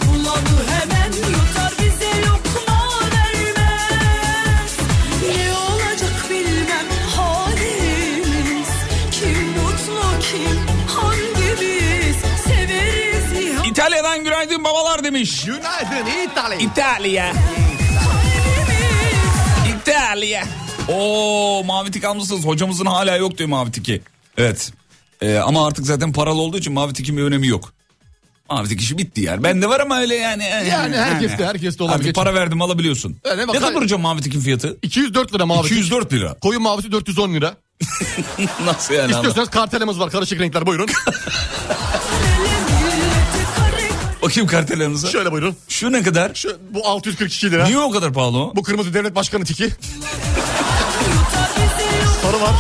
demiş. 15.16 15.46
Günaydın 15.46 16.30
İtalya. 16.32 16.58
İtalya. 16.58 17.34
İtalya. 19.82 20.44
Oo 20.88 21.64
mavi 21.66 21.92
tik 21.92 22.04
almışsınız. 22.04 22.46
Hocamızın 22.46 22.86
hala 22.86 23.16
yok 23.16 23.38
diyor 23.38 23.50
mavi 23.50 23.72
tiki. 23.72 24.02
Evet. 24.38 24.72
Ee, 25.22 25.38
ama 25.38 25.68
artık 25.68 25.86
zaten 25.86 26.14
paralı 26.14 26.42
olduğu 26.42 26.58
için 26.58 26.74
mavi 26.74 26.94
tikin 26.94 27.18
bir 27.18 27.24
önemi 27.24 27.48
yok. 27.48 27.74
Mavi 28.50 28.68
tik 28.68 28.82
işi 28.82 28.98
bitti 28.98 29.22
yani. 29.22 29.44
Bende 29.44 29.70
var 29.70 29.80
ama 29.80 30.00
öyle 30.00 30.16
yani. 30.16 30.44
Yani 30.44 30.96
herkeste, 30.98 31.46
herkeste 31.46 31.84
olan 31.84 31.94
Artık 31.94 32.06
bir 32.08 32.14
para 32.14 32.34
verdim 32.34 32.62
alabiliyorsun. 32.62 33.18
Ne 33.38 33.48
bak- 33.48 33.56
kadar 33.56 33.76
hocam 33.76 34.02
mavi 34.02 34.22
tikin 34.22 34.40
fiyatı? 34.40 34.78
204 34.82 35.34
lira 35.34 35.46
mavi. 35.46 35.66
204 35.66 36.14
lira. 36.14 36.34
Koyu 36.34 36.60
mavisi 36.60 36.92
410 36.92 37.34
lira. 37.34 37.56
Nasıl 38.66 38.94
yani? 38.94 39.06
ama? 39.06 39.16
İstiyorsanız 39.16 39.50
kartelimiz 39.50 40.00
var 40.00 40.12
karışık 40.12 40.40
renkler 40.40 40.66
buyurun. 40.66 40.90
Bakayım 44.26 44.47
kartellerinize. 44.47 45.07
Şöyle 45.07 45.31
buyurun. 45.31 45.56
Şu 45.68 45.91
ne 45.91 46.03
kadar? 46.03 46.31
Şu, 46.34 46.57
bu 46.73 46.88
642 46.88 47.52
lira. 47.52 47.65
Niye 47.65 47.77
o 47.80 47.91
kadar 47.91 48.14
pahalı 48.14 48.38
o? 48.38 48.53
Bu 48.56 48.64
kırmızı 48.64 48.93
devlet 48.93 49.15
başkanı 49.15 49.43
tiki. 49.45 49.69
Sarı 52.22 52.41
var. 52.41 52.53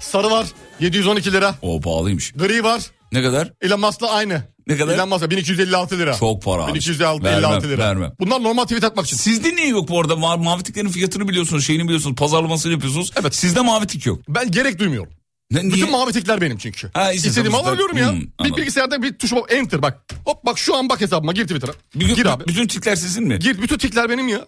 Sarı 0.00 0.30
var. 0.30 0.46
712 0.80 1.32
lira. 1.32 1.54
O 1.62 1.80
pahalıymış. 1.80 2.32
Gri 2.32 2.64
var. 2.64 2.82
Ne 3.12 3.22
kadar? 3.22 3.52
Elon 3.60 3.80
Musk'la 3.80 4.10
aynı. 4.10 4.42
Ne 4.66 4.76
kadar? 4.76 4.94
Elon 4.94 5.08
Musk'la 5.08 5.30
1256 5.30 5.98
lira. 5.98 6.14
Çok 6.14 6.42
para 6.42 6.64
abi. 6.64 6.74
1256 6.74 7.24
Vermem, 7.24 7.70
lira. 7.70 7.82
vermem. 7.82 8.12
Bunlar 8.20 8.42
normal 8.42 8.62
tweet 8.64 8.84
atmak 8.84 9.06
için. 9.06 9.16
Sizde 9.16 9.56
niye 9.56 9.68
yok 9.68 9.88
bu 9.88 10.00
arada? 10.00 10.12
Ma- 10.12 10.44
Mavi 10.44 10.62
tiklerin 10.62 10.88
fiyatını 10.88 11.28
biliyorsunuz, 11.28 11.66
şeyini 11.66 11.84
biliyorsunuz, 11.84 12.16
pazarlamasını 12.16 12.72
yapıyorsunuz. 12.72 13.10
Evet. 13.20 13.34
Sizde 13.34 13.60
mavi 13.60 13.86
tik 13.86 14.06
yok. 14.06 14.18
Ben 14.28 14.50
gerek 14.50 14.78
duymuyorum. 14.78 15.12
Ne, 15.50 15.60
niye? 15.60 15.72
Bütün 15.72 15.90
mavi 15.90 16.12
tikler 16.12 16.40
benim 16.40 16.58
çünkü. 16.58 16.90
Ha, 16.94 17.12
İstediğimi 17.12 17.56
alabiliyorum 17.56 17.96
ya. 17.98 18.12
Hmm, 18.12 18.20
bir 18.44 18.56
bilgisayarda 18.56 19.02
bir 19.02 19.18
tuşuma 19.18 19.42
enter 19.48 19.82
bak. 19.82 19.98
Hop 20.24 20.46
bak 20.46 20.58
şu 20.58 20.76
an 20.76 20.88
bak 20.88 21.00
hesabıma 21.00 21.32
gir 21.32 21.42
Twitter'a. 21.42 21.72
Bir- 21.94 22.14
Gir 22.14 22.26
abi. 22.26 22.46
Bütün 22.46 22.66
tikler 22.66 22.96
sizin 22.96 23.24
mi? 23.24 23.38
Gir 23.38 23.62
bütün 23.62 23.78
tikler 23.78 24.10
benim 24.10 24.28
ya. 24.28 24.46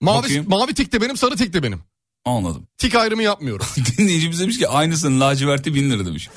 Mavi, 0.00 0.22
Bakayım. 0.22 0.44
mavi 0.48 0.74
tik 0.74 0.92
de 0.92 1.00
benim 1.00 1.16
sarı 1.16 1.36
tik 1.36 1.52
de 1.52 1.62
benim. 1.62 1.80
Anladım. 2.24 2.66
Tik 2.78 2.94
ayrımı 2.94 3.22
yapmıyorum. 3.22 3.66
Dinleyicimiz 3.98 4.40
demiş 4.40 4.58
ki 4.58 4.68
aynısının 4.68 5.20
laciverti 5.20 5.74
bin 5.74 5.90
lira 5.90 6.06
demiş. 6.06 6.28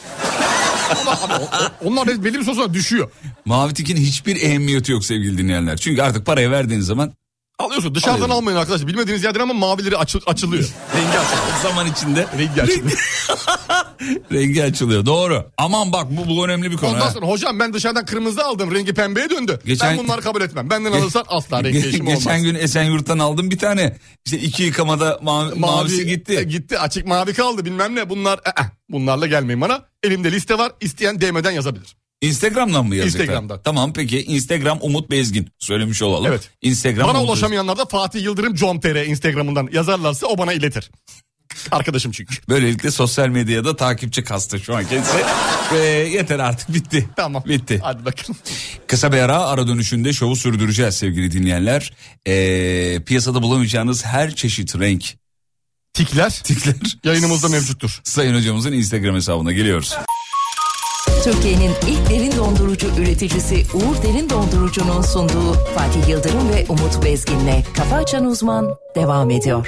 Ama 1.01 1.11
abi, 1.11 1.43
onlar 1.85 2.07
belli 2.23 2.39
bir 2.39 2.43
sonra 2.43 2.73
düşüyor. 2.73 3.11
Mavi 3.45 3.73
tikin 3.73 3.97
hiçbir 3.97 4.35
ehemmiyeti 4.35 4.91
yok 4.91 5.05
sevgili 5.05 5.37
dinleyenler. 5.37 5.77
Çünkü 5.77 6.01
artık 6.01 6.25
parayı 6.25 6.51
verdiğiniz 6.51 6.85
zaman 6.85 7.13
Alıyorsun 7.59 7.95
dışarıdan 7.95 8.13
Alıyorum. 8.15 8.35
almayın 8.35 8.57
arkadaşlar. 8.57 8.87
Bilmediğiniz 8.87 9.23
yerden 9.23 9.39
ama 9.39 9.53
mavileri 9.53 9.97
açı- 9.97 10.19
açılıyor. 10.25 10.63
Rengi 10.95 11.19
açılıyor. 11.19 11.61
zaman 11.63 11.87
içinde 11.87 12.27
Rengi 12.37 12.61
açılıyor. 12.61 12.99
rengi 14.31 14.63
açılıyor. 14.63 15.05
Doğru. 15.05 15.51
Aman 15.57 15.93
bak 15.93 16.07
bu, 16.09 16.29
bu 16.29 16.45
önemli 16.45 16.71
bir 16.71 16.77
konu. 16.77 16.89
Ondan 16.89 17.01
ha. 17.01 17.11
sonra 17.11 17.25
hocam 17.25 17.59
ben 17.59 17.73
dışarıdan 17.73 18.05
kırmızı 18.05 18.45
aldım. 18.45 18.71
Rengi 18.75 18.93
pembeye 18.93 19.29
döndü. 19.29 19.59
Geçen- 19.65 19.97
Ben 19.97 20.03
bunları 20.03 20.21
kabul 20.21 20.41
etmem. 20.41 20.69
Benden 20.69 20.91
alırsan 20.91 21.25
asla 21.27 21.63
renk 21.63 21.73
değişimi 21.73 22.09
olmaz. 22.09 22.19
Geçen 22.19 22.43
gün 22.43 22.55
Esenyurt'tan 22.55 23.19
aldım 23.19 23.51
bir 23.51 23.57
tane. 23.57 23.97
İşte 24.25 24.39
iki 24.39 24.63
yıkamada 24.63 25.19
mavi, 25.21 25.59
mavisi 25.59 26.01
e, 26.01 26.03
gitti. 26.03 26.47
gitti. 26.49 26.79
Açık 26.79 27.07
mavi 27.07 27.33
kaldı 27.33 27.65
bilmem 27.65 27.95
ne. 27.95 28.09
Bunlar 28.09 28.37
e, 28.37 28.49
e, 28.49 28.63
bunlarla 28.89 29.27
gelmeyin 29.27 29.61
bana. 29.61 29.81
Elimde 30.03 30.31
liste 30.31 30.57
var. 30.57 30.71
İsteyen 30.81 31.21
DM'den 31.21 31.51
yazabilir. 31.51 31.95
Instagram'dan 32.21 32.85
mı 32.85 32.95
yazacaklar? 32.95 33.23
Instagram'dan. 33.23 33.61
Tamam 33.63 33.93
peki 33.93 34.23
Instagram 34.23 34.77
Umut 34.81 35.11
Bezgin. 35.11 35.47
Söylemiş 35.59 36.01
olalım. 36.01 36.25
Evet. 36.25 36.49
Instagram 36.61 37.07
bana 37.07 37.17
Umut 37.17 37.29
ulaşamayanlar 37.29 37.77
da 37.77 37.85
Fatih 37.85 38.23
Yıldırım 38.23 38.55
com.tr 38.55 39.05
Instagram'ından 39.05 39.69
yazarlarsa 39.71 40.27
o 40.27 40.37
bana 40.37 40.53
iletir. 40.53 40.91
Arkadaşım 41.71 42.11
çünkü. 42.11 42.35
Böylelikle 42.49 42.91
sosyal 42.91 43.27
medyada 43.27 43.75
takipçi 43.75 44.23
kastı 44.23 44.59
şu 44.59 44.75
an 44.75 44.85
kendisi. 44.87 45.17
Ve 45.73 45.79
yeter 45.87 46.39
artık 46.39 46.73
bitti. 46.73 47.09
Tamam. 47.15 47.43
Bitti. 47.45 47.79
Hadi 47.83 48.05
bakalım. 48.05 48.35
Kısa 48.87 49.11
bir 49.11 49.17
ara 49.17 49.39
ara 49.39 49.67
dönüşünde 49.67 50.13
şovu 50.13 50.35
sürdüreceğiz 50.35 50.95
sevgili 50.95 51.31
dinleyenler. 51.31 51.93
Ee, 52.27 53.03
piyasada 53.05 53.41
bulamayacağınız 53.41 54.05
her 54.05 54.35
çeşit 54.35 54.79
renk 54.79 55.15
Tikler 55.93 56.29
tikler 56.29 56.75
yayınımızda 57.03 57.49
mevcuttur. 57.49 58.01
Sayın 58.03 58.35
hocamızın 58.35 58.71
Instagram 58.71 59.15
hesabına 59.15 59.51
geliyoruz. 59.51 59.97
Türkiye'nin 61.23 61.71
ilk 61.87 62.09
derin 62.09 62.37
dondurucu 62.37 62.87
üreticisi 62.97 63.55
Uğur 63.73 64.03
Derin 64.03 64.29
Dondurucu'nun 64.29 65.01
sunduğu 65.01 65.53
Fatih 65.53 66.09
Yıldırım 66.09 66.49
ve 66.49 66.65
Umut 66.69 67.05
Bezgin'le 67.05 67.63
Kafa 67.77 67.95
Açan 67.95 68.25
Uzman 68.25 68.75
devam 68.95 69.31
ediyor. 69.31 69.67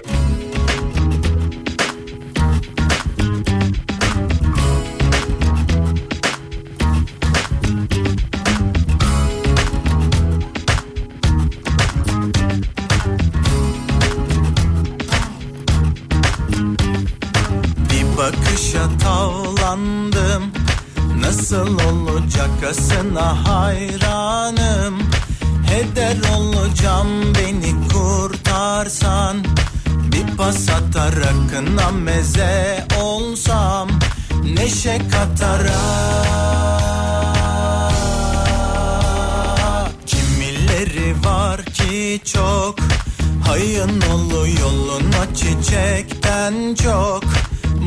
Asına 23.16 23.48
hayranım. 23.48 25.00
Heder 25.68 26.36
olacağım 26.38 27.34
beni 27.36 27.88
kurtarsan. 27.94 29.38
Bir 29.88 30.38
pas 30.38 30.70
atar 30.70 31.14
akına 31.14 31.92
meze 31.92 32.86
olsam. 33.02 33.90
Neşe 34.54 35.02
katara. 35.12 35.82
Kimileri 40.06 41.16
var 41.26 41.66
ki 41.66 42.22
çok? 42.26 42.76
Hayın 43.48 44.02
olu 44.02 44.48
yoluna 44.62 45.36
çiçekten 45.36 46.76
çok. 46.76 47.24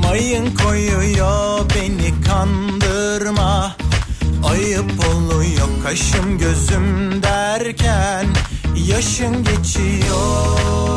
Mayın 0.02 0.54
koyuyor 0.54 1.60
beni 1.74 2.14
kandırma 2.24 3.76
Ayıp 4.44 4.92
oluyor 5.08 5.68
kaşım 5.82 6.38
gözüm 6.38 7.22
derken 7.22 8.26
Yaşın 8.86 9.44
geçiyor 9.44 10.88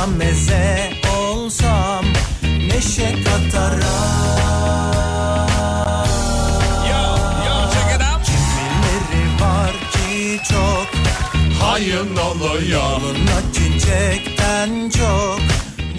akına 0.00 0.16
meze 0.16 0.92
olsam 1.18 2.04
Neşe 2.42 3.14
katara 3.24 3.80
Kimileri 8.24 9.40
var 9.40 9.72
ki 9.92 10.40
çok? 10.48 10.88
Hayın 11.62 12.16
oluyor. 12.16 12.62
Yoluna 12.70 13.40
çiçekten 13.52 14.90
çok. 14.90 15.40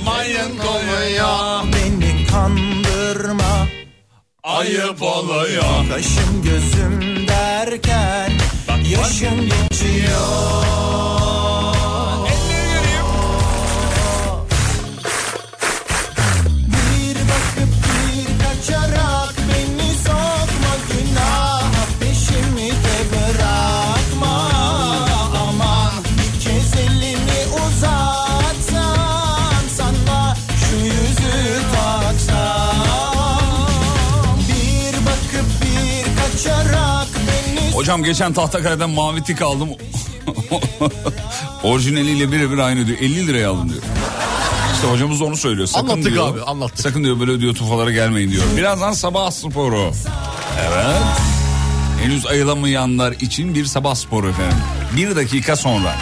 Mayın 0.05 0.59
oluyor. 0.59 1.63
Beni 1.73 2.27
kandırma. 2.27 3.67
Ayıp 4.43 5.01
oluyor. 5.01 5.89
Kaşım 5.89 6.43
gözüm 6.43 7.27
derken 7.27 8.31
Yaşım 8.89 9.49
geçiyor 9.49 10.71
Hocam 37.81 38.03
geçen 38.03 38.33
Tahtakale'den 38.33 38.89
mavi 38.89 39.23
tik 39.23 39.41
aldım. 39.41 39.69
Orijinaliyle 41.63 42.31
birebir 42.31 42.57
aynı 42.57 42.87
diyor. 42.87 42.97
50 42.97 43.27
liraya 43.27 43.51
aldım 43.51 43.69
diyor. 43.69 43.81
İşte 44.73 44.87
hocamız 44.87 45.21
onu 45.21 45.37
söylüyor. 45.37 45.67
Sakın 45.67 45.87
Anlattık 45.89 46.13
diyor, 46.13 46.33
abi, 46.33 46.41
anlattık. 46.41 46.79
Sakın 46.79 47.03
diyor 47.03 47.19
böyle 47.19 47.39
diyor 47.39 47.55
tufalara 47.55 47.91
gelmeyin 47.91 48.31
diyor. 48.31 48.43
Birazdan 48.57 48.91
sabah 48.93 49.31
sporu. 49.31 49.91
Evet. 50.59 51.01
Henüz 52.03 52.25
ayılamayanlar 52.25 53.11
için 53.11 53.55
bir 53.55 53.65
sabah 53.65 53.95
sporu 53.95 54.29
efendim. 54.29 54.57
Bir 54.97 55.15
dakika 55.15 55.55
sonra. 55.55 55.95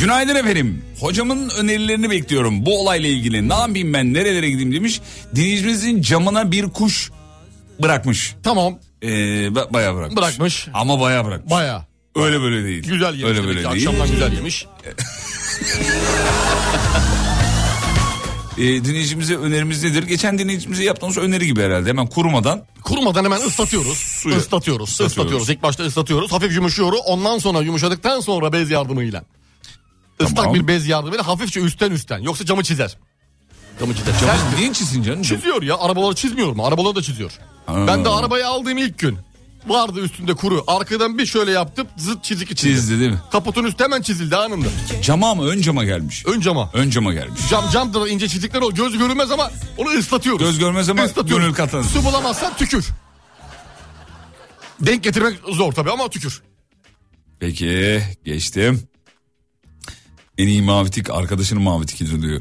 Günaydın 0.00 0.34
efendim. 0.34 0.84
Hocamın 1.00 1.50
önerilerini 1.58 2.10
bekliyorum. 2.10 2.66
Bu 2.66 2.80
olayla 2.80 3.08
ilgili 3.08 3.48
ne 3.48 3.54
yapayım 3.54 3.92
ben 3.92 4.14
nerelere 4.14 4.50
gideyim 4.50 4.72
demiş. 4.72 5.00
Dinleyicimizin 5.34 6.02
camına 6.02 6.52
bir 6.52 6.68
kuş 6.68 7.10
bırakmış. 7.82 8.34
Tamam 8.42 8.78
Ee, 9.02 9.08
ba- 9.46 9.72
bayağı 9.72 9.96
bırakmış. 9.96 10.16
bırakmış. 10.16 10.68
Ama 10.74 11.00
bayağı 11.00 11.24
bırakmış. 11.24 11.50
Baya. 11.50 11.86
Öyle 12.14 12.40
böyle 12.40 12.64
değil. 12.64 12.88
Güzel 12.88 13.14
yemiş. 13.14 13.24
Öyle 13.24 13.44
böyle 13.48 13.54
değil. 13.56 13.68
Akşamdan 13.68 14.10
güzel 14.10 14.32
yemiş. 14.32 14.66
e, 18.58 18.62
dinleyicimize 18.62 19.36
önerimiz 19.36 19.84
nedir? 19.84 20.02
Geçen 20.02 20.38
dinleyicimize 20.38 20.84
yaptığımız 20.84 21.18
öneri 21.18 21.46
gibi 21.46 21.62
herhalde. 21.62 21.88
Hemen 21.88 22.06
kurumadan 22.06 22.64
Kurumadan 22.82 23.24
hemen 23.24 23.40
ıslatıyoruz. 23.40 23.98
Suyu. 23.98 24.36
Islatıyoruz. 24.36 24.88
Islatıyoruz. 24.90 25.12
Islatıyoruz. 25.12 25.50
İlk 25.50 25.62
başta 25.62 25.84
ıslatıyoruz. 25.84 26.32
Hafif 26.32 26.54
yumuşuyor. 26.54 26.92
Ondan 27.06 27.38
sonra 27.38 27.60
yumuşadıktan 27.60 28.20
sonra 28.20 28.52
bez 28.52 28.70
yardımıyla. 28.70 29.24
Islak 30.20 30.36
Tamam. 30.36 30.54
bir 30.54 30.68
bez 30.68 30.88
yardımıyla 30.88 31.26
hafifçe 31.26 31.60
üstten 31.60 31.90
üstten. 31.90 32.18
Yoksa 32.18 32.44
camı 32.44 32.62
çizer. 32.62 32.96
Camı 33.80 33.94
çizer. 33.94 34.12
Sen- 34.58 34.72
çizsin 34.72 35.02
canım? 35.02 35.22
Çiziyor 35.22 35.62
ya. 35.62 35.78
Arabaları 35.78 36.14
çizmiyor 36.14 36.52
mu? 36.52 36.66
Arabaları 36.66 36.94
da 36.94 37.02
çiziyor. 37.02 37.32
Ha. 37.66 37.84
Ben 37.86 38.04
de 38.04 38.08
arabayı 38.08 38.46
aldığım 38.48 38.78
ilk 38.78 38.98
gün. 38.98 39.18
Vardı 39.66 40.00
üstünde 40.00 40.34
kuru. 40.34 40.64
Arkadan 40.66 41.18
bir 41.18 41.26
şöyle 41.26 41.50
yaptım. 41.50 41.86
Zıt 41.96 42.24
çizik 42.24 42.48
çizdi. 42.48 42.60
Çizdi 42.74 43.00
değil 43.00 43.10
mi? 43.10 43.18
Kaputun 43.32 43.64
üstü 43.64 43.84
hemen 43.84 44.02
çizildi 44.02 44.36
anında. 44.36 44.66
Cama 45.02 45.34
mı 45.34 45.44
ön 45.46 45.60
cama 45.60 45.84
gelmiş? 45.84 46.26
Ön 46.26 46.40
cama. 46.40 46.70
Ön 46.74 46.90
cama 46.90 47.12
gelmiş. 47.12 47.40
Cam 47.50 47.70
camda 47.70 48.00
da 48.00 48.08
ince 48.08 48.28
çizikler 48.28 48.60
ol. 48.60 48.72
Göz 48.72 48.98
görünmez 48.98 49.30
ama 49.30 49.50
onu 49.76 49.88
ıslatıyoruz. 49.90 50.46
Göz 50.46 50.58
görmez 50.58 50.88
ama 50.88 51.04
Islatıyoruz. 51.04 51.44
gönül 51.44 51.54
katan. 51.54 51.82
Su 51.82 52.04
bulamazsan 52.04 52.56
tükür. 52.56 52.88
Denk 54.80 55.04
getirmek 55.04 55.38
zor 55.52 55.72
tabii 55.72 55.90
ama 55.90 56.08
tükür. 56.10 56.42
Peki 57.40 58.02
geçtim. 58.24 58.82
En 60.38 60.46
iyi 60.46 60.62
mavi 60.62 60.90
tik 60.90 61.10
arkadaşının 61.10 61.62
mavi 61.62 61.86
tikidir 61.86 62.22
diyor. 62.22 62.40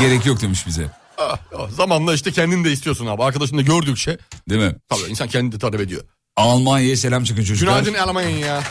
Gerek 0.00 0.26
yok 0.26 0.40
demiş 0.40 0.66
bize. 0.66 0.90
Ah, 1.18 1.38
zamanla 1.70 2.14
işte 2.14 2.32
kendin 2.32 2.64
de 2.64 2.72
istiyorsun 2.72 3.06
abi. 3.06 3.22
Arkadaşın 3.22 3.58
da 3.58 3.62
gördükçe. 3.62 4.18
Değil 4.48 4.60
mi? 4.60 4.74
Tabii 4.88 5.10
insan 5.10 5.28
kendini 5.28 5.52
de 5.52 5.58
talep 5.58 5.80
ediyor. 5.80 6.02
Almanya'ya 6.36 6.96
selam 6.96 7.24
çıkın 7.24 7.44
çocuklar. 7.44 7.80
Günaydın 7.82 8.08
Almanya 8.08 8.38
ya. 8.38 8.62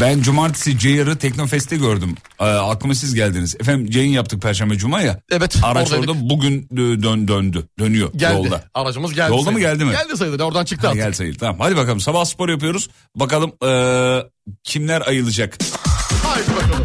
Ben 0.00 0.22
cumartesi 0.22 0.78
Ceyar'ı 0.78 1.16
Teknofest'te 1.18 1.76
gördüm. 1.76 2.14
Ee, 2.40 2.44
aklıma 2.44 2.94
siz 2.94 3.14
geldiniz. 3.14 3.54
Efendim 3.60 3.90
Ceyhan 3.90 4.10
yaptık 4.10 4.42
Perşembe 4.42 4.76
Cuma 4.76 5.00
ya. 5.00 5.20
Evet. 5.30 5.56
Araç 5.62 5.92
oradaydık. 5.92 6.10
orada 6.10 6.30
bugün 6.30 6.62
dö- 6.74 7.02
dön, 7.02 7.28
döndü. 7.28 7.68
Dönüyor 7.78 8.10
Geldi. 8.16 8.34
yolda. 8.34 8.64
Aracımız 8.74 9.14
geldi. 9.14 9.30
Yolda 9.32 9.50
mı, 9.50 9.58
sayılır. 9.58 9.72
geldi 9.72 9.84
mi? 9.84 9.92
Geldi 9.92 10.16
sayılır. 10.16 10.40
Oradan 10.40 10.64
çıktı 10.64 10.86
Ha, 10.86 10.90
artık. 10.90 11.04
gel 11.04 11.12
sayıl. 11.12 11.34
Tamam 11.34 11.56
hadi 11.60 11.76
bakalım 11.76 12.00
sabah 12.00 12.24
spor 12.24 12.48
yapıyoruz. 12.48 12.90
Bakalım 13.14 13.52
ee, 13.66 14.22
kimler 14.64 15.00
ayılacak. 15.06 15.58
Haydi 16.24 16.46
bakalım. 16.56 16.84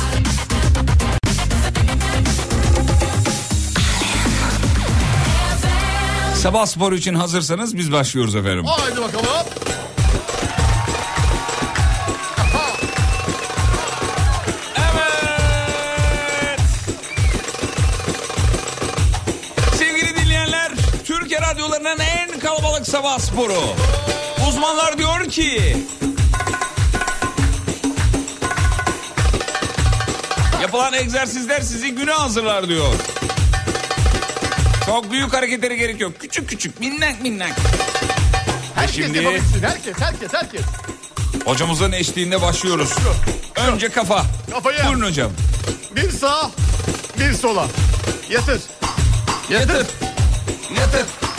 Sabah 6.36 6.66
spor 6.66 6.94
için 6.94 7.14
hazırsanız 7.14 7.78
biz 7.78 7.92
başlıyoruz 7.92 8.36
efendim. 8.36 8.66
Haydi 8.66 9.02
bakalım. 9.02 9.26
Radyolarının 21.62 22.00
en 22.00 22.40
kalabalık 22.40 22.88
sabah 22.88 23.20
sporu. 23.20 23.62
Uzmanlar 24.48 24.98
diyor 24.98 25.30
ki... 25.30 25.78
Yapılan 30.62 30.94
egzersizler 30.94 31.62
sizi 31.62 31.96
güne 31.96 32.12
hazırlar 32.12 32.68
diyor. 32.68 32.94
Çok 34.86 35.12
büyük 35.12 35.34
hareketlere 35.34 35.76
gerek 35.76 36.02
yok. 36.02 36.14
Küçük 36.20 36.50
küçük, 36.50 36.80
minnak 36.80 37.22
minnak. 37.22 37.56
Herkes 38.76 38.96
şimdi- 38.96 39.18
yapabilsin. 39.18 39.64
Herkes, 39.64 39.94
herkes, 40.00 40.34
herkes. 40.34 40.66
Hocamızın 41.46 41.92
eşliğinde 41.92 42.42
başlıyoruz. 42.42 42.94
Önce 43.56 43.90
kafa. 43.90 44.26
Kafayı. 44.52 44.78
Buyurun 44.88 45.06
hocam. 45.06 45.32
Bir 45.96 46.12
sağa, 46.12 46.52
bir 47.20 47.34
sola. 47.34 47.68
Yatır. 48.30 48.62
Yatır. 49.50 49.76
Yatır. 49.76 49.88
Yatır. 50.78 51.31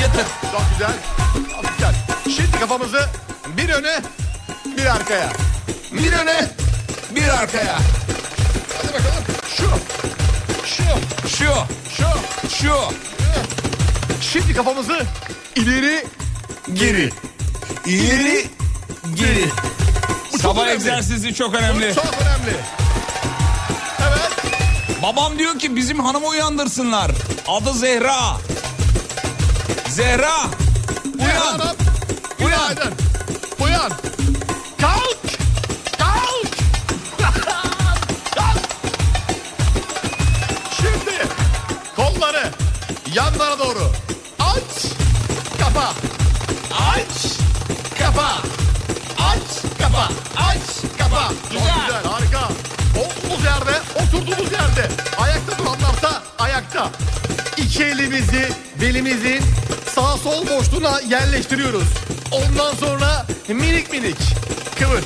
Çok 0.00 0.62
güzel. 0.72 0.92
Çok 1.52 1.72
güzel. 1.76 1.94
Şimdi 2.36 2.60
kafamızı 2.60 3.08
bir 3.56 3.68
öne, 3.68 4.00
bir 4.76 4.86
arkaya. 4.86 5.32
Bir 5.92 6.12
öne, 6.12 6.50
Bir 7.14 7.28
arkaya. 7.28 7.78
hadi 8.78 8.88
bakalım. 8.88 9.24
Şu, 9.56 9.64
şu, 10.66 10.84
Şu. 11.28 11.46
şu. 11.96 12.06
Şu. 12.56 12.74
Şimdi 14.20 14.54
kafamızı 14.54 15.02
ileri, 15.56 16.06
geri. 16.72 17.10
İleri. 17.86 18.46
Geri. 19.14 19.48
Bu 20.28 20.32
çok 20.32 20.40
Sabah 20.40 20.62
önemli. 20.62 20.74
egzersizi 20.74 21.34
çok 21.34 21.52
Bu 21.52 21.56
önemli. 21.56 21.94
çok 21.94 22.04
önemli. 22.22 22.56
Evet. 24.08 24.30
Babam 25.02 25.38
diyor 25.38 25.58
ki 25.58 25.76
bizim 25.76 26.00
hanımı 26.00 26.26
uyandırsınlar. 26.26 27.10
Adı 27.48 27.72
Zehra. 27.74 28.36
Zehra. 29.92 30.50
Uyan. 31.18 31.60
Uyan. 31.60 31.76
Uyan. 32.40 32.74
Günaydın. 32.74 32.94
Uyan. 33.60 33.92
Kalk. 34.80 35.16
Kalk. 35.98 36.48
Kalk. 38.34 38.58
Şimdi 40.76 41.28
kolları 41.96 42.50
yanlara 43.14 43.58
doğru. 43.58 43.92
Aç. 44.40 44.92
Kapa. 45.60 45.92
Aç. 46.72 47.36
Kapa. 47.98 48.38
Aç. 49.18 49.78
Kapa. 49.78 50.08
Aç. 50.36 50.98
Kapa. 50.98 51.28
Çok 51.52 51.62
güzel. 51.62 52.04
Harika. 52.04 52.48
Olduğumuz 52.96 53.44
yerde, 53.44 53.80
oturduğumuz 54.02 54.52
yerde. 54.52 54.88
Ayakta 55.18 55.58
duranlarsa 55.58 56.22
ayakta. 56.38 56.90
İki 57.72 57.84
elimizi 57.84 58.48
belimizin 58.80 59.40
sağ 59.94 60.16
sol 60.16 60.46
boşluğuna 60.46 61.00
yerleştiriyoruz. 61.08 61.84
Ondan 62.30 62.74
sonra 62.74 63.26
minik 63.48 63.92
minik 63.92 64.16
kıvır. 64.78 65.02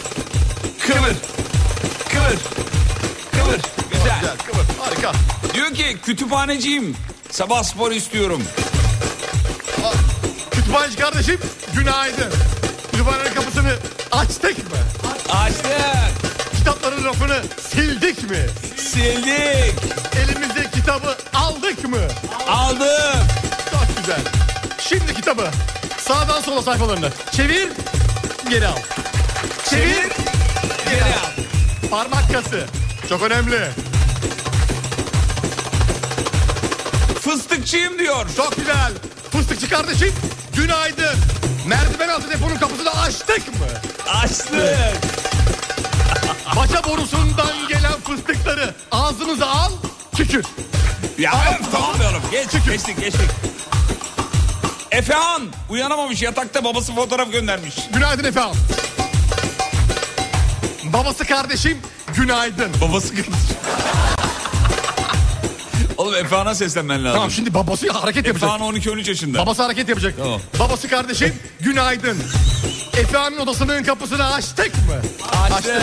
Kıvır. 0.86 1.16
Kıvır. 2.08 2.38
Kıvır. 3.32 3.60
Güzel. 3.92 4.20
Güzel 4.20 4.36
kıvır. 4.46 4.64
Harika. 4.80 5.12
Diyor 5.54 5.74
ki 5.74 5.96
kütüphaneciyim. 6.04 6.96
Sabah 7.30 7.62
spor 7.62 7.92
istiyorum. 7.92 8.42
Kütüphaneci 10.50 10.96
kardeşim 10.96 11.38
günaydın. 11.74 12.32
Kütüphanenin 12.90 13.34
kapısını 13.34 13.72
açtık 14.12 14.58
mı? 14.58 14.78
Açtık. 15.28 15.70
Kitapların 16.58 17.04
rafını 17.04 17.42
sildik 17.70 18.30
mi? 18.30 18.46
Sildik. 18.76 19.74
Elimize 20.16 20.70
kitabı 20.74 21.16
aldık 21.34 21.88
mı? 21.88 21.98
Aldık. 22.48 23.14
Çok 23.70 23.96
güzel. 23.98 24.20
Şimdi 24.78 25.14
kitabı 25.14 25.50
sağdan 25.98 26.40
sola 26.40 26.62
sayfalarını 26.62 27.10
çevir, 27.32 27.68
geri 28.50 28.66
al. 28.66 28.76
Çevir, 29.70 30.08
geri 30.90 31.04
al. 31.04 31.42
Parmak 31.90 32.32
kası. 32.32 32.66
Çok 33.08 33.22
önemli. 33.22 33.70
Fıstıkçıyım 37.20 37.98
diyor. 37.98 38.26
Çok 38.36 38.56
güzel. 38.56 38.92
Fıstıkçı 39.32 39.68
kardeşim 39.70 40.14
günaydın. 40.56 41.18
Merdiven 41.66 42.08
altı 42.08 42.30
deponun 42.30 42.56
kapısını 42.56 42.90
açtık 42.90 43.48
mı? 43.48 43.66
Açtık. 44.08 44.76
Baca 46.56 46.84
borusundan 46.84 47.68
gelen 47.68 48.00
fıstıkları 48.04 48.74
ağzınıza 48.90 49.46
al, 49.46 49.72
tükür. 50.16 50.44
Ya 51.18 51.32
oğlum. 51.32 52.22
Geç, 52.30 52.50
geçtik 52.66 53.00
geçtik. 53.00 53.30
Efehan 54.90 55.42
uyanamamış 55.70 56.22
yatakta 56.22 56.64
babası 56.64 56.94
fotoğraf 56.94 57.32
göndermiş. 57.32 57.74
Günaydın 57.94 58.24
efendim. 58.24 58.60
Babası 60.84 61.24
kardeşim 61.24 61.78
günaydın. 62.16 62.70
Babası 62.80 63.14
Oğlum 65.96 66.14
Efehan'a 66.14 66.54
seslenmen 66.54 67.04
lazım. 67.04 67.14
Tamam 67.16 67.30
şimdi 67.30 67.54
babası 67.54 67.90
hareket 67.92 68.26
yapacak. 68.26 68.50
Efehan 68.50 68.74
12-13 68.74 69.08
yaşında. 69.08 69.38
Babası 69.38 69.62
hareket 69.62 69.88
yapacak. 69.88 70.14
Tamam. 70.18 70.40
Babası 70.58 70.88
kardeşim 70.88 71.34
günaydın. 71.60 72.18
Efe'nin 72.96 73.38
odasının 73.38 73.82
kapısını 73.82 74.32
açtık 74.34 74.74
mı? 74.74 74.94
Açtık. 75.54 75.82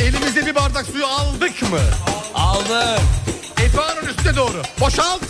Elimize 0.00 0.46
bir 0.46 0.54
bardak 0.54 0.86
suyu 0.86 1.06
aldık 1.06 1.62
mı? 1.62 1.78
Aldık. 2.34 3.00
Efe'nin 3.64 4.08
üstüne 4.08 4.36
doğru. 4.36 4.62
Boşalt, 4.80 5.22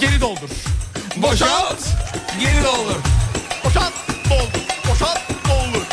geri 0.00 0.20
doldur. 0.20 0.48
Boşalt. 1.16 1.78
Geri 2.40 2.64
doldur. 2.64 2.96
Boşalt, 3.64 3.92
doldur. 4.30 4.60
Boşalt, 4.90 5.18
doldur. 5.48 5.86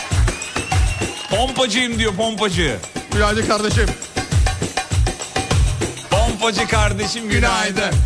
Pompacıyım 1.30 2.00
diyor 2.00 2.16
pompacı. 2.16 2.78
Günaydın 3.14 3.48
kardeşim. 3.48 3.90
Pompacı 6.10 6.68
kardeşim 6.68 7.30
günaydın. 7.30 7.76
Günaydın. 7.76 8.00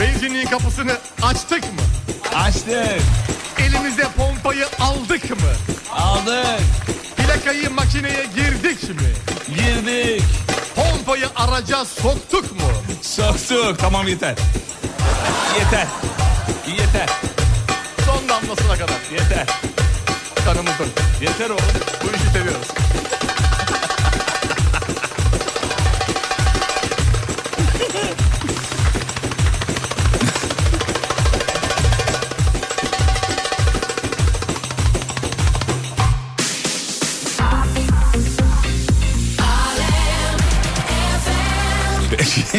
Benzinliğin 0.00 0.46
kapısını 0.46 0.96
açtık 1.22 1.64
mı? 1.64 1.82
Açtık. 2.34 3.02
Elimize 3.58 4.08
pompayı 4.16 4.66
aldık 4.80 5.30
mı? 5.30 5.52
Aldık. 5.92 6.60
Plakayı 7.16 7.70
makineye 7.70 8.24
girdik 8.36 8.82
mi? 8.82 9.12
Ağaca 11.08 11.84
soktuk 11.84 12.52
mu? 12.52 12.68
Soktuk. 13.02 13.78
Tamam 13.78 14.08
yeter. 14.08 14.34
Yeter. 15.58 15.86
Yeter. 16.66 17.08
Son 18.06 18.28
damlasına 18.28 18.74
kadar. 18.74 19.00
Yeter. 19.12 19.46
Kanımızın. 20.44 20.88
Yeter 21.20 21.50
oğlum. 21.50 21.64
Bu 22.02 22.16
işi 22.16 22.26
seviyoruz. 22.32 22.68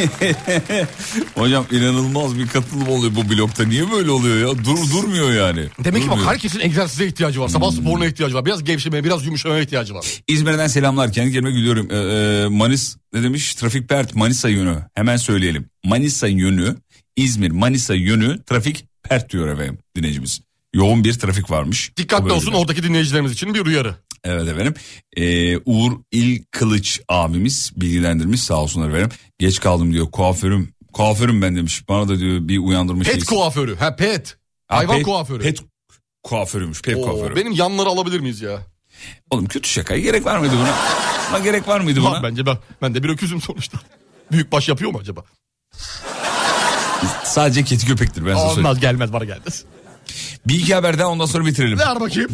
Hocam 1.36 1.66
inanılmaz 1.72 2.38
bir 2.38 2.48
katılım 2.48 2.88
oluyor 2.88 3.16
bu 3.16 3.30
blokta. 3.30 3.64
Niye 3.66 3.92
böyle 3.92 4.12
oluyor 4.12 4.50
ya? 4.50 4.64
Dur 4.66 4.78
durmuyor 4.94 5.32
yani. 5.32 5.66
Demek 5.84 6.04
ki 6.04 6.10
bak 6.10 6.16
Durmuyor. 6.18 6.32
herkesin 6.34 6.60
egzersize 6.60 7.08
ihtiyacı 7.08 7.42
var. 7.42 7.48
Sabah 7.48 7.72
sporuna 7.72 8.06
ihtiyacı 8.06 8.36
var. 8.36 8.46
Biraz 8.46 8.64
gevşemeye, 8.64 9.04
biraz 9.04 9.26
yumuşamaya 9.26 9.62
ihtiyacı 9.62 9.94
var. 9.94 10.06
İzmir'den 10.28 10.68
selamlar. 10.68 11.12
Kendi 11.14 11.32
kendime 11.32 11.52
gülüyorum. 11.52 11.88
Ee, 11.92 11.96
e, 11.96 12.48
Manis 12.48 12.98
ne 13.14 13.24
demiş? 13.24 13.56
Trafik 13.56 13.90
pert 13.90 14.16
Manisa 14.16 14.50
yönü. 14.50 14.78
Hemen 14.96 15.18
söyleyelim. 15.18 15.70
Manisa 15.84 16.28
yönü 16.28 16.76
İzmir 17.16 17.52
Manisa 17.52 17.96
yönü 17.96 18.44
trafik 18.44 18.86
pert 19.04 19.30
diyor 19.32 19.48
efendim 19.48 19.78
dinleyicimiz. 19.96 20.42
Yoğun 20.74 21.04
bir 21.04 21.14
trafik 21.14 21.52
varmış. 21.52 21.92
Dikkatli 21.98 22.32
olsun 22.32 22.52
oradaki 22.52 22.84
dinleyicilerimiz 22.84 23.32
için 23.32 23.54
bir 23.54 23.66
uyarı. 23.66 23.96
Evet 24.24 24.48
efendim. 24.48 24.74
Ee, 25.18 25.58
Uğur 25.58 25.92
İl 26.12 26.44
Kılıç 26.52 27.02
abimiz 27.10 27.72
bilgilendirmiş 27.76 28.44
sağ 28.44 28.56
olsunlar 28.56 28.90
efendim. 28.90 29.10
Geç 29.40 29.60
kaldım 29.60 29.94
diyor 29.94 30.12
kuaförüm. 30.12 30.74
Kuaförüm 30.94 31.42
ben 31.42 31.56
demiş. 31.56 31.90
Bana 31.90 32.08
da 32.10 32.20
diyor 32.20 32.48
bir 32.48 32.58
uyandırmış. 32.58 33.08
Pet 33.08 33.16
değilsin. 33.16 33.36
kuaförü. 33.36 33.76
Ha 33.76 33.96
pet. 33.96 34.38
Ha, 34.68 34.78
Hayvan 34.78 34.98
pet- 35.00 35.04
kuaförü. 35.04 35.44
Pet 35.44 35.60
kuaförüymüş. 36.24 36.82
Pet 36.82 36.98
Oo, 36.98 37.02
kuaförü. 37.02 37.36
benim 37.36 37.52
yanları 37.52 37.90
alabilir 37.90 38.20
miyiz 38.20 38.42
ya? 38.42 38.60
Oğlum 39.32 39.46
kötü 39.46 39.70
şakaya 39.70 40.00
gerek 40.00 40.26
var 40.26 40.38
mıydı 40.38 40.54
buna? 40.60 40.76
Buna 41.30 41.40
gerek 41.40 41.68
var 41.68 41.80
mıydı 41.80 42.02
buna? 42.02 42.24
Bence 42.24 42.46
ben, 42.46 42.58
ben 42.82 42.96
de 42.96 43.04
bir 43.04 43.10
öküzüm 43.10 43.42
sonuçta. 43.42 43.80
Büyük 44.32 44.52
baş 44.52 44.70
yapıyor 44.70 44.92
mu 44.92 44.98
acaba? 45.02 45.24
Sadece 47.24 47.64
kedi 47.64 47.86
köpektir 47.86 48.26
ben 48.26 48.30
size 48.36 48.40
söyleyeyim. 48.48 48.66
Olmaz 48.66 48.80
gelmez 48.80 49.14
bana 49.14 49.24
gelmez. 49.26 49.64
Bir 50.48 50.56
iki 50.60 50.76
haber 50.76 51.00
daha 51.00 51.08
ondan 51.08 51.26
sonra 51.26 51.46
bitirelim. 51.46 51.80
Ver 51.80 52.00
bakayım. 52.00 52.32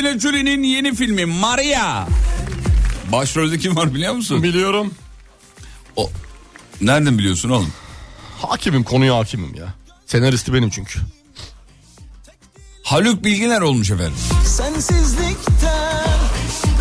Angela 0.00 0.18
Jolie'nin 0.18 0.62
yeni 0.62 0.94
filmi 0.94 1.24
Maria. 1.24 2.06
Başrolde 3.12 3.58
kim 3.58 3.76
var 3.76 3.94
biliyor 3.94 4.14
musun? 4.14 4.42
Biliyorum. 4.42 4.94
O, 5.96 6.10
nereden 6.80 7.18
biliyorsun 7.18 7.50
oğlum? 7.50 7.72
Hakimim 8.42 8.84
konuya 8.84 9.18
hakimim 9.18 9.54
ya. 9.54 9.74
Senaristi 10.06 10.54
benim 10.54 10.70
çünkü. 10.70 11.00
Haluk 12.82 13.24
Bilginer 13.24 13.60
olmuş 13.60 13.90
efendim. 13.90 14.14
Sensizlikten 14.46 16.18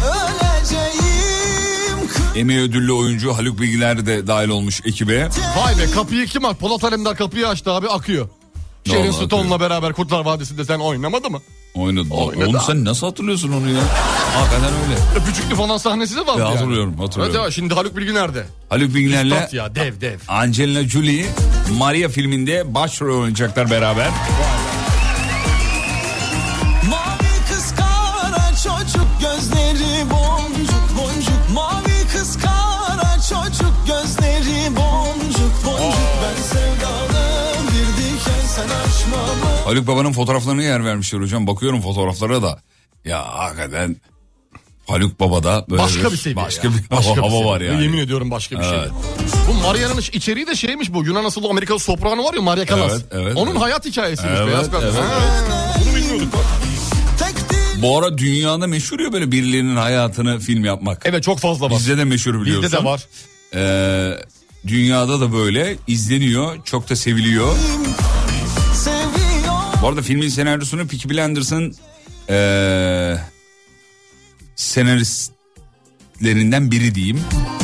öleceğim 0.03 2.09
Emmy 2.35 2.59
ödüllü 2.59 2.91
oyuncu 2.91 3.37
Haluk 3.37 3.59
Bilginer 3.59 4.05
de 4.05 4.27
dahil 4.27 4.49
olmuş 4.49 4.81
ekibe. 4.85 5.29
Vay 5.57 5.77
be 5.77 5.91
kapıyı 5.91 6.25
kim 6.25 6.45
aç? 6.45 6.57
Polat 6.57 6.83
Alemdar 6.83 7.17
kapıyı 7.17 7.47
açtı 7.47 7.71
abi 7.71 7.89
akıyor. 7.89 8.29
Sharon 8.87 9.11
Stone'la 9.11 9.59
beraber 9.59 9.93
Kurtlar 9.93 10.25
Vadisi'nde 10.25 10.65
sen 10.65 10.79
oynamadı 10.79 11.29
mı? 11.29 11.41
Oynadı. 11.73 12.07
Oynadı. 12.13 12.47
Onu 12.49 12.59
sen 12.59 12.85
nasıl 12.85 13.07
hatırlıyorsun 13.07 13.51
onu 13.51 13.69
ya? 13.69 13.81
Hakikaten 14.35 14.73
öyle. 14.73 14.99
Öpücüklü 15.23 15.55
falan 15.55 15.77
sahnesi 15.77 16.15
de 16.15 16.19
vardı 16.19 16.39
Ya, 16.39 16.45
yani. 16.45 16.55
hatırlıyorum, 16.55 16.97
hatırlıyorum. 16.99 17.35
Evet, 17.35 17.43
evet, 17.43 17.53
şimdi 17.53 17.73
Haluk 17.73 17.97
Bilginer'de. 17.97 18.45
Haluk 18.69 18.95
Bilginer'le 18.95 19.47
ya 19.51 19.75
dev 19.75 20.01
dev. 20.01 20.19
Angelina 20.27 20.83
Jolie 20.83 21.25
Maria 21.77 22.09
filminde 22.09 22.73
başrol 22.73 23.19
oynayacaklar 23.21 23.71
beraber. 23.71 24.07
Mavi 24.07 24.68
Haluk 39.69 39.87
Baba'nın 39.87 40.11
fotoğraflarına 40.13 40.63
yer 40.63 40.85
vermişler 40.85 41.19
hocam. 41.19 41.47
Bakıyorum 41.47 41.81
fotoğraflara 41.81 42.41
da. 42.43 42.59
Ya 43.05 43.25
hakikaten 43.37 43.95
Haluk 44.87 45.19
Baba'da 45.19 45.65
böyle 45.69 45.81
Başka 45.83 46.11
bir 46.11 46.17
seviye 46.17 46.35
başka 46.35 46.67
ya. 46.67 46.73
bir 46.73 46.89
Başka 46.97 47.15
bir 47.15 47.21
hava 47.29 47.45
var 47.45 47.61
yani. 47.61 47.83
Yemin 47.83 47.97
ediyorum 47.97 48.31
başka 48.31 48.59
bir 48.59 48.63
Evet. 48.65 48.89
şey. 48.89 49.47
Bu 49.47 49.53
Maria'nın 49.67 49.97
içeriği 50.13 50.47
de 50.47 50.55
şeymiş 50.55 50.93
bu. 50.93 51.05
Yunan 51.05 51.25
asıllı 51.25 51.49
Amerikalı 51.49 51.79
soprano 51.79 52.23
var 52.23 52.33
ya 52.33 52.41
Maria 52.41 52.65
Callas. 52.65 52.91
Evet, 52.91 53.05
evet, 53.11 53.37
Onun 53.37 53.51
evet. 53.51 53.61
hayat 53.61 53.85
hikayesiymiş. 53.85 54.39
Evet, 54.39 54.47
Beyaz 54.47 54.71
Perde. 54.71 54.85
evet, 54.85 54.95
Ha, 54.95 55.75
Bunu 55.85 55.95
bilmiyorduk 55.95 56.33
bak. 56.33 56.45
Bu 57.81 57.97
ara 57.99 58.17
dünyada 58.17 58.67
meşhur 58.67 58.99
ya 58.99 59.13
böyle 59.13 59.31
birilerinin 59.31 59.75
hayatını 59.75 60.39
film 60.39 60.65
yapmak. 60.65 61.01
Evet 61.05 61.23
çok 61.23 61.39
fazla 61.39 61.65
var. 61.65 61.71
Bizde 61.71 61.97
de 61.97 62.03
meşhur 62.03 62.41
biliyorsun. 62.41 62.63
Bizde 62.63 62.77
de 62.77 62.83
var. 62.83 63.03
Ee, 63.55 64.11
dünyada 64.67 65.21
da 65.21 65.33
böyle 65.33 65.75
izleniyor. 65.87 66.63
Çok 66.65 66.89
da 66.89 66.95
seviliyor. 66.95 67.55
Bu 69.81 69.87
arada 69.87 70.01
filmin 70.01 70.29
senaryosunu 70.29 70.87
Peaky 70.87 71.09
Blinders'ın 71.09 71.75
ee, 72.29 73.15
senaristlerinden 74.55 76.71
biri 76.71 76.95
diyeyim. 76.95 77.21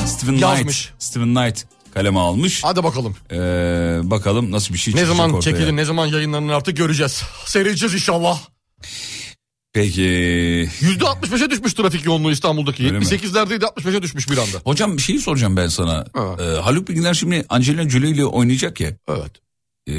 Stephen 0.07 0.33
Yazmış. 0.33 0.85
Knight. 0.85 1.03
Stephen 1.03 1.35
Knight 1.35 1.65
kaleme 1.93 2.19
almış. 2.19 2.63
Hadi 2.63 2.83
bakalım. 2.83 3.15
Ee, 3.31 3.35
bakalım 4.03 4.51
nasıl 4.51 4.73
bir 4.73 4.79
şey 4.79 4.93
Ne 4.93 4.97
çıkacak 4.97 5.17
zaman 5.17 5.33
ortaya. 5.33 5.51
çekilir, 5.51 5.75
ne 5.75 5.85
zaman 5.85 6.05
yayınlanır 6.05 6.53
artık 6.53 6.77
göreceğiz. 6.77 7.23
Seyredeceğiz 7.45 7.93
inşallah. 7.93 8.41
Peki. 9.73 10.01
%65'e 10.81 11.49
düşmüş 11.49 11.73
trafik 11.73 12.05
yoğunluğu 12.05 12.31
İstanbul'daki. 12.31 12.83
Öyle 12.85 12.99
mi? 12.99 13.05
78'lerdeydi 13.05 13.63
65'e 13.63 14.01
düşmüş 14.01 14.29
bir 14.29 14.37
anda. 14.37 14.57
Hocam 14.63 14.97
bir 14.97 15.01
şey 15.01 15.19
soracağım 15.19 15.57
ben 15.57 15.67
sana. 15.67 16.05
Ha. 16.13 16.35
Ee, 16.39 16.43
Haluk 16.43 16.87
Bilginer 16.87 17.13
şimdi 17.13 17.45
Angelina 17.49 17.89
Jolie 17.89 18.09
ile 18.09 18.25
oynayacak 18.25 18.81
ya. 18.81 18.91
Evet. 19.09 19.31
Ee, 19.89 19.93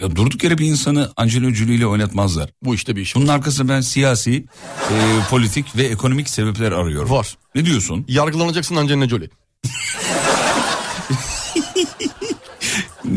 ya 0.00 0.16
durduk 0.16 0.44
yere 0.44 0.58
bir 0.58 0.66
insanı 0.66 1.12
Angelina 1.16 1.54
Jolie 1.54 1.74
ile 1.74 1.86
oynatmazlar. 1.86 2.50
Bu 2.62 2.74
işte 2.74 2.96
bir 2.96 3.00
iş 3.00 3.14
Bunun 3.16 3.28
arkasında 3.28 3.72
ben 3.72 3.80
siyasi, 3.80 4.44
e, 4.90 4.94
politik 5.30 5.76
ve 5.76 5.82
ekonomik 5.82 6.28
sebepler 6.28 6.72
arıyorum. 6.72 7.10
var. 7.10 7.36
Ne 7.54 7.64
diyorsun? 7.66 8.04
Yargılanacaksın 8.08 8.76
Angelina 8.76 9.08
Jolie. 9.08 9.28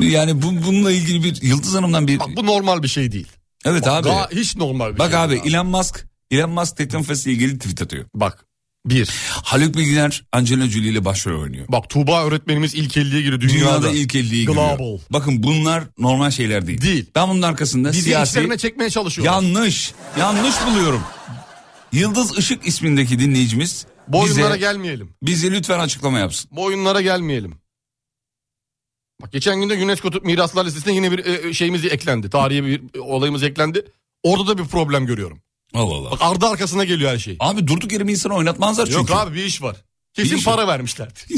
Yani 0.02 0.42
bu, 0.42 0.46
bununla 0.68 0.92
ilgili 0.92 1.24
bir 1.24 1.42
Yıldız 1.42 1.76
Hanım'dan 1.76 2.08
bir... 2.08 2.20
Bak 2.20 2.28
bu 2.36 2.46
normal 2.46 2.84
bir 2.84 2.88
şey 2.88 3.12
değil. 3.12 3.28
evet 3.66 3.88
abi. 3.88 4.08
Ga- 4.08 4.36
hiç 4.36 4.56
normal 4.56 4.94
bir 4.94 5.00
Bak 5.00 5.12
şey 5.12 5.20
abi 5.20 5.32
değil. 5.32 5.54
Elon 5.56 5.68
Musk, 5.68 6.06
Elon 6.32 6.50
Musk 6.50 6.78
Teknofest 6.78 7.26
ile 7.28 7.34
ilgili 7.34 7.58
tweet 7.60 7.82
atıyor. 7.82 8.06
Bak. 8.16 8.46
Bir. 8.90 9.10
Haluk 9.44 9.76
Bilginer 9.78 10.24
Angelina 10.32 10.68
Jolie 10.68 10.90
ile 10.90 11.06
başrol 11.06 11.42
oynuyor. 11.42 11.66
Bak 11.70 11.90
Tuğba 11.90 12.26
öğretmenimiz 12.26 12.76
ilk 12.76 12.98
50'ye 12.98 13.22
giriyor 13.22 13.42
dünyada. 13.42 13.82
Dünyada 13.82 13.90
ilk 13.90 14.16
50'ye 14.16 14.22
giriyor. 14.24 14.78
Global. 14.78 15.00
Bakın 15.10 15.44
bunlar 15.44 15.84
normal 15.98 16.32
şeyler 16.32 16.68
değil. 16.68 16.82
Değil. 16.82 17.06
Ben 17.16 17.30
bunun 17.30 17.42
arkasında 17.42 17.92
Bizi 17.92 18.02
siyasi... 18.02 18.58
çekmeye 18.58 18.90
çalışıyor. 18.90 19.26
Yanlış. 19.26 19.94
Yanlış 20.20 20.56
buluyorum. 20.68 21.02
Yıldız 21.92 22.38
Işık 22.38 22.68
ismindeki 22.68 23.20
dinleyicimiz 23.20 23.86
Bu 24.08 24.20
oyunlara 24.20 24.50
bize, 24.50 24.60
gelmeyelim. 24.60 25.10
bize 25.24 25.52
lütfen 25.52 25.80
açıklama 25.80 26.20
yapsın. 26.20 26.50
Bu 26.54 26.64
oyunlara 26.64 27.02
gelmeyelim. 27.02 27.54
Bak 29.22 29.32
geçen 29.32 29.62
günde 29.62 29.84
UNESCO 29.84 30.10
miraslar 30.24 30.66
listesine 30.66 30.94
yine 30.94 31.12
bir 31.12 31.26
e, 31.26 31.54
şeyimiz 31.54 31.86
eklendi. 31.86 32.30
Tarihi 32.30 32.64
bir 32.66 32.82
e, 32.96 33.00
olayımız 33.00 33.44
eklendi. 33.44 33.86
Orada 34.24 34.48
da 34.48 34.58
bir 34.58 34.66
problem 34.66 35.06
görüyorum. 35.06 35.42
Allah 35.74 35.94
Allah. 35.96 36.12
Bak 36.12 36.22
ardı 36.22 36.46
arkasına 36.48 36.84
geliyor 36.84 37.12
her 37.12 37.18
şey. 37.18 37.36
Abi 37.40 37.68
durduk 37.68 37.92
yere 37.92 38.08
bir 38.08 38.12
insanı 38.12 38.34
oynatmazlar 38.34 38.86
çünkü. 38.86 38.98
Yok 38.98 39.12
abi 39.12 39.36
bir 39.36 39.44
iş 39.44 39.62
var. 39.62 39.76
Kesin 40.14 40.38
iş 40.38 40.44
para 40.46 40.68
vermişlerdi. 40.68 41.20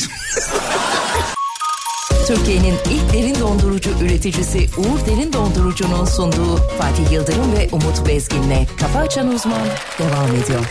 Türkiye'nin 2.27 2.75
ilk 2.89 3.13
derin 3.13 3.39
dondurucu 3.39 3.89
üreticisi 4.01 4.69
Uğur 4.77 5.05
Derin 5.07 5.33
Dondurucu'nun 5.33 6.05
sunduğu 6.05 6.55
Fatih 6.55 7.11
Yıldırım 7.11 7.53
ve 7.53 7.69
Umut 7.71 8.07
Bezgin'le 8.07 8.67
Kafa 8.79 8.99
Açan 8.99 9.33
Uzman 9.33 9.67
devam 9.99 10.35
ediyor. 10.35 10.65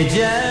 You 0.00 0.08
just 0.08 0.49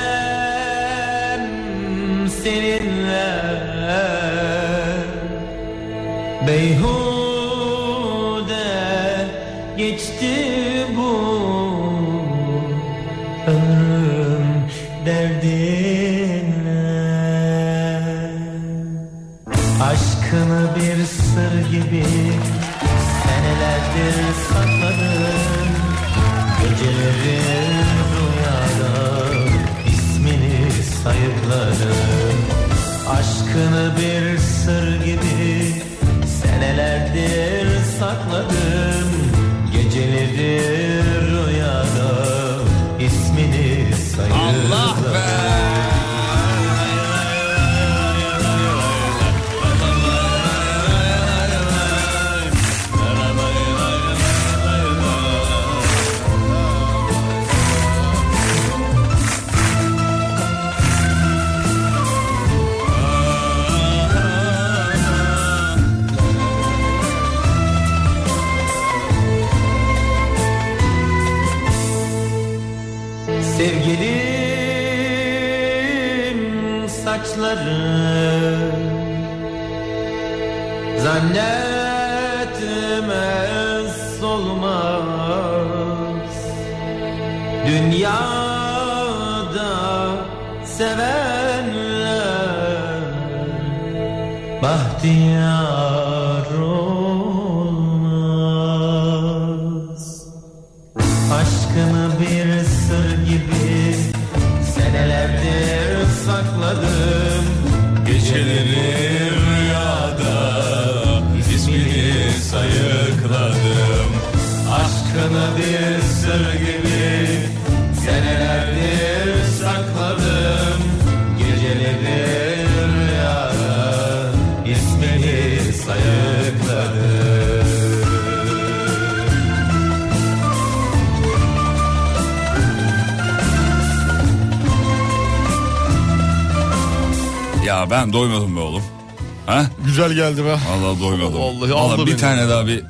Vallahi 140.70 141.00
doymadım. 141.00 141.40
Vallahi 141.42 141.74
Vallahi 141.74 142.02
bir 142.02 142.12
beni. 142.12 142.18
tane 142.18 142.50
daha 142.50 142.68
bir 142.68 142.84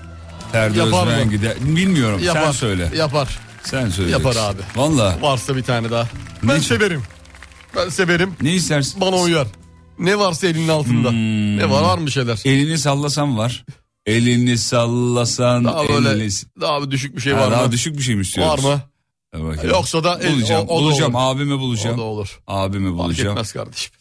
Ferdi 0.52 0.78
Yapar 0.80 1.08
Özben 1.08 1.26
mı? 1.26 1.32
gider. 1.32 1.54
Bilmiyorum 1.62 2.22
Yapar. 2.24 2.44
sen 2.44 2.52
söyle. 2.52 2.92
Yapar. 2.98 3.40
Sen 3.64 3.90
söyle. 3.90 4.12
Yapar 4.12 4.36
abi. 4.36 4.62
Valla. 4.76 5.18
Varsa 5.22 5.56
bir 5.56 5.64
tane 5.64 5.92
daha. 5.92 6.08
Ben 6.44 6.56
Ne? 6.56 6.60
severim. 6.60 7.04
Ben 7.76 7.90
severim. 7.90 8.34
Ne 8.42 8.52
istersin? 8.54 9.02
Bana 9.02 9.16
uyar. 9.16 9.48
Ne 10.00 10.20
varsa 10.20 10.48
elinin 10.48 10.68
altında. 10.68 11.10
Hmm. 11.10 11.58
Ne 11.58 11.70
var 11.70 11.82
var 11.84 11.98
mı 11.98 12.12
şeyler? 12.12 12.40
Elini 12.46 12.78
sallasan 12.78 13.38
var. 13.38 13.66
Elini 14.06 14.58
sallasan. 14.58 15.66
Daha 15.66 15.88
böyle 15.90 16.10
elini... 16.10 16.30
daha 16.62 16.82
bir 16.84 16.92
düşük 16.92 17.16
bir 17.16 17.22
şey 17.22 17.34
Ha, 17.34 17.40
var 17.40 17.52
daha 17.52 17.64
mı? 17.66 17.72
düşük 17.72 17.98
bir 17.98 18.02
şey 18.04 18.16
mi 18.16 18.22
istiyoruz? 18.22 18.66
Var 18.66 18.74
mı? 18.76 18.82
Bakayım. 19.50 19.70
Yoksa 19.70 20.04
da 20.04 20.20
el- 20.22 20.34
bulacağım. 20.36 20.66
o- 20.68 20.76
o 20.78 20.80
da 20.82 20.84
bulacağım. 20.86 21.16
olur. 21.16 21.36
Abimi 21.36 21.60
bulacağım. 21.60 21.96
O 21.96 21.98
da 22.00 22.04
olur. 22.04 22.40
Abimi 22.48 22.88
Fark 22.90 22.98
bulacağım. 22.98 23.30
etmez 23.32 23.54
kardeşim. 23.54 23.92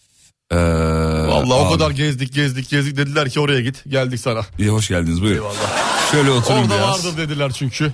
Ee, 0.51 0.57
Vallahi 0.57 1.53
o 1.53 1.65
abi- 1.67 1.73
kadar 1.75 1.91
gezdik 1.91 2.33
gezdik 2.35 2.69
gezdik 2.71 2.97
dediler 2.97 3.31
ki 3.31 3.41
oraya 3.41 3.61
git. 3.61 3.85
Geldik 3.89 4.21
sana. 4.21 4.41
İyi 4.59 4.69
hoş 4.69 4.89
geldiniz 4.89 5.23
buyurun. 5.23 5.37
Eyvallah. 5.37 6.11
Şöyle 6.11 6.31
oturun 6.31 6.57
Orada 6.57 6.75
biraz. 6.75 7.05
vardır 7.07 7.17
dediler 7.19 7.53
çünkü. 7.53 7.93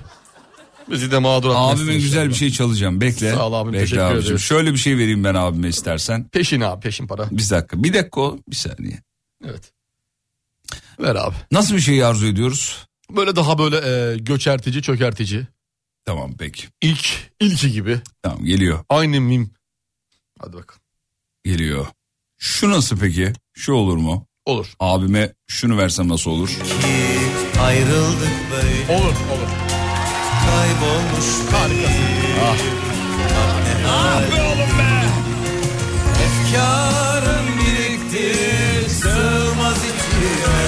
Bizi 0.91 1.11
de 1.11 1.17
mağdur 1.19 1.49
etmesin 1.49 1.69
Abimin 1.83 1.93
güzel 1.93 2.07
inşallah. 2.17 2.29
bir 2.29 2.33
şey 2.33 2.51
çalacağım. 2.51 3.01
Bekle. 3.01 3.31
Sağ 3.31 3.47
ol 3.47 3.53
abim, 3.53 3.73
Bekle 3.73 3.83
teşekkür 3.83 4.01
abicim. 4.03 4.25
ederiz. 4.27 4.41
Şöyle 4.41 4.73
bir 4.73 4.77
şey 4.77 4.97
vereyim 4.97 5.23
ben 5.23 5.35
abime 5.35 5.67
istersen. 5.67 6.27
Peşin 6.29 6.61
abi 6.61 6.81
peşin 6.81 7.07
para. 7.07 7.27
Bir 7.31 7.49
dakika. 7.49 7.83
Bir 7.83 7.93
dakika. 7.93 8.21
Bir 8.49 8.55
saniye. 8.55 9.01
Evet. 9.45 9.71
Ver 10.99 11.15
abi. 11.15 11.35
Nasıl 11.51 11.75
bir 11.75 11.79
şey 11.81 12.03
arzu 12.03 12.25
ediyoruz? 12.27 12.85
Böyle 13.11 13.35
daha 13.35 13.57
böyle 13.57 13.77
e, 14.13 14.17
göçertici 14.17 14.81
çökertici. 14.81 15.47
Tamam 16.05 16.31
peki. 16.39 16.67
İlk, 16.81 17.31
ilki 17.39 17.71
gibi. 17.71 17.99
Tamam 18.21 18.45
geliyor. 18.45 18.79
Aynı 18.89 19.21
mim. 19.21 19.51
Hadi 20.39 20.53
bakalım. 20.53 20.81
Geliyor. 21.43 21.87
Şu 22.45 22.71
nasıl 22.71 22.97
peki? 22.99 23.33
Şu 23.53 23.73
olur 23.73 23.97
mu? 23.97 24.27
Olur. 24.45 24.73
Abime 24.79 25.33
şunu 25.47 25.77
versem 25.77 26.09
nasıl 26.09 26.31
olur? 26.31 26.49
Ayrıldık 27.61 28.31
böyle. 28.51 28.99
Olur 28.99 29.05
olur. 29.05 29.49
Kaybolmuş 30.45 31.25
Harikasın. 31.51 32.03
Ah. 32.45 32.57
Ah 33.87 34.21
be 34.21 34.41
oğlum 34.41 34.79
be. 34.79 35.05
Efkarım 36.25 37.45
birikti 37.59 38.35
sığmaz 38.89 39.77
içime. 39.77 40.65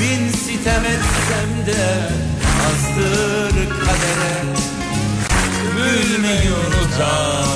Bin 0.00 0.28
sitem 0.30 0.84
etsem 0.84 1.66
de 1.66 2.08
azdır 2.66 3.68
kadere. 3.68 4.42
Gülmeyi 5.76 6.50
unutan 6.50 7.46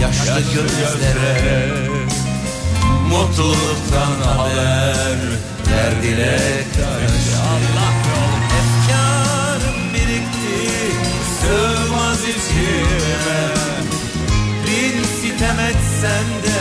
yaşlı 0.00 0.40
gözlere. 0.54 1.87
Mutluluktan 3.08 4.20
haber 4.24 5.18
verdiler 5.70 6.64
Allah 7.50 7.92
Efkarım 8.58 9.94
birikti 9.94 10.70
sığmaz 11.40 12.22
içime. 12.22 13.48
Bin 14.66 15.04
sitem 15.04 15.58
etsen 15.60 16.28
de 16.44 16.60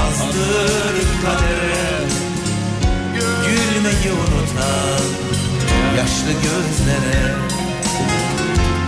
azdır 0.00 0.94
kadere. 1.22 2.06
Gülmeyi 3.14 4.12
unutan 4.12 5.06
yaşlı 5.96 6.32
gözlere. 6.32 7.34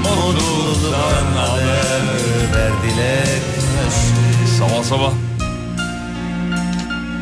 Mutluluktan 0.02 1.36
haber 1.36 2.02
verdiler 2.54 3.38
Sabah 4.58 4.84
sabah. 4.84 5.27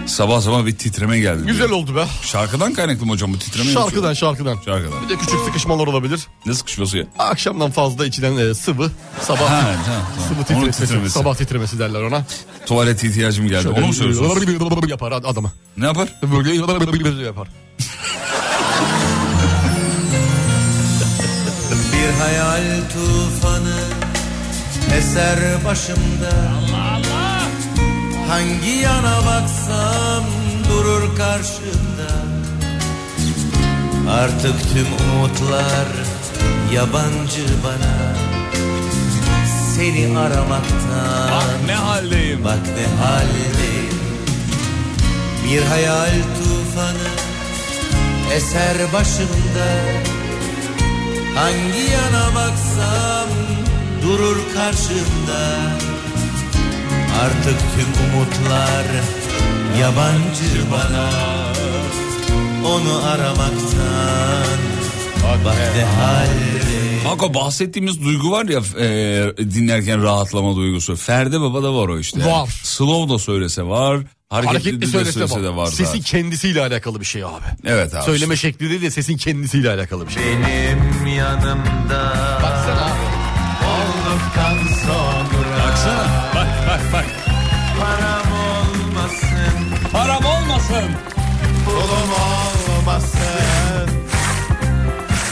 Sabah 0.07 0.41
sabah 0.41 0.67
bir 0.67 0.77
titreme 0.79 1.19
geldi. 1.19 1.43
Güzel 1.47 1.71
oldu 1.71 1.97
be. 1.97 2.05
Şarkıdan 2.23 2.73
kaynaklı 2.73 3.07
mı 3.07 3.13
hocam 3.13 3.35
bu 3.35 3.39
titreme? 3.39 3.71
yoksa- 3.71 3.83
Şarkıdan 3.83 4.15
şarkıdan. 4.15 4.55
Şarkıdan. 4.65 5.05
Bir 5.05 5.09
de 5.09 5.17
küçük 5.19 5.41
sıkışmalar 5.41 5.87
olabilir. 5.87 6.27
Ne 6.47 6.55
sıkışması 6.55 6.99
ya? 6.99 7.05
Akşamdan 7.19 7.71
fazla 7.71 8.07
içilen 8.07 8.37
e, 8.37 8.55
sıvı. 8.55 8.91
Sabah 9.21 9.41
Ha, 9.51 9.61
tamam, 9.61 9.75
tamam. 9.87 10.03
sıvı 10.29 10.45
titremesi, 10.45 10.83
titremesi. 10.83 11.13
Sabah 11.15 11.35
titremesi 11.37 11.79
derler 11.79 12.03
ona. 12.03 12.25
Tuvalet 12.67 13.05
ihtiyacım 13.05 13.49
geldi. 13.49 13.69
Onu 13.69 13.87
mu 13.87 13.95
söylüyorsunuz? 13.95 14.91
Yapar 14.91 15.13
adama. 15.13 15.53
Ne 15.77 15.87
yapar? 15.87 16.09
Böyle 16.23 17.25
yapar. 17.25 17.49
Bir 21.93 22.21
hayal 22.23 22.81
tufanı 22.93 23.79
eser 24.99 25.65
başımda 25.65 26.33
Hangi 28.29 28.71
yana 28.71 29.17
baksam 29.27 30.25
durur 30.69 31.17
karşımda. 31.17 32.13
Artık 34.11 34.55
tüm 34.73 34.87
umutlar 35.11 35.89
yabancı 36.73 37.47
bana. 37.65 38.17
Seni 39.75 40.19
aramaktan 40.19 41.31
Bak 41.31 41.67
ne 41.67 41.75
haldeyim. 41.75 42.45
Bak 42.45 42.67
ne 42.77 43.05
haldeyim. 43.05 44.01
Bir 45.45 45.63
hayal 45.63 46.13
tufanı 46.39 47.11
eser 48.35 48.93
başımda. 48.93 49.69
Hangi 51.35 51.91
yana 51.93 52.35
baksam 52.35 53.29
durur 54.03 54.37
karşımda 54.55 55.57
Artık 57.21 57.59
tüm 57.75 58.05
umutlar 58.07 58.87
yabancı 59.81 60.71
bana 60.73 61.11
Onu 62.69 63.07
aramaktan 63.07 64.57
ne 65.77 65.85
halde 65.85 66.67
o 67.23 67.35
bahsettiğimiz 67.35 68.05
duygu 68.05 68.31
var 68.31 68.45
ya 68.45 68.61
e, 68.79 69.33
dinlerken 69.39 70.03
rahatlama 70.03 70.57
duygusu. 70.57 70.97
Ferdi 70.97 71.41
Baba 71.41 71.63
da 71.63 71.75
var 71.75 71.89
o 71.89 71.99
işte. 71.99 72.27
Var. 72.27 72.49
Slow 72.63 73.15
da 73.15 73.19
söylese 73.19 73.63
var. 73.63 74.01
Hareketli, 74.29 74.59
Hareketli 74.59 74.83
de 74.83 74.87
söylese, 74.87 75.13
söylese 75.13 75.43
de 75.43 75.57
var. 75.57 75.67
Sesin 75.67 75.85
zaten. 75.85 76.01
kendisiyle 76.01 76.61
alakalı 76.61 77.01
bir 77.01 77.05
şey 77.05 77.25
abi. 77.25 77.45
Evet 77.65 77.95
abi. 77.95 78.05
Söyleme 78.05 78.37
şekli 78.37 78.71
değil 78.71 78.83
de 78.83 78.91
sesin 78.91 79.17
kendisiyle 79.17 79.71
alakalı 79.71 80.07
bir 80.07 80.13
şey. 80.13 80.23
Benim 80.23 81.07
yanımda 81.07 82.13
Baksana. 82.43 82.96
Olmasın 92.97 93.91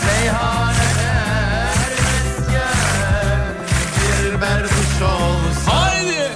Meyhaneler 0.07 1.77
mesken 2.05 3.55
bir 3.97 4.41
berduş 4.41 5.03
olsun 5.03 5.71
Haydi. 5.71 6.33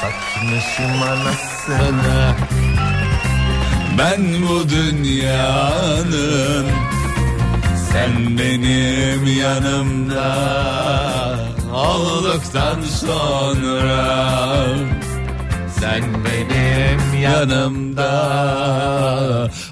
Saçını 0.00 0.60
şımarlasın 0.76 2.00
Ben 3.98 4.48
bu 4.48 4.68
dünyanın 4.68 6.66
sen 7.92 8.38
benim 8.38 9.38
yanımda 9.38 10.36
olduktan 11.72 12.80
sonra 12.82 14.26
Sen 15.86 16.02
benim 16.24 17.22
yanımda 17.22 18.10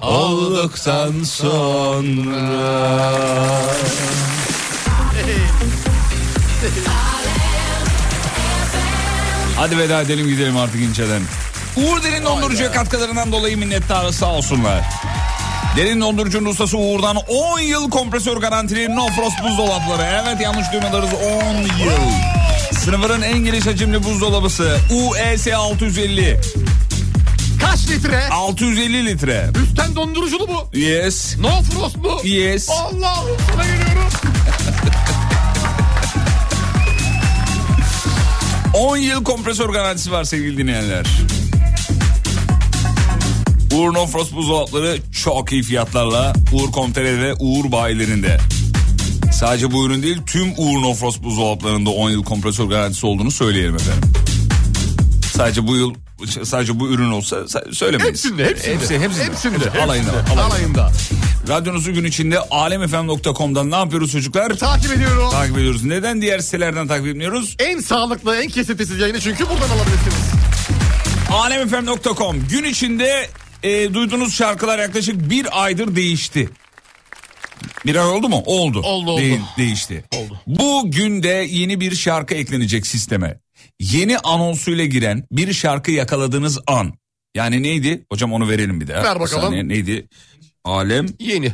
olduktan 0.01 1.23
sonra 1.23 2.61
Hadi 9.57 9.77
veda 9.77 10.01
edelim 10.01 10.27
gidelim 10.27 10.57
artık 10.57 10.81
inceden. 10.81 11.21
Uğur 11.77 12.03
Derin 12.03 12.25
Dondurucu'ya 12.25 12.71
katkılarından 12.71 13.31
dolayı 13.31 13.57
minnettarız 13.57 14.15
sağ 14.15 14.33
olsunlar. 14.33 14.83
Derin 15.77 16.01
dondurucunun 16.01 16.49
ustası 16.49 16.77
Uğur'dan 16.77 17.15
10 17.27 17.59
yıl 17.59 17.89
kompresör 17.89 18.37
garantili 18.37 18.95
No 18.95 19.07
Frost 19.07 19.43
buzdolapları. 19.43 20.23
Evet 20.23 20.41
yanlış 20.41 20.71
duymadınız 20.71 21.09
10 21.13 21.55
yıl. 21.85 22.34
Sınıfının 22.83 23.21
en 23.21 23.37
geniş 23.39 23.65
hacimli 23.65 24.03
buzdolabısı 24.03 24.77
UES 24.91 25.47
650. 25.47 26.39
Kaç 27.61 27.87
litre? 27.89 28.27
650 28.29 29.05
litre. 29.05 29.49
Üstten 29.63 29.95
donduruculu 29.95 30.47
mu? 30.47 30.69
Yes. 30.73 31.37
No 31.37 31.61
frost 31.61 31.97
mu? 31.97 32.11
Yes. 32.23 32.69
Allah'ım 32.69 33.37
sana 33.51 33.63
geliyorum. 33.65 34.09
10 38.73 38.97
yıl 38.97 39.23
kompresör 39.23 39.69
garantisi 39.69 40.11
var 40.11 40.23
sevgili 40.23 40.57
dinleyenler. 40.57 41.05
Uğur 43.73 43.93
No 43.93 44.07
Frost 44.07 44.33
buzdolapları 44.35 44.97
çok 45.23 45.51
iyi 45.51 45.63
fiyatlarla 45.63 46.33
Uğur.com.tr 46.53 47.01
ve 47.21 47.33
Uğur 47.39 47.71
bayilerinde. 47.71 48.37
Sadece 49.39 49.71
bu 49.71 49.85
ürün 49.85 50.03
değil 50.03 50.17
tüm 50.27 50.51
Uğur 50.57 50.81
No 50.81 50.93
Frost 50.93 51.23
buzdolaplarında 51.23 51.89
10 51.89 52.09
yıl 52.09 52.23
kompresör 52.23 52.65
garantisi 52.65 53.05
olduğunu 53.05 53.31
söyleyelim 53.31 53.75
efendim. 53.75 54.11
Sadece 55.33 55.67
bu 55.67 55.75
yıl 55.75 55.93
sadece 56.43 56.79
bu 56.79 56.89
ürün 56.89 57.11
olsa 57.11 57.35
sa- 57.35 57.73
söylemeyiz. 57.75 58.09
Hepsinde, 58.25 58.45
hepsinde. 58.45 58.73
Hepsi, 58.75 58.99
hepsinde. 58.99 59.23
Hepsinde, 59.25 59.55
Hepsi. 59.65 59.79
Alayında, 59.81 60.11
hepsinde. 60.11 60.41
alayında. 60.41 60.81
Alayında. 60.81 60.91
Radyonuzu 61.47 61.93
gün 61.93 62.03
içinde 62.03 62.39
alemfm.com'dan 62.39 63.71
ne 63.71 63.75
yapıyoruz 63.75 64.11
çocuklar? 64.11 64.49
Takip 64.57 64.91
ediyorum. 64.91 65.29
Takip 65.31 65.57
ediyoruz. 65.57 65.83
Neden 65.83 66.21
diğer 66.21 66.39
sitelerden 66.39 66.87
takip 66.87 67.07
etmiyoruz? 67.07 67.55
En 67.59 67.79
sağlıklı, 67.79 68.35
en 68.35 68.49
kesintisiz 68.49 68.99
yayını 68.99 69.19
çünkü 69.19 69.43
buradan 69.43 69.69
alabilirsiniz. 69.69 70.31
Alemfm.com 71.31 72.47
gün 72.49 72.63
içinde 72.63 73.29
e, 73.63 73.93
duyduğunuz 73.93 74.33
şarkılar 74.35 74.79
yaklaşık 74.79 75.29
bir 75.29 75.63
aydır 75.63 75.95
değişti. 75.95 76.49
Bir 77.85 77.95
ay 77.95 78.07
oldu 78.07 78.29
mu? 78.29 78.43
Oldu. 78.45 78.79
Oldu, 78.79 79.11
oldu. 79.11 79.21
değişti. 79.57 80.03
Oldu. 80.15 80.41
Bu 80.47 80.91
günde 80.91 81.47
yeni 81.49 81.79
bir 81.79 81.95
şarkı 81.95 82.35
eklenecek 82.35 82.87
sisteme. 82.87 83.39
Yeni 83.79 84.17
anonsuyla 84.17 84.85
giren 84.85 85.27
bir 85.31 85.53
şarkı 85.53 85.91
yakaladığınız 85.91 86.59
an. 86.67 86.93
Yani 87.35 87.63
neydi? 87.63 88.05
Hocam 88.11 88.33
onu 88.33 88.49
verelim 88.49 88.81
bir 88.81 88.87
daha. 88.87 89.03
Ver 89.03 89.19
bakalım. 89.19 89.41
saniye, 89.43 89.67
neydi? 89.67 90.07
Alem 90.63 91.05
Yeni. 91.19 91.51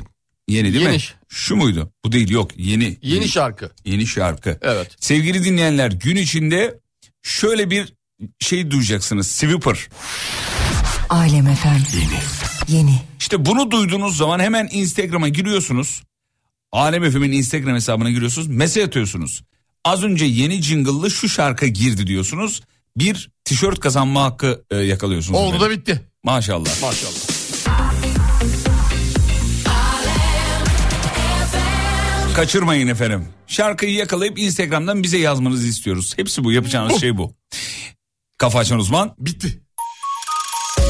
yeni 0.47 0.73
değil 0.73 0.83
Yeni. 0.85 0.93
mi? 0.95 1.01
Şu 1.29 1.55
muydu? 1.55 1.91
Bu 2.05 2.11
değil 2.11 2.29
yok. 2.29 2.51
Yeni. 2.57 2.97
Yeni 3.01 3.27
şarkı. 3.27 3.71
Yeni 3.85 4.07
şarkı. 4.07 4.59
Evet. 4.61 4.95
Sevgili 4.99 5.43
dinleyenler 5.43 5.91
gün 5.91 6.15
içinde 6.15 6.79
şöyle 7.23 7.69
bir 7.71 7.93
şey 8.39 8.71
duyacaksınız. 8.71 9.27
Sweeper. 9.27 9.87
Alem 11.09 11.47
efendim. 11.47 11.85
Yeni. 11.93 12.79
Yeni. 12.79 13.01
İşte 13.19 13.45
bunu 13.45 13.71
duyduğunuz 13.71 14.17
zaman 14.17 14.39
hemen 14.39 14.69
Instagram'a 14.71 15.27
giriyorsunuz. 15.29 16.03
Alem 16.71 17.11
FM'in 17.11 17.31
Instagram 17.31 17.75
hesabına 17.75 18.09
giriyorsunuz. 18.09 18.47
Mesaj 18.47 18.83
atıyorsunuz. 18.83 19.43
Az 19.85 20.03
önce 20.03 20.25
yeni 20.25 20.61
jingle'lı 20.61 21.11
şu 21.11 21.29
şarkı 21.29 21.65
girdi 21.65 22.07
diyorsunuz. 22.07 22.61
Bir 22.97 23.29
tişört 23.45 23.79
kazanma 23.79 24.23
hakkı 24.23 24.65
e, 24.71 24.77
yakalıyorsunuz. 24.77 25.39
Oldu 25.39 25.55
efendim. 25.55 25.67
da 25.67 25.79
bitti. 25.79 26.01
Maşallah. 26.23 26.81
Maşallah. 26.81 27.31
Kaçırmayın 32.35 32.87
efendim. 32.87 33.27
Şarkıyı 33.47 33.93
yakalayıp 33.93 34.39
Instagram'dan 34.39 35.03
bize 35.03 35.17
yazmanızı 35.17 35.67
istiyoruz. 35.67 36.13
Hepsi 36.17 36.43
bu 36.43 36.51
yapacağınız 36.51 36.99
şey 36.99 37.17
bu. 37.17 37.35
Kafa 38.37 38.59
açan 38.59 38.79
uzman. 38.79 39.15
Bitti. 39.19 39.61